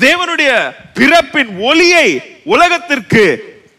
தேவனுடைய 0.00 0.50
பிறப்பின் 0.94 1.58
ஒளியை 1.58 2.08
உலகத்திற்கு 2.44 3.24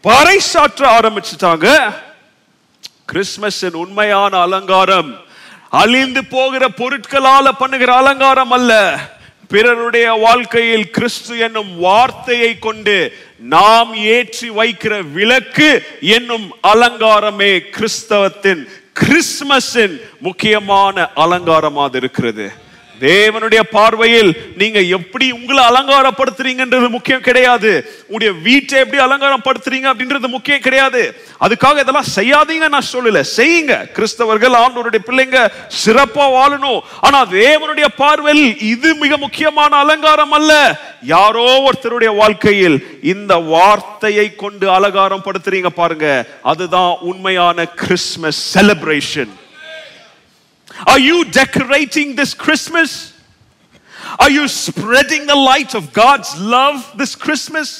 பறைசாற்ற 0.04 0.82
ஆரம்பிச்சிட்டாங்க. 0.98 1.68
கிறிஸ்மஸின் 3.08 3.74
உண்மையான 3.74 4.38
அலங்காரம் 4.38 5.10
அழிந்து 5.70 6.24
போகிற 6.24 6.68
பொருட்களால 6.68 7.48
பண்ணுகிற 7.58 7.94
அலங்காரம் 7.94 8.50
அல்ல. 8.50 8.72
பிறருடைய 9.48 10.12
வாழ்க்கையில் 10.12 10.90
கிறிஸ்து 10.90 11.38
என்னும் 11.38 11.78
வார்த்தையை 11.78 12.58
கொண்டு 12.58 13.12
நாம் 13.38 13.94
ஏற்றி 13.94 14.50
வைக்கிற 14.50 15.12
விளக்கு 15.12 15.68
என்னும் 16.00 16.46
அலங்காரமே 16.62 17.52
கிறிஸ்தவத்தின் 17.76 18.62
கிறிஸ்மஸின் 19.00 20.00
முக்கியமான 20.20 21.08
அலங்காரமாக 21.14 21.96
இருக்கிறது. 21.96 22.46
தேவனுடைய 23.02 23.60
பார்வையில் 23.70 24.30
நீங்க 24.56 24.80
எப்படி 24.80 25.30
உங்களை 25.30 25.64
அலங்காரப்படுத்துறீங்கன்றது 25.64 26.88
முக்கியம் 26.88 27.20
கிடையாது. 27.20 27.70
உங்களுடைய 28.06 28.42
வீட்டை 28.42 28.78
எப்படி 28.78 29.02
அலங்காரப்படுத்துறீங்க 29.02 29.88
அப்படின்றது 29.92 30.28
முக்கியம் 30.28 30.60
கிடையாது. 30.60 31.24
அதுக்காக 31.40 31.80
இதெல்லாம் 31.80 32.12
செய்யாதீங்க 32.16 32.68
நான் 32.68 32.90
சொல்லல. 32.92 33.24
செய்யுங்க. 33.36 33.90
கிறிஸ்தவர்கள் 33.92 34.54
ஆண்டோருடைய 34.62 35.02
பிள்ளைங்க 35.06 35.50
சிறப்பா 35.84 36.26
வாழணும். 36.38 36.80
ஆனா 37.00 37.26
தேவனுடைய 37.26 37.84
பார்வையில் 37.96 38.60
இது 38.60 38.94
மிக 38.94 39.16
முக்கியமான 39.16 39.76
அலங்காரம் 39.76 40.32
அல்ல. 40.32 40.80
யாரோ 41.02 41.68
ஒருத்தருடைய 41.68 42.16
வாழ்க்கையில் 42.16 43.00
இந்த 43.02 43.36
வார்த்தையை 43.36 44.36
கொண்டு 44.36 44.70
அலங்காரம் 44.70 45.22
படுத்துறீங்க 45.24 45.66
பாருங்க. 45.66 46.24
அதுதான் 46.42 46.96
உண்மையான 47.00 47.64
Christmas 47.64 48.58
celebration 48.58 49.40
Are 50.86 50.98
you 51.00 51.24
decorating 51.26 52.16
this 52.16 52.34
Christmas? 52.34 53.12
Are 54.18 54.30
you 54.30 54.48
spreading 54.48 55.26
the 55.26 55.36
light 55.36 55.74
of 55.74 55.92
God's 55.94 56.30
love 56.50 56.92
this 56.96 57.14
Christmas? 57.16 57.70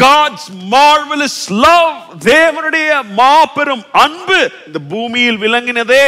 God's 0.00 0.44
marvellous 0.72 1.40
love 1.64 1.88
தேவனுடைய 2.24 2.90
மாபெரும் 3.16 3.82
அன்பு 4.02 4.36
இந்த 4.66 4.78
பூமியில் 4.92 5.40
விளங்கினதே 5.44 6.04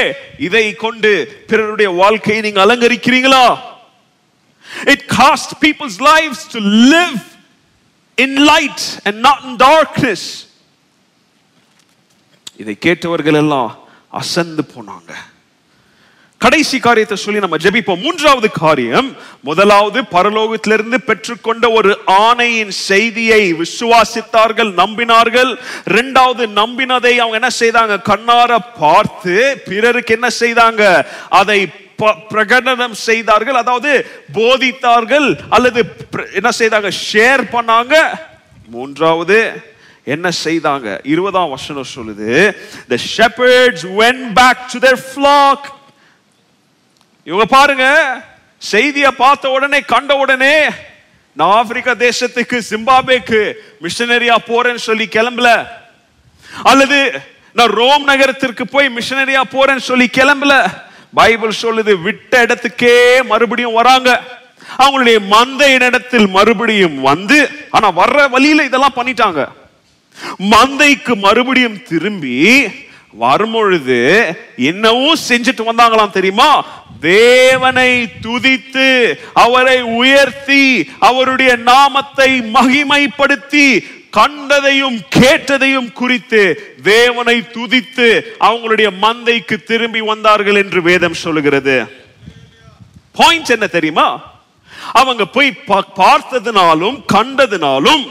இதை 0.46 0.62
கொண்டு 0.76 1.10
பிறருடைய 1.50 1.88
வாழ்க்கையை 1.98 2.40
நீங்க 2.46 2.60
அலங்கரிக்கிறீங்களா 2.64 3.42
it 4.92 5.04
cast 5.16 5.54
people's 5.64 5.98
life 6.10 6.38
to 6.54 6.60
live 6.94 7.18
in 8.18 8.38
light 8.52 8.84
and 9.04 9.20
not 9.26 9.42
in 9.48 9.58
darkness 9.66 10.26
இதை 12.56 12.76
கேட்டவர்கள் 12.86 13.40
எல்லாம் 13.42 13.70
அசந்து 14.12 14.64
போனாங்க 14.74 15.12
கடைசி 16.40 16.78
காரியத்தை 16.78 17.16
சொல்லி 17.16 17.40
நம்ம 17.40 17.56
ஜெபிப்போம். 17.56 18.00
மூன்றாவது 18.00 18.50
காரியம் 18.50 19.16
முதலாவது 19.40 20.02
பரலோகத்திலிருந்து 20.02 20.98
பெற்றுக்கொண்ட 21.06 21.72
ஒரு 21.72 21.98
ஆணையின் 22.06 22.68
செய்தியை 22.68 23.54
விசுவாசித்தார்கள் 23.54 24.72
நம்பினார்கள். 24.76 25.56
இரண்டாவது 25.84 26.46
நம்பினதை 26.46 27.16
அவங்க 27.16 27.32
என்ன 27.32 27.48
செய்தாங்க? 27.60 27.98
கண்ணார 28.04 28.58
பார்த்து 28.78 29.62
பிறருக்கு 29.64 30.14
என்ன 30.14 30.28
செய்தாங்க? 30.40 31.04
அதை 31.28 31.66
ப- 31.96 32.16
பிரகடனம் 32.30 32.92
செய்தார்கள் 32.92 33.54
அதாவது 33.54 34.06
போதித்தார்கள் 34.34 35.38
அல்லது 35.48 35.84
என்ன 36.34 36.48
செய்தாங்க? 36.58 36.90
ஷேர் 37.12 37.44
பண்ணாங்க. 37.52 37.96
மூன்றாவது 38.66 39.62
என்ன 40.04 40.30
செய்தாங்க? 40.44 40.98
இருபதாம் 41.02 41.50
வசனம் 41.50 41.84
சொல்லுது 41.94 42.56
the 42.90 42.96
shepherds 43.16 43.84
went 43.98 44.32
back 44.32 44.68
to 44.68 44.78
their 44.78 44.98
flock 45.16 45.78
இவங்க 47.24 47.44
பாருங்க 47.44 47.86
செய்தியை 48.58 49.10
பார்த்த 49.10 49.50
உடனே 49.50 49.80
கண்ட 49.80 50.16
உடனே 50.16 50.54
நான் 51.32 51.52
ஆப்பிரிக்கா 51.58 51.92
தேசத்துக்கு 52.06 52.56
சிம்பாபேக்கு 52.70 53.40
மிஷனரியா 53.82 54.36
போறேன்னு 54.46 54.82
சொல்லி 54.88 55.06
கிளம்பல. 55.06 55.66
அல்லது 56.64 56.98
நான் 57.52 57.74
ரோம் 57.80 58.04
நகரத்திற்கு 58.04 58.66
போய் 58.66 58.94
மிஷனரியா 58.96 59.42
போறேன்னு 59.52 59.88
சொல்லி 59.90 60.06
கிளம்பல. 60.12 60.54
பைபிள் 61.14 61.60
சொல்லுது 61.62 62.02
விட்ட 62.02 62.42
இடத்துக்கே 62.44 62.96
மறுபடியும் 63.26 63.78
வராங்க. 63.80 64.10
அவங்களுடைய 64.78 65.18
மந்தை 65.30 65.68
இடத்தில் 65.86 66.28
மறுபடியும் 66.28 67.00
வந்து 67.00 67.38
ஆனா 67.70 67.88
வர்ற 67.92 68.30
வழியில 68.30 68.64
இதெல்லாம் 68.64 68.96
பண்ணிட்டாங்க. 68.96 69.48
மந்தைக்கு 70.50 71.16
மறுபடியும் 71.16 71.82
திரும்பி 71.82 72.36
வரும்பொழுது 73.12 74.28
என்னவும் 74.56 75.14
செஞ்சுட்டு 75.28 75.64
வந்தாங்களாம் 75.64 76.10
தெரியுமா? 76.10 76.64
தேவனை 77.00 78.08
துதித்து 78.22 79.18
அவரை 79.32 79.82
உயர்த்தி 79.82 80.90
அவருடைய 80.98 81.56
நாமத்தை 81.56 82.40
மகிமைப்படுத்தி 82.40 83.84
கண்டதையும் 84.10 85.00
கேட்டதையும் 85.16 85.92
குறித்து 85.92 86.74
தேவனை 86.82 87.40
துதித்து 87.40 88.22
அவங்களுடைய 88.40 88.90
மந்தைக்கு 89.02 89.62
திரும்பி 89.62 90.00
வந்தார்கள் 90.00 90.54
என்று 90.54 90.82
வேதம் 90.82 91.14
சொல்லுகிறது. 91.14 91.92
பாயிண்ட் 93.12 93.50
என்ன 93.50 93.66
தெரியுமா? 93.66 94.38
அவங்க 94.92 95.24
போய் 95.24 95.58
பா- 95.66 95.80
பார்த்ததினாலும் 95.96 97.02
கண்டதினாலும் 97.12 98.10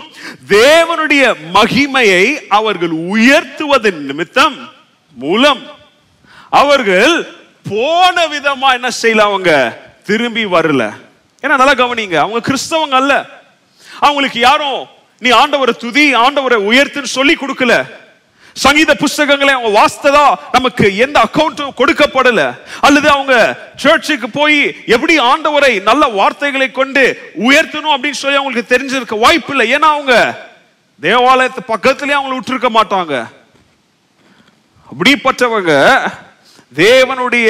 தேவனுடைய 0.50 1.36
மகிமையை 1.54 2.48
அவர்கள் 2.48 2.90
உயர்த்துவதன் 2.90 3.98
நிமித்தம் 3.98 4.78
மூலம் 5.20 5.62
அவர்கள் 6.50 7.28
போன 7.70 8.28
விதமா 8.28 8.74
என்ன 8.74 8.90
செய்யல 9.02 9.20
அவங்க? 9.20 9.80
திரும்பி 10.06 10.46
வரல. 10.46 10.94
ஏன்னா 11.42 11.56
நல்லா 11.56 11.72
கவனிங்க. 11.72 12.16
அவங்க 12.16 12.40
கிறிஸ்தவங்க 12.40 12.92
அல்ல. 12.92 13.26
அவங்களுக்கு 14.00 14.40
யாரும் 14.40 14.88
நீ 15.20 15.30
ஆண்டவரை 15.30 15.70
துதி 15.70 16.16
ஆண்டவரை 16.16 16.58
உயர்த்துன்னு 16.72 17.04
சொல்லி 17.04 17.36
கொடுக்கல. 17.36 17.98
சங்கீத 18.54 18.96
புஸ்தகங்களை 18.96 19.54
அவங்க 19.54 19.72
வாசித்ததா 19.80 20.36
நமக்கு 20.52 20.98
எந்த 20.98 21.24
அக்கௌண்ட்டும் 21.24 21.74
கொடுக்கப்படல. 21.78 22.60
அல்லது 22.82 23.10
அவங்க 23.10 23.58
சர்ச்சுக்கு 23.76 24.30
போய் 24.30 24.76
எப்படி 24.86 25.20
ஆண்டவரை 25.20 25.82
நல்ல 25.82 26.06
வார்த்தைகளை 26.06 26.72
கொண்டு 26.72 27.32
உயர்த்தணும் 27.40 27.94
அப்படின்னு 27.94 28.22
சொல்லி 28.24 28.38
அவங்களுக்கு 28.38 28.78
தெரிஞ்சிருக்க 28.78 29.20
வாய்ப்பு 29.20 29.58
இல்லை. 29.58 29.76
ஏன்னா 29.76 29.90
அவங்க 29.96 30.48
தேவாலயத்து 31.02 31.60
பக்கத்துலேயே 31.68 32.18
அவங்களை 32.20 32.40
விட்டுருக்க 32.40 32.70
மாட்டாங்க. 32.70 33.38
அப்படிப்பட்டவங்க 34.92 35.74
தேவனுடைய 36.76 37.50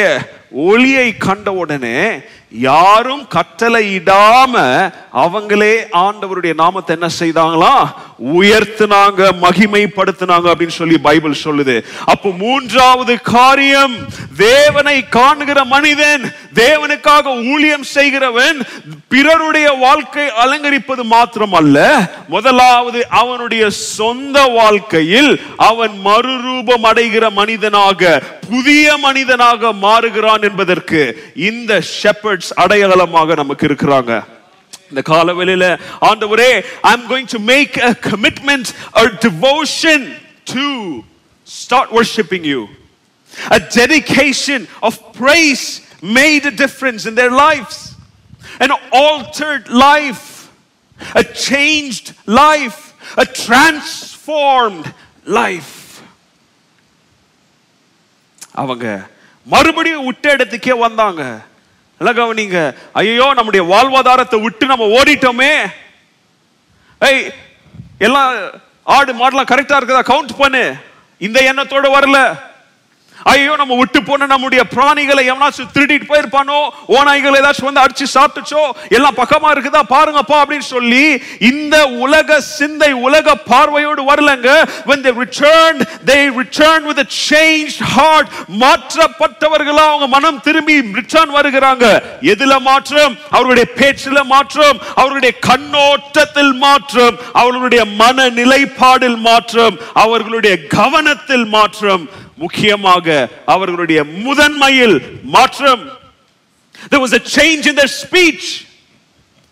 ஒளியை 0.66 1.08
கண்ட 1.18 1.50
உடனே 1.54 1.98
யாரும் 2.52 3.28
கட்டளையிடாம 3.36 4.54
அவங்களே 5.14 5.74
ஆண்டவருடைய 5.94 6.54
நாமத்தை 6.56 6.96
என்ன 6.96 7.10
செய்தாங்களா? 7.20 7.74
உயர்த்தினாங்க 8.34 9.22
மகிமைப்படுத்தினாங்க 9.42 10.48
அப்படின்னு 10.52 10.68
சொல்லி 10.68 10.98
பைபிள் 10.98 11.44
சொல்லுது. 11.44 11.76
அப்போ 12.06 12.30
மூன்றாவது 12.30 13.22
காரியம் 13.22 13.96
தேவனை 14.38 15.08
காணுகிற 15.10 15.66
மனிதன் 15.66 16.24
தேவனுக்காக 16.54 17.54
ஊழியம் 17.54 17.84
செய்கிறவன் 17.84 18.58
பிறருடைய 19.08 19.72
வாழ்க்கை 19.72 20.26
அலங்கரிப்பது 20.44 21.04
மாத்திரம் 21.04 21.54
அல்ல 21.54 21.78
முதலாவது 22.28 23.06
அவனுடைய 23.10 23.70
சொந்த 23.70 24.48
வாழ்க்கையில் 24.48 25.32
அவன் 25.56 25.96
மறுரூபம் 26.06 26.84
அடைகிற 26.84 27.32
மனிதனாக 27.32 28.22
புதிய 28.51 28.97
மனிதனாக 29.07 29.73
மாறுகிறான் 29.87 30.45
என்பதற்கு 30.51 31.01
இந்த 31.49 31.73
ஷெப்பர்ட்ஸ் 32.01 32.53
அடையாளமாக 32.65 33.35
நமக்கு 33.35 33.67
இருக்கிறாங்க 33.71 34.13
இந்த 34.91 35.03
காலவெளியில 35.13 35.67
ஆண்டவரே 36.11 36.51
I 36.89 36.93
am 36.97 37.07
going 37.11 37.31
to 37.35 37.41
make 37.53 37.75
a 37.91 37.95
commitment 38.11 38.67
a 39.03 39.07
devotion 39.27 40.01
to 40.55 40.67
start 41.47 41.89
worshiping 41.99 42.45
you 42.45 42.61
a 43.59 43.61
dedication 43.81 44.61
of 44.89 44.93
praise 45.13 45.65
made 46.21 46.45
a 46.47 46.55
difference 46.65 47.03
in 47.07 47.15
their 47.15 47.35
lives 47.47 47.77
an 48.61 48.73
altered 49.05 49.65
life 49.89 50.27
a 51.23 51.25
changed 51.49 52.07
life 52.43 52.81
a 53.17 53.27
transformed 53.45 54.87
life 55.27 55.73
அவங்க 58.62 58.86
மறுபடியும் 59.54 60.06
விட்ட 60.06 60.26
இடத்துக்கே 60.36 60.74
வந்தாங்க. 60.86 61.24
நல்லா 62.00 62.34
நீங்க 62.40 62.58
ஐயோ 63.00 63.28
நம்முடைய 63.38 63.64
வாழ்வாதாரத்தை 63.72 64.38
விட்டு 64.42 64.66
நம்ம 64.72 64.86
ஓடிட்டோமே. 64.98 65.54
ஏய் 67.08 67.24
எல்லாம் 68.06 68.32
ஆடு 68.96 69.12
மாடெல்லாம் 69.20 69.52
கரெக்டாக 69.52 69.80
இருக்குதா? 69.80 70.04
கவுண்ட் 70.12 70.40
பண்ணு. 70.42 70.64
இந்த 71.28 71.40
எண்ணத்தோடு 71.50 71.88
வரல. 71.96 72.20
ஐயோ 73.24 73.56
நம்ம 73.56 73.76
விட்டு 73.76 74.04
போன 74.04 74.26
நம்முடைய 74.26 74.64
பிராணிகளை 74.76 75.32
எவனாச்சும் 75.32 75.70
திருடிட்டு 75.74 76.02
போயிருப்பானோ? 76.10 76.70
ஓநாய்கள் 76.88 77.38
ஏதாச்சும் 77.40 77.70
வந்து 77.72 77.82
அடிச்சு 77.82 78.06
சாப்பிட்டுச்சோ? 78.14 78.70
எல்லாம் 78.90 79.16
பக்கமா 79.16 79.50
இருக்குதா? 79.52 79.80
பாருங்கப்பா 79.90 80.42
அப்படின்னு 80.42 80.58
சொல்லி 80.60 81.24
இந்த 81.40 81.88
உலக 81.88 82.42
சிந்தை 82.42 82.94
உலக 82.94 83.36
பார்வையோடு 83.36 84.14
வரலங்க. 84.14 84.70
When 84.86 85.04
they 85.04 85.14
returned 85.14 85.82
they 86.06 86.30
returned 86.30 86.86
with 86.86 87.00
a 87.00 87.08
changed 87.30 87.82
heart. 87.98 88.28
மாற்றப்பட்டவர்களா 88.60 89.88
அவங்க 89.88 90.08
மனம் 90.08 90.42
திரும்பி 90.42 90.82
ரிட்டர்ன் 90.94 91.36
வருகிறாங்க. 91.36 92.02
எதுல 92.22 92.60
மாற்றம்? 92.60 93.18
அவர்களுடைய 93.30 93.70
பேச்சில 93.76 94.24
மாற்றம். 94.24 94.78
அவர்களுடைய 94.96 95.40
கண்ணோட்டத்தில் 95.40 96.54
மாற்றம். 96.54 97.18
அவர்களுடைய 97.34 97.86
மன 97.86 98.28
நிலைப்பாடில் 98.30 99.18
மாற்றம். 99.18 99.78
அவர்களுடைய 99.94 100.68
கவனத்தில் 100.68 101.46
மாற்றம். 101.46 102.10
முக்கியமாக 102.40 103.28
அவர்களுடைய 103.46 104.04
முதன்மையில் 104.04 104.98
மாற்றம். 105.24 105.84
There 106.90 107.02
was 107.06 107.14
a 107.14 107.22
change 107.36 107.64
in 107.70 107.76
their 107.76 107.92
speech. 108.04 108.46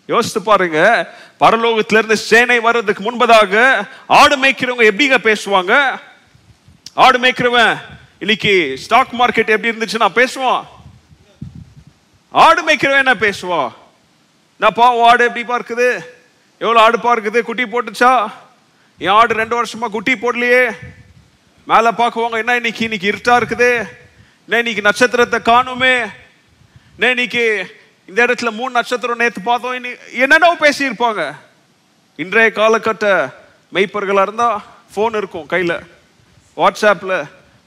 யோசித்து 0.06 0.42
பாருங்க. 0.42 0.78
பரலோகத்துல 1.40 1.98
இருந்து 1.98 2.16
சேனை 2.16 2.60
வர்றதுக்கு 2.60 3.02
முன்பதாக 3.08 3.54
ஆடு 4.06 4.36
மேய்க்கிறவங்க 4.36 4.86
எப்படிங்க 4.90 5.18
பேசுவாங்க? 5.28 6.00
ஆடு 6.94 7.18
மேய்க்கிறவன் 7.18 7.78
இன்னைக்கு 8.18 8.52
ஸ்டாக் 8.78 9.14
மார்க்கெட் 9.18 9.54
எப்படி 9.54 9.70
இருந்துச்சுன்னா 9.70 10.08
பேசுவான். 10.20 10.64
ஆடு 12.30 12.62
மேய்க்கிறவன் 12.66 13.04
என்ன 13.04 13.14
பேசுவான்? 13.14 13.72
நான் 14.56 14.74
பாவம் 14.74 15.08
ஆடு 15.08 15.24
எப்படி 15.24 15.46
பார்க்குது? 15.52 15.88
எவ்வளவு 16.58 16.84
ஆடு 16.84 16.98
பார்க்குது? 16.98 17.40
குட்டி 17.42 17.64
போட்டுச்சா? 17.64 18.32
என் 18.98 19.16
ஆடு 19.20 19.34
ரெண்டு 19.34 19.62
வருஷமா 19.62 19.86
குட்டி 19.90 20.12
போடலையே. 20.12 20.72
மேலே 21.70 21.90
பார்க்குவாங்க 22.00 22.36
என்ன 22.42 22.52
இன்னைக்கு? 22.58 22.82
இன்னைக்கு 22.88 23.08
இருட்டா 23.10 23.34
இருக்குது? 23.38 23.70
என்ன 24.44 24.58
இன்னைக்கு 24.62 24.84
நட்சத்திரத்தை 24.86 25.38
காணுமே? 25.48 25.94
என்ன 26.94 27.10
இன்னைக்கு 27.14 27.42
இந்த 28.08 28.18
இடத்துல 28.26 28.50
மூணு 28.58 28.72
நட்சத்திரம் 28.76 29.20
நேற்று 29.22 29.40
பார்த்தோம்? 29.48 29.74
இன்னைக்கு 29.78 30.20
என்னென்னவோ 30.24 30.54
பேசியிருப்பாங்க. 30.62 31.22
இன்றைய 32.22 32.50
காலகட்ட 32.58 33.06
மெய்ப்பர்களாக 33.76 34.26
இருந்தால் 34.26 34.56
ஃபோன் 34.92 35.18
இருக்கும் 35.20 35.50
கையில். 35.52 35.74
வாட்ஸ்அப்பில் 36.60 37.16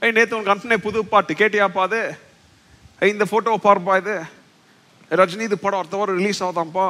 ஐய் 0.01 0.15
நேற்று 0.17 0.35
உனக்கு 0.37 0.53
அனுப்பின 0.53 0.79
புது 0.87 1.05
பாட்டு 1.11 1.33
கேட்டியாப்பா 1.41 1.83
அது? 1.89 2.01
ஏய் 3.01 3.13
இந்த 3.15 3.27
ஃபோட்டோவை 3.31 3.59
பார்ப்பா 3.67 3.97
இது? 4.01 4.15
ரஜினி 5.11 5.45
இது 5.49 5.59
படம் 5.65 5.79
அடுத்த 5.81 5.97
வாரம் 5.97 6.19
ரிலீஸ் 6.21 6.41
ஆகுதாம்ப்பா. 6.47 6.87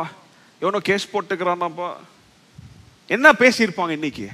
எவனோ 0.62 0.82
கேஸ் 0.91 1.12
போட்டுக்கிறானாப்பா 1.14 1.89
என்ன 3.16 3.34
பேசியிருப்பாங்க 3.43 3.95
இன்னைக்கு? 3.99 4.30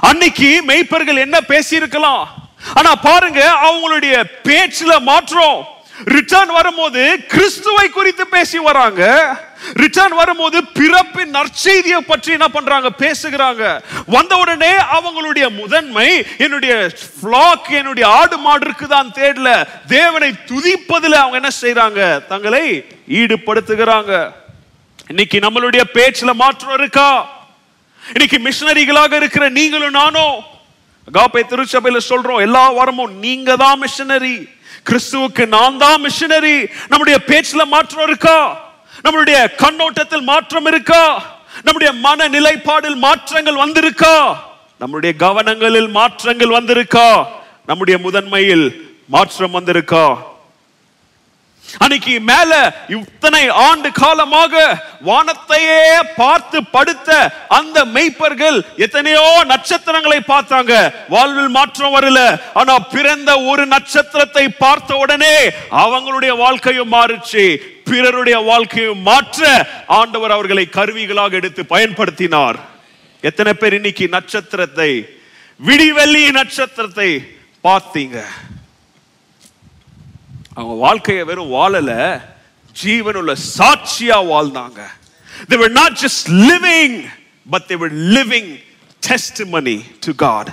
அன்னைக்கு 0.00 0.62
மெய்ப்பர்கள் 0.66 1.16
என்ன 1.16 1.38
பேசியிருக்கலாம்? 1.48 2.26
ஆனா 2.74 2.94
பாருங்க 2.94 3.56
அவங்களுடைய 3.62 4.24
பேச்சுல 4.44 5.00
மாற்றம். 5.00 5.76
ரிட்டர்ன் 6.04 6.48
வரும்போது 6.48 7.24
கிறிஸ்துவை 7.26 7.88
குறித்து 7.88 8.26
பேசி 8.26 8.58
வராங்க. 8.58 9.02
ரிட்டர்ன் 9.74 10.14
வரும்போது 10.14 10.64
பிறப்பின் 10.64 11.34
நற்செய்தியை 11.34 11.98
பற்றி 12.06 12.32
என்ன 12.32 12.48
பண்றாங்க? 12.48 12.88
பேசுகிறாங்க. 12.98 13.80
வந்த 14.06 14.36
உடனே 14.36 14.70
அவங்களுடைய 14.70 15.48
முதன்மை 15.48 16.26
என்னுடைய 16.38 16.90
ஃபிளாக் 17.22 17.70
என்னுடைய 17.70 18.08
ஆடு 18.08 18.38
மாடு 18.38 18.70
இருக்குதான் 18.70 19.10
தேடல. 19.14 19.68
தேவனை 19.86 20.32
துதிப்பதில் 20.46 21.18
அவங்க 21.22 21.36
என்ன 21.36 21.48
செய்றாங்க? 21.62 22.26
தங்களை 22.26 22.86
ஈடுபடுத்துகிறாங்க. 23.08 24.32
இன்னைக்கு 25.08 25.38
நம்மளுடைய 25.38 25.80
பேச்சுல 25.94 26.32
மாற்றம் 26.32 26.78
இருக்கா? 26.78 27.37
இன்னைக்கு 28.14 28.38
மிஷனரிகளாக 28.38 29.12
இருக்கிற 29.12 29.48
நீங்களும் 29.48 29.90
நானும் 29.90 30.36
அகாப்பை 31.08 31.42
திருச்சபையில 31.42 31.98
சொல்றோம் 32.10 32.40
எல்லா 32.40 32.70
வாரமும் 32.70 33.12
நீங்க 33.18 33.56
தான் 33.56 33.80
மிஷனரி 33.80 34.36
கிறிஸ்துவுக்கு 34.86 35.46
நான் 35.46 35.78
தான் 35.78 36.00
மிஷனரி 36.00 36.56
நம்முடைய 36.88 37.18
பேச்சுல 37.28 37.66
மாற்றம் 37.66 38.02
இருக்கா? 38.02 38.38
நம்மளுடைய 39.04 39.38
கண்ணோட்டத்தில் 39.56 40.22
மாற்றம் 40.22 40.66
இருக்கா? 40.66 41.02
நம்முடைய 41.64 41.92
மன 41.92 42.28
நிலைப்பாடில் 42.28 42.96
மாற்றங்கள் 42.96 43.54
வந்திருக்கா? 43.54 44.14
நம்முடைய 44.78 45.12
கவனங்களில் 45.16 45.90
மாற்றங்கள் 45.90 46.56
வந்திருக்கா? 46.58 47.08
நம்முடைய 47.66 47.98
முதன்மையில் 47.98 48.66
மாற்றம் 49.06 49.52
வந்திருக்கா? 49.52 50.04
அன்னைக்கு 51.84 52.20
மேல 52.30 52.52
இத்தனை 52.96 53.42
ஆண்டு 53.48 53.88
காலமாக 53.92 54.54
வானத்தையே 55.08 55.82
பார்த்து 56.16 56.58
படுத்த 56.74 57.08
அந்த 57.58 57.84
மெய்ப்பர்கள் 57.84 58.58
எத்தனையோ 58.84 59.24
நட்சத்திரங்களை 59.52 60.20
பார்த்தாங்க. 60.32 60.72
வாழ்வில் 61.08 61.52
மாற்றம் 61.58 61.94
வரல. 61.96 62.20
ஆனா 62.60 62.78
பிறந்த 62.94 63.30
ஒரு 63.50 63.66
நட்சத்திரத்தை 63.66 64.48
பார்த்த 64.48 64.96
உடனே 64.96 65.36
அவங்களுடைய 65.84 66.36
வாழ்க்கையும் 66.44 66.92
மாறுச்சு. 66.96 67.44
பிறருடைய 67.90 68.38
வாழ்க்கையும் 68.50 69.02
மாற்ற 69.02 69.68
ஆண்டவர் 69.86 70.30
அவர்களை 70.30 70.66
கருவிகளாக 70.78 71.32
எடுத்து 71.40 71.64
பயன்படுத்தினார். 71.74 72.58
எத்தனை 73.20 73.52
பேர் 73.54 73.78
இன்னைக்கு 73.78 74.08
நட்சத்திரத்தை 74.16 74.90
விடிவெள்ளி 75.60 76.24
நட்சத்திரத்தை 76.40 77.10
பார்த்தீங்க? 77.68 78.18
அவங்க 80.58 80.74
வாழ்க்கையை 80.74 81.24
வெறும் 81.24 81.52
வாழல 81.52 82.20
ஜீவனுள்ள 82.82 83.36
சாட்சியா 83.58 84.16
வாழ்ந்தாங்க. 84.30 84.86
They 85.48 85.56
were 85.56 85.72
not 85.72 85.92
just 86.04 86.28
living 86.28 87.08
but 87.50 87.68
they 87.68 87.76
were 87.76 87.92
living 87.92 88.58
testimony 89.00 89.98
to 89.98 90.12
God. 90.12 90.52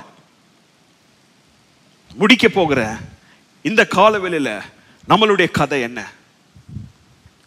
முடிக்க 2.14 2.48
போகிற 2.48 2.98
இந்த 3.62 3.88
காலவெளியில 3.96 4.62
நம்மளுடைய 5.10 5.52
கதை 5.52 5.82
என்ன? 5.82 6.12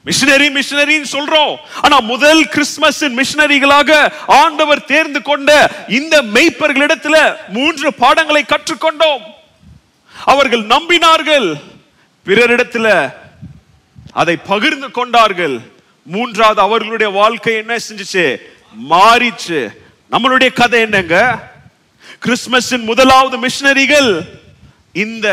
மிஷனரி 0.02 0.48
மிஷனரின்னு 0.48 1.04
சொல்றோம். 1.12 1.56
ஆனா 1.82 2.00
முதல் 2.00 2.48
கிறிஸ்துமஸ் 2.48 3.04
மிஷனரிகளாக 3.04 4.12
ஆண்டவர் 4.26 4.84
தேர்ந்து 4.84 5.22
கொண்ட 5.22 5.70
இந்த 5.88 6.22
மெய்ப்பர்களிடத்துல 6.22 7.36
மூன்று 7.48 7.94
பாடங்களை 7.94 8.44
கற்றுக்கொண்டோம். 8.48 9.22
அவர்கள் 10.24 10.66
நம்பினார்கள். 10.66 11.67
பிறரிடத்துல 12.28 12.88
அதை 14.12 14.36
பகிர்ந்து 14.36 14.90
கொண்டார்கள். 14.90 15.56
மூன்றாவது 16.06 16.60
அவர்களுடைய 16.60 17.08
வாழ்க்கை 17.12 17.54
என்ன 17.54 17.76
செஞ்சிச்சு? 17.88 18.24
மாறிச்சு. 18.90 19.60
நம்மளுடைய 20.12 20.52
கதை 20.52 20.80
என்னங்க? 20.80 21.16
கிறிஸ்துமஸின் 22.24 22.84
முதலாவது 22.84 23.36
மிஷினரிகள் 23.38 24.10
இந்த 24.92 25.26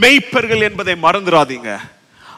மெய்ப்பர்கள் 0.00 0.62
என்பதை 0.62 0.94
மறந்துடாதீங்க 1.02 1.70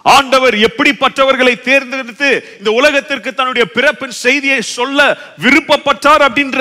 ஆண்டவர் 0.05 0.55
எப்படிப்பட்டவர்களை 0.55 1.55
தேர்ந்தெடுத்து 1.61 2.29
இந்த 2.59 2.71
உலகத்திற்கு 2.71 3.35
தன்னுடைய 3.35 3.65
பிறப்பின் 3.73 4.15
செய்தியை 4.25 4.61
சொல்ல 4.77 4.99
விருப்பப்பட்டார் 5.43 6.23
அப்படின்ற 6.29 6.61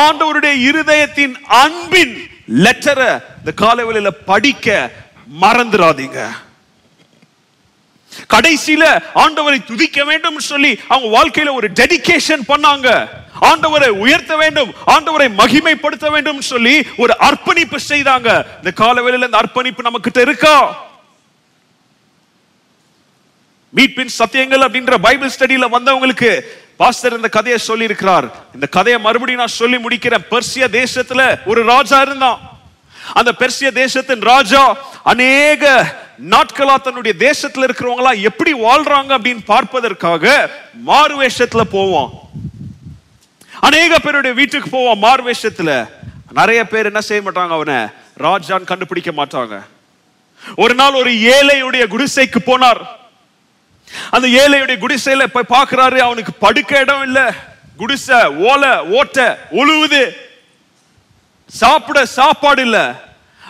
ஆண்டவருடைய 0.00 0.54
இருதயத்தின் 0.70 1.34
அன்பின் 1.62 2.14
லெட்டரை 2.64 3.10
இந்த 3.38 3.52
காலவெளியில 3.56 4.12
படிக்க 4.24 4.90
மறந்துடாதீங்க 5.42 6.20
கடைசியில 8.28 9.02
ஆண்டவரை 9.14 9.64
துதிக்க 9.64 10.04
வேண்டும் 10.04 10.38
சொல்லி 10.38 10.80
அவங்க 10.88 11.08
வாழ்க்கையில 11.18 11.52
ஒரு 11.52 11.70
டெடிகேஷன் 11.70 12.42
பண்ணாங்க. 12.48 13.08
ஆண்டவரை 13.40 13.88
உயர்த்த 13.88 14.36
வேண்டும் 14.36 14.74
ஆண்டவரை 14.86 15.28
மகிமைப்படுத்த 15.36 16.10
வேண்டும் 16.10 16.40
சொல்லி 16.40 16.82
ஒரு 16.96 17.18
அர்ப்பணிப்பு 17.18 17.78
செய்தாங்க. 17.88 18.44
இந்த 18.56 18.72
காலவேளையில 18.76 19.24
இந்த 19.24 19.38
அர்ப்பணிப்பு 19.38 19.82
நம்ம 19.82 19.98
கிட்ட 19.98 20.20
இருக்கா? 20.20 20.88
மீட்பின் 23.76 24.16
சத்தியங்கள் 24.18 24.64
அப்படின்ற 24.66 24.94
பைபிள் 24.98 25.30
ஸ்டடியில 25.38 25.66
வந்தவங்களுக்கு 25.72 26.40
பாஸ்டர் 26.76 27.16
இந்த 27.16 27.28
கதையை 27.28 27.58
சொல்லி 27.58 27.84
இருக்கிறார் 27.84 28.24
இந்த 28.54 28.66
கதையை 28.66 29.00
மறுபடியும் 29.00 29.40
நான் 29.40 29.48
சொல்லி 29.48 29.76
முடிக்கிறேன். 29.76 30.24
பெர்சிய 30.30 30.68
தேசத்துல 30.78 31.38
ஒரு 31.44 31.62
ராஜா 31.64 32.00
இருந்தான். 32.00 32.49
அந்த 33.14 33.32
பெர்சிய 33.38 33.72
தேசத்தின் 33.72 34.20
ராஜா 34.20 34.76
அநேக 35.02 35.94
நாட்களா 36.28 36.80
தன்னுடைய 36.80 37.32
தேசத்துல 37.32 37.68
இருக்கிறவங்களா 37.68 38.20
எப்படி 38.20 38.52
வாழ்றாங்க 38.52 39.12
அப்படின்னு 39.18 39.44
பார்ப்பதற்காக 39.44 40.50
மாறு 40.72 41.20
வேஷத்துல 41.20 41.60
போவோம் 41.60 42.18
அநேக 43.60 43.98
பேருடைய 43.98 44.36
வீட்டுக்கு 44.36 44.68
போவோம் 44.68 44.98
மாறு 44.98 45.30
வேஷத்துல. 45.30 45.88
நிறைய 46.32 46.64
பேர் 46.64 46.84
என்ன 46.84 47.00
செய்ய 47.00 47.30
மாட்டாங்க 47.30 47.48
அவனை? 47.48 47.74
ராஜான்னு 48.18 48.64
கண்டுபிடிக்க 48.64 49.10
மாட்டாங்க. 49.10 49.64
ஒரு 50.56 50.74
நாள் 50.74 50.92
ஒரு 50.92 51.10
ஏழையுடைய 51.10 51.86
குடிசைக்கு 51.86 52.38
போனார். 52.46 52.86
அந்த 54.10 54.28
ஏழையுடைய 54.28 54.78
குடிசையில 54.78 55.26
போய் 55.26 55.60
பார்க்கிறாரு 55.60 55.98
அவனுக்கு 55.98 56.32
படுக்க 56.32 56.78
இடம் 56.78 57.02
இல்லை. 57.02 57.22
குடிசை 57.76 58.26
ஓலை 58.26 58.78
ஓட்ட 58.78 59.46
ஒழுவுது 59.52 60.12
சாப்பிட 61.50 62.06
சாப்பாடு 62.06 62.62
இல்ல. 62.62 62.94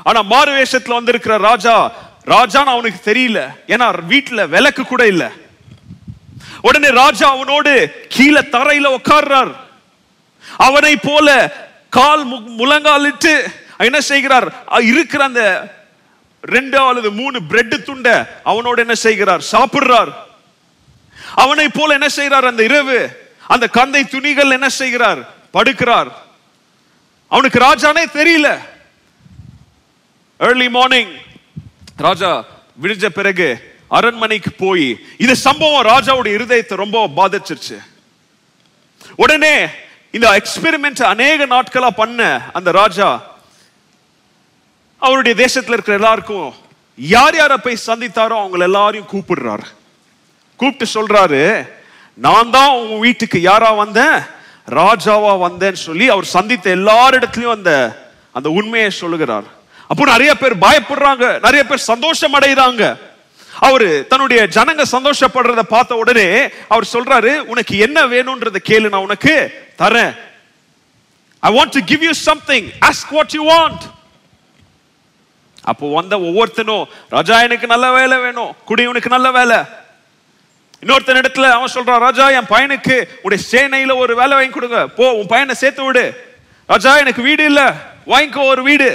ஆனா 0.02 0.22
மாறு 0.22 0.62
வேஷத்துல 0.62 0.92
வந்திருக்கிற 0.92 1.36
ராஜா 1.36 1.92
ராஜான்னு 2.26 2.64
அவனுக்கு 2.64 3.12
தெரியல. 3.12 3.54
ஏன்னா 3.66 3.98
வீட்டுல 4.08 4.48
விளக்கு 4.48 4.84
கூட 4.84 5.06
இல்ல. 5.06 5.30
உடனே 6.60 6.88
ராஜா 6.88 7.30
அவனோடு 7.30 8.06
கீழே 8.08 8.40
தரையில 8.40 8.94
உட்கார்றார் 8.94 9.54
அவனை 10.56 10.96
போல 10.96 11.52
கால் 11.90 12.26
மு- 12.26 12.54
முழங்காலிட்டு 12.58 13.52
என்ன 13.78 14.00
செய்கிறார்? 14.00 14.52
இருக்கிற 14.80 15.24
அந்த 15.24 15.74
ரெண்டு 16.42 16.78
அல்லது 16.78 17.12
மூணு 17.12 17.42
பிரெட் 17.42 17.84
துண்டை 17.84 18.12
அவனோடு 18.44 18.80
என்ன 18.80 18.94
செய்கிறார்? 18.94 19.42
சாப்பிடுறார். 19.52 20.12
அவனை 21.34 21.68
போல 21.68 21.92
என்ன 21.92 22.08
செய்கிறார்? 22.08 22.46
அந்த 22.46 22.62
இரவு 22.62 23.30
அந்த 23.46 23.66
கந்தை 23.66 24.04
துணிகள் 24.04 24.50
என்ன 24.50 24.68
செய்கிறார்? 24.68 25.18
படுக்கிறார். 25.54 26.12
அவனுக்கு 27.32 27.58
ராஜானே 27.58 28.04
தெரியல. 28.18 28.48
ஏர்லி 30.40 30.68
மார்னிங் 30.68 31.12
ராஜா 31.96 32.30
விடிஞ்ச 32.82 33.06
பிறகு 33.08 33.48
அரண்மனைக்கு 33.98 34.50
போய் 34.52 34.88
இந்த 35.18 35.34
சம்பவம் 35.34 35.86
ராஜாவுடைய 35.86 36.32
இருதயத்தை 36.38 36.74
ரொம்ப 36.74 37.06
பாதிச்சிருச்சு. 37.18 37.78
உடனே 39.16 39.54
இந்த 40.12 40.26
எக்ஸ்பெரிமெண்ட் 40.40 41.02
அநேக 41.14 41.46
நாட்களா 41.46 41.90
பண்ண 41.90 42.20
அந்த 42.52 42.70
ராஜா 42.70 43.08
அவருடைய 45.02 45.34
தேசத்தில் 45.44 45.72
இருக்கிற 45.72 45.96
எல்லாருக்கும் 45.96 46.48
யார் 46.98 47.36
யாரை 47.36 47.56
போய் 47.56 47.84
சந்தித்தாரோ 47.86 48.34
அவங்க 48.40 48.64
எல்லாரையும் 48.64 49.10
கூப்பிடுறாரு. 49.12 49.66
கூப்பிட்டு 50.60 50.86
சொல்றாரு 50.94 51.42
நான் 52.14 52.50
தான் 52.50 52.76
உங்க 52.80 52.96
வீட்டுக்கு 52.98 53.40
யாரா 53.40 53.72
வந்தேன்? 53.72 54.18
ராஜாவா 54.68 55.32
வந்தேன்னு 55.46 55.80
சொல்லி 55.88 56.08
அவர் 56.08 56.24
சந்தித்த 56.24 56.70
எல்லாரிடத்துலயும் 56.70 57.56
அந்த 57.58 57.72
அந்த 58.32 58.48
உண்மையை 58.50 58.90
சொல்லுகிறார். 58.90 59.44
அப்போ 59.88 60.04
நிறைய 60.04 60.34
பேர் 60.34 60.62
பயப்படுறாங்க 60.66 61.40
நிறைய 61.40 61.62
பேர் 61.66 61.88
சந்தோஷம் 61.92 62.34
அடைகிறாங்க. 62.34 62.96
அவரு 63.60 64.06
தன்னுடைய 64.08 64.40
ஜனங்க 64.56 64.82
சந்தோஷப்படுறத 64.96 65.62
பார்த்த 65.62 65.96
உடனே 65.96 66.48
அவர் 66.68 66.86
சொல்றாரு 66.92 67.38
உனக்கு 67.52 67.78
என்ன 67.78 68.06
வேணும்ன்றத 68.06 68.60
கேளு 68.68 68.88
நான் 68.88 69.06
உனக்கு 69.08 69.34
தரேன். 69.78 70.12
I 71.40 71.50
want 71.56 71.74
to 71.76 71.82
give 71.92 72.02
you 72.02 72.12
something 72.12 72.68
ask 72.88 73.12
what 73.16 73.34
you 73.38 73.44
want 73.50 73.84
அப்போ 75.70 75.94
வந்த 75.94 76.14
ஒவ்வொருத்தனும் 76.18 76.84
ராஜா 77.08 77.42
எனக்கு 77.42 77.66
நல்ல 77.66 77.92
வேலை 77.92 78.18
வேணும். 78.18 78.54
குடி 78.64 78.86
உனக்கு 78.86 79.08
நல்ல 79.08 79.30
வேலை. 79.30 79.58
இன்னொருத்தன் 80.82 81.20
இடத்துல 81.20 81.48
அவன் 81.50 81.72
சொல்றான் 81.74 82.04
ராஜா 82.06 82.30
என் 82.30 82.50
பையனுக்கு 82.50 82.96
உடைய 83.22 83.40
சேனையில 83.52 83.96
ஒரு 83.96 84.12
வேலை 84.16 84.36
வாங்கி 84.36 84.52
கொடுங்க. 84.52 84.86
போ 84.86 85.12
உன் 85.12 85.26
பையனை 85.26 85.54
சேர்த்து 85.54 85.84
விடு. 85.84 86.04
ராஜா 86.66 86.98
எனக்கு 86.98 87.22
வீடு 87.22 87.44
இல்ல. 87.44 87.62
வாங்கிக்கோ 88.06 88.44
ஒரு 88.44 88.62
வீடு. 88.62 88.88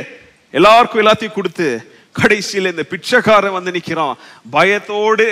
எல்லாருக்கும் 0.52 1.02
எல்லாத்தையும் 1.02 1.38
கொடுத்து 1.38 1.68
கடைசியில 2.22 2.72
இந்த 2.74 2.84
பிச்சைக்காரன் 2.84 3.52
வந்து 3.52 3.72
நிற்கிறான் 3.72 4.16
பயத்தோடு 4.52 5.26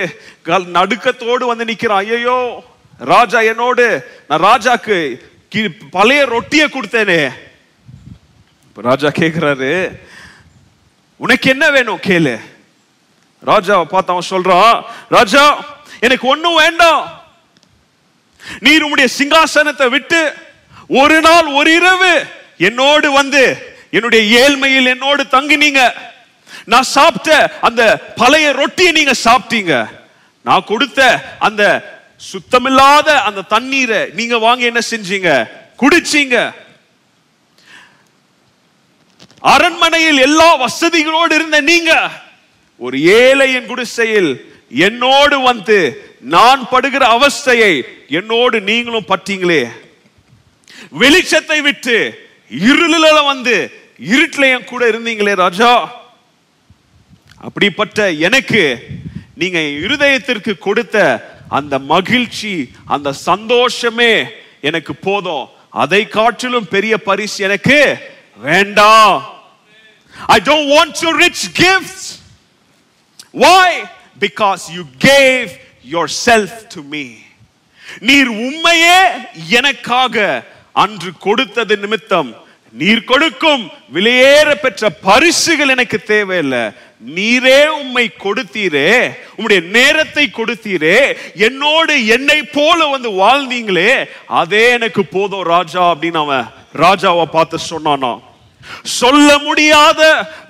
கல் 0.43 0.65
நடுக்கத்தோடு 0.77 1.43
வந்து 1.45 1.65
நிற்கிறான் 1.65 2.05
ஐயோ 2.05 2.63
ராஜா 2.99 3.39
என்னோடு 3.51 3.85
நான் 4.27 4.43
ராஜாக்கு 4.43 4.97
பழைய 5.91 6.25
ரொட்டியை 6.25 6.67
கொடுத்தேனே. 6.69 7.21
இப்போ 8.67 8.81
ராஜா 8.81 9.09
கேட்குறாரு 9.09 9.71
உனக்கு 11.19 11.49
என்ன 11.49 11.65
வேணும்? 11.69 11.99
கேளு. 12.07 12.35
ராஜாவை 13.45 13.83
பார்த்து 13.83 14.13
அவன் 14.13 14.31
சொல்றான் 14.33 14.83
ராஜா 15.09 15.43
எனக்கு 16.05 16.27
ஒண்ணும் 16.27 16.55
வேண்டாம். 16.55 17.03
நீர் 18.59 18.85
உம்முடைய 18.85 19.07
சிங்காசனத்தை 19.17 19.89
விட்டு 19.89 20.33
ஒரு 20.87 21.21
நாள் 21.21 21.45
ஒரு 21.45 21.69
இரவு 21.73 22.13
என்னோடு 22.57 23.11
வந்து 23.11 23.43
என்னுடைய 23.89 24.21
ஏழ்மையில் 24.41 24.85
என்னோடு 24.85 25.23
தங்கினீங்க. 25.23 25.81
நான் 26.65 26.83
சாப்பிட்ட 26.83 27.57
அந்த 27.61 27.81
பழைய 28.15 28.51
ரொட்டியை 28.51 28.91
நீங்க 28.91 29.13
சாப்பிட்டீங்க. 29.23 29.73
நான் 30.41 30.63
கொடுத்த 30.63 30.99
அந்த 31.39 31.63
சுத்தமில்லாத 32.31 33.09
அந்த 33.27 33.41
தண்ணீரை 33.41 34.01
நீங்க 34.13 34.37
வாங்கி 34.37 34.69
என்ன 34.71 34.81
செஞ்சீங்க? 34.89 35.29
குடிச்சீங்க. 35.81 36.37
அரண்மனையில் 39.39 40.17
எல்லா 40.17 40.49
வசதிகளோடு 40.57 41.33
இருந்த 41.33 41.61
நீங்க 41.61 42.11
ஒரு 42.77 42.97
ஏழையின் 42.97 43.65
குடிசையில் 43.65 44.31
என்னோடு 44.73 45.39
வந்து 45.39 45.77
நான் 46.19 46.69
படுகிற 46.69 47.03
அவஸ்தையை 47.15 47.83
என்னோடு 48.07 48.61
நீங்களும் 48.61 49.05
பட்டீங்களே. 49.07 49.71
வெளிச்சத்தை 50.99 51.61
விட்டு 51.61 52.27
இருளில 52.49 53.25
வந்து 53.25 53.71
இருட்டில் 53.97 54.43
என் 54.43 54.63
கூட 54.63 54.89
இருந்தீங்களே 54.89 55.33
ராஜா. 55.33 56.01
அப்படிப்பட்ட 57.41 58.11
எனக்கு 58.11 58.85
நீங்க 59.35 59.59
இருதயத்திற்கு 59.59 60.57
கொடுத்த 60.57 60.97
அந்த 61.49 61.79
மகிழ்ச்சி 61.79 62.71
அந்த 62.85 63.13
சந்தோஷமே 63.13 64.25
எனக்கு 64.61 64.95
போதும். 64.95 65.49
அதை 65.69 66.07
காட்டிலும் 66.07 66.67
பெரிய 66.67 66.97
பரிசு 66.97 67.43
எனக்கு 67.43 67.97
வேண்டாம். 68.37 69.33
I 70.27 70.39
don't 70.45 70.71
want 70.75 70.95
to 70.99 71.09
rich 71.09 71.45
gift 71.59 72.21
why 73.31 73.83
because 74.21 74.63
you 74.75 74.83
gave 75.07 75.49
yourself 76.25 76.57
to 76.75 76.81
me 76.89 77.05
நீர் 78.01 78.31
உண்மையே 78.45 78.99
எனக்காக 79.59 80.15
அன்று 80.75 81.11
கொடுத்தது 81.19 81.75
நிமித்தம் 81.77 82.31
நீர் 82.73 83.03
கொடுக்கும் 83.03 83.63
விலையேற 83.93 84.49
பெற்ற 84.55 84.89
பரிசுகள் 84.89 85.69
எனக்கு 85.69 85.97
தேவையில்லை. 86.03 86.61
நீரே 87.15 87.59
உண்மை 87.79 88.05
கொடுத்தீரே 88.23 88.89
உம்முடைய 89.35 89.61
நேரத்தை 89.69 90.25
கொடுத்தீரே 90.29 90.97
என்னோடு 91.47 91.95
என்னை 92.07 92.39
போல 92.53 92.87
வந்து 92.87 93.09
வாழ்ந்தீங்களே 93.21 93.91
அதே 94.39 94.69
எனக்கு 94.69 95.03
போதும் 95.05 95.47
ராஜா 95.47 95.83
அப்படின்னு 95.93 96.19
அவன் 96.19 96.47
ராஜாவை 96.75 97.25
பார்த்து 97.29 97.59
சொன்னானா 97.69 98.11
சொல்ல 98.93 99.37
முடியாத 99.37 100.01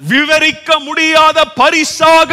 விவரிக்க 0.08 0.80
முடியாத 0.80 1.46
பரிசாக 1.56 2.32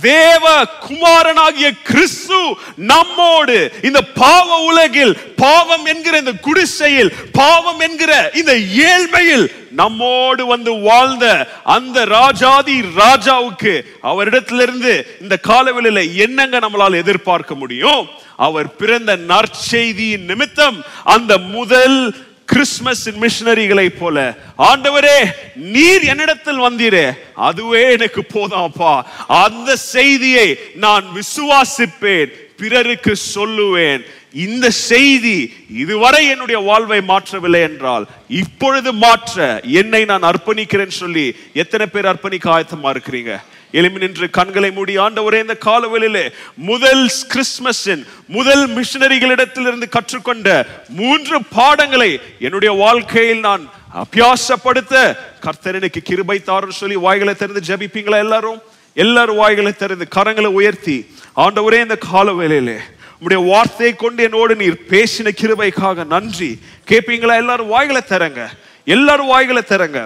தேவ 0.00 0.44
குமாரனாகிய 0.86 1.70
கிறிஸ்து 1.82 2.40
நம்மோடு 2.76 3.72
இந்த 3.82 4.02
பாவ 4.14 4.58
உலகில் 4.62 5.14
பாவம் 5.36 5.84
என்கிற 5.84 6.18
இந்த 6.18 6.32
குடிசையில் 6.40 7.12
பாவம் 7.32 7.80
என்கிற 7.80 8.30
இந்த 8.34 8.52
ஏழ்மையில் 8.86 9.46
நம்மோடு 9.70 10.46
வந்து 10.46 10.80
வாழ்ந்த 10.80 11.24
அந்த 11.64 12.04
ராஜாதி 12.04 12.82
ராஜாவுக்கு 12.96 13.72
அவரிடத்திலிருந்து 14.02 14.92
இந்த 15.20 15.38
காலவெளியில 15.48 16.14
என்னங்க 16.16 16.58
நம்மளால் 16.58 16.94
எதிர்பார்க்க 16.94 17.54
முடியும்? 17.54 18.04
அவர் 18.36 18.76
பிறந்த 18.76 19.16
நற்செய்தியின் 19.28 20.24
நிமித்தம் 20.24 20.78
அந்த 21.04 21.38
முதல் 21.38 21.98
கிறிஸ்மஸ் 22.46 23.08
மிஷனரிகளை 23.10 23.88
போல. 23.88 24.34
ஆண்டவரே 24.58 25.26
நீர் 25.54 26.02
என்னிடத்தில் 26.02 26.60
வந்தீரே. 26.60 27.12
அதுவே 27.34 27.92
எனக்கு 27.92 28.24
போதாப்பா. 28.34 29.02
அந்த 29.26 29.76
செய்தியை 29.76 30.58
நான் 30.74 31.04
விசுவாசிப்பேன். 31.14 32.30
பிறருக்கு 32.56 33.16
சொல்லுவேன். 33.34 34.04
இந்த 34.32 34.70
செய்தி 34.70 35.54
இதுவரை 35.74 36.28
என்னுடைய 36.28 36.60
வாழ்வை 36.60 36.98
மாற்றவில்லை 36.98 37.60
என்றால் 37.62 38.06
இப்பொழுது 38.28 38.92
மாற்ற 38.92 39.60
என்னை 39.62 40.04
நான் 40.04 40.22
அர்ப்பணிக்கிறேன் 40.22 40.88
சொல்லி 40.88 41.36
எத்தனை 41.52 41.86
பேர் 41.86 42.04
அர்ப்பணிக்க 42.04 42.44
ஆயத்தமா 42.56 42.96
இருக்கிறீங்க? 42.96 43.40
எளிமை 43.76 44.00
நின்று 44.00 44.26
கண்களை 44.30 44.70
மூடி 44.70 44.94
ஆண்டவரே 44.98 45.38
இந்த 45.42 45.56
காலவெளியிலே 45.64 46.24
முதல் 46.66 47.02
கிறிஸ்மஸின் 47.32 48.02
முதல் 48.28 48.64
மிஷினரிகளிடத்திலிருந்து 48.68 49.88
கற்றுக்கொண்ட 49.88 50.48
மூன்று 50.98 51.38
பாடங்களை 51.54 52.10
என்னுடைய 52.40 52.72
வாழ்க்கையில் 52.76 53.40
நான் 53.40 53.64
அபியாசப்படுத்த 54.02 54.94
கர்த்தரனுக்கு 55.44 56.02
கிருபை 56.02 56.38
தாருன்னு 56.40 56.72
சொல்லி 56.74 56.96
வாய்களை 56.96 57.34
திறந்து 57.34 57.60
ஜபிப்பீங்களா 57.60 58.18
எல்லாரும்? 58.18 58.58
எல்லாரும் 58.96 59.36
வாய்களை 59.36 59.72
திறந்து 59.72 60.06
கரங்களை 60.16 60.50
உயர்த்தி 60.52 60.96
ஆண்டவரே 61.36 61.80
இந்த 61.80 61.96
காலவேளையிலே 62.06 62.76
உடைய 63.22 63.40
வார்த்தையை 63.44 63.92
கொண்டு 63.94 64.22
என்னோடு 64.22 64.54
நீர் 64.56 64.78
பேசின 64.90 65.32
கிருபைக்காக 65.40 66.04
நன்றி. 66.06 66.48
கேட்பீங்களா 66.88 67.36
எல்லாரும் 67.36 67.68
வாய்களை 67.68 68.02
தரங்க 68.08 68.40
எல்லாரும் 68.86 69.26
வாய்களை 69.26 69.62
தரங்க 69.68 69.98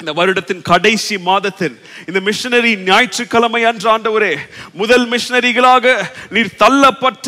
இந்த 0.00 0.12
வருடத்தின் 0.12 0.62
கடைசி 0.68 1.14
மாதத்தில் 1.22 1.74
இந்த 2.08 2.18
மிஷனரி 2.20 2.70
ஞாயிற்றுக்கிழமை 2.84 3.60
அன்று 3.64 3.88
ஆண்டவரே 3.90 4.30
முதல் 4.74 5.04
மிஷனரிகளாக 5.06 5.94
நீர் 6.30 6.50
தள்ளப்பட்ட 6.58 7.26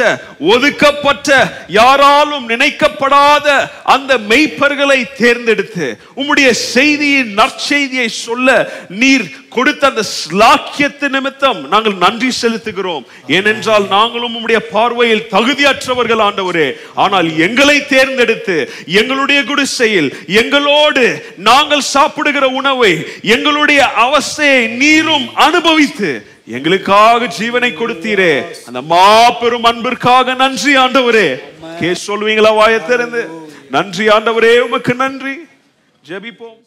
ஒதுக்கப்பட்ட 0.52 1.28
யாராலும் 1.70 2.46
நினைக்கப்படாத 2.48 3.46
அந்த 3.86 4.12
மெய்ப்பர்களை 4.30 5.00
தேர்ந்தெடுத்து 5.16 5.88
உம்முடைய 6.16 6.50
செய்தியின் 6.66 7.32
நற்செய்தியை 7.34 8.08
சொல்ல 8.18 8.48
நீர் 8.96 9.26
கொடுத்த 9.54 9.82
அந்த 9.90 10.02
ஸ்லாக்கியத்து 10.18 11.06
நிமித்தம் 11.14 11.60
நாங்கள் 11.72 11.96
நன்றி 12.04 12.30
செலுத்துகிறோம். 12.40 13.04
ஏனென்றால் 13.36 13.86
நாங்களும் 13.94 14.34
உம்முடைய 14.36 14.60
பார்வையில் 14.74 15.26
தகுதியற்றவர்கள் 15.34 16.22
ஆண்டவரே. 16.26 16.68
ஆனால் 17.04 17.28
எங்களை 17.46 17.76
தேர்ந்தெடுத்து 17.92 18.56
எங்களுடைய 19.00 19.40
குடிசையில் 19.50 20.10
எங்களோடு 20.42 21.04
நாங்கள் 21.50 21.88
சாப்பிடுகிற 21.94 22.48
உணவை 22.60 22.92
எங்களுடைய 23.34 23.80
அவஸ்தையை 24.06 24.64
நீரும் 24.82 25.26
அனுபவித்து 25.46 26.10
எங்களுக்காக 26.56 27.28
ஜீவனை 27.38 27.70
கொடுத்தீரே. 27.74 28.32
அந்த 28.68 28.80
மாபெரும் 28.92 29.68
அன்பிற்காக 29.70 30.34
நன்றி 30.42 30.72
ஆண்டவரே. 30.84 31.28
கே 31.80 31.90
சொல்வீங்களா 32.06 32.52
வாயை 32.60 32.80
திறந்து? 32.90 33.22
நன்றி 33.76 34.06
ஆண்டவரே 34.16 34.52
உமக்கு 34.66 34.94
நன்றி. 35.04 35.34
ஜெபிப்போம். 36.08 36.58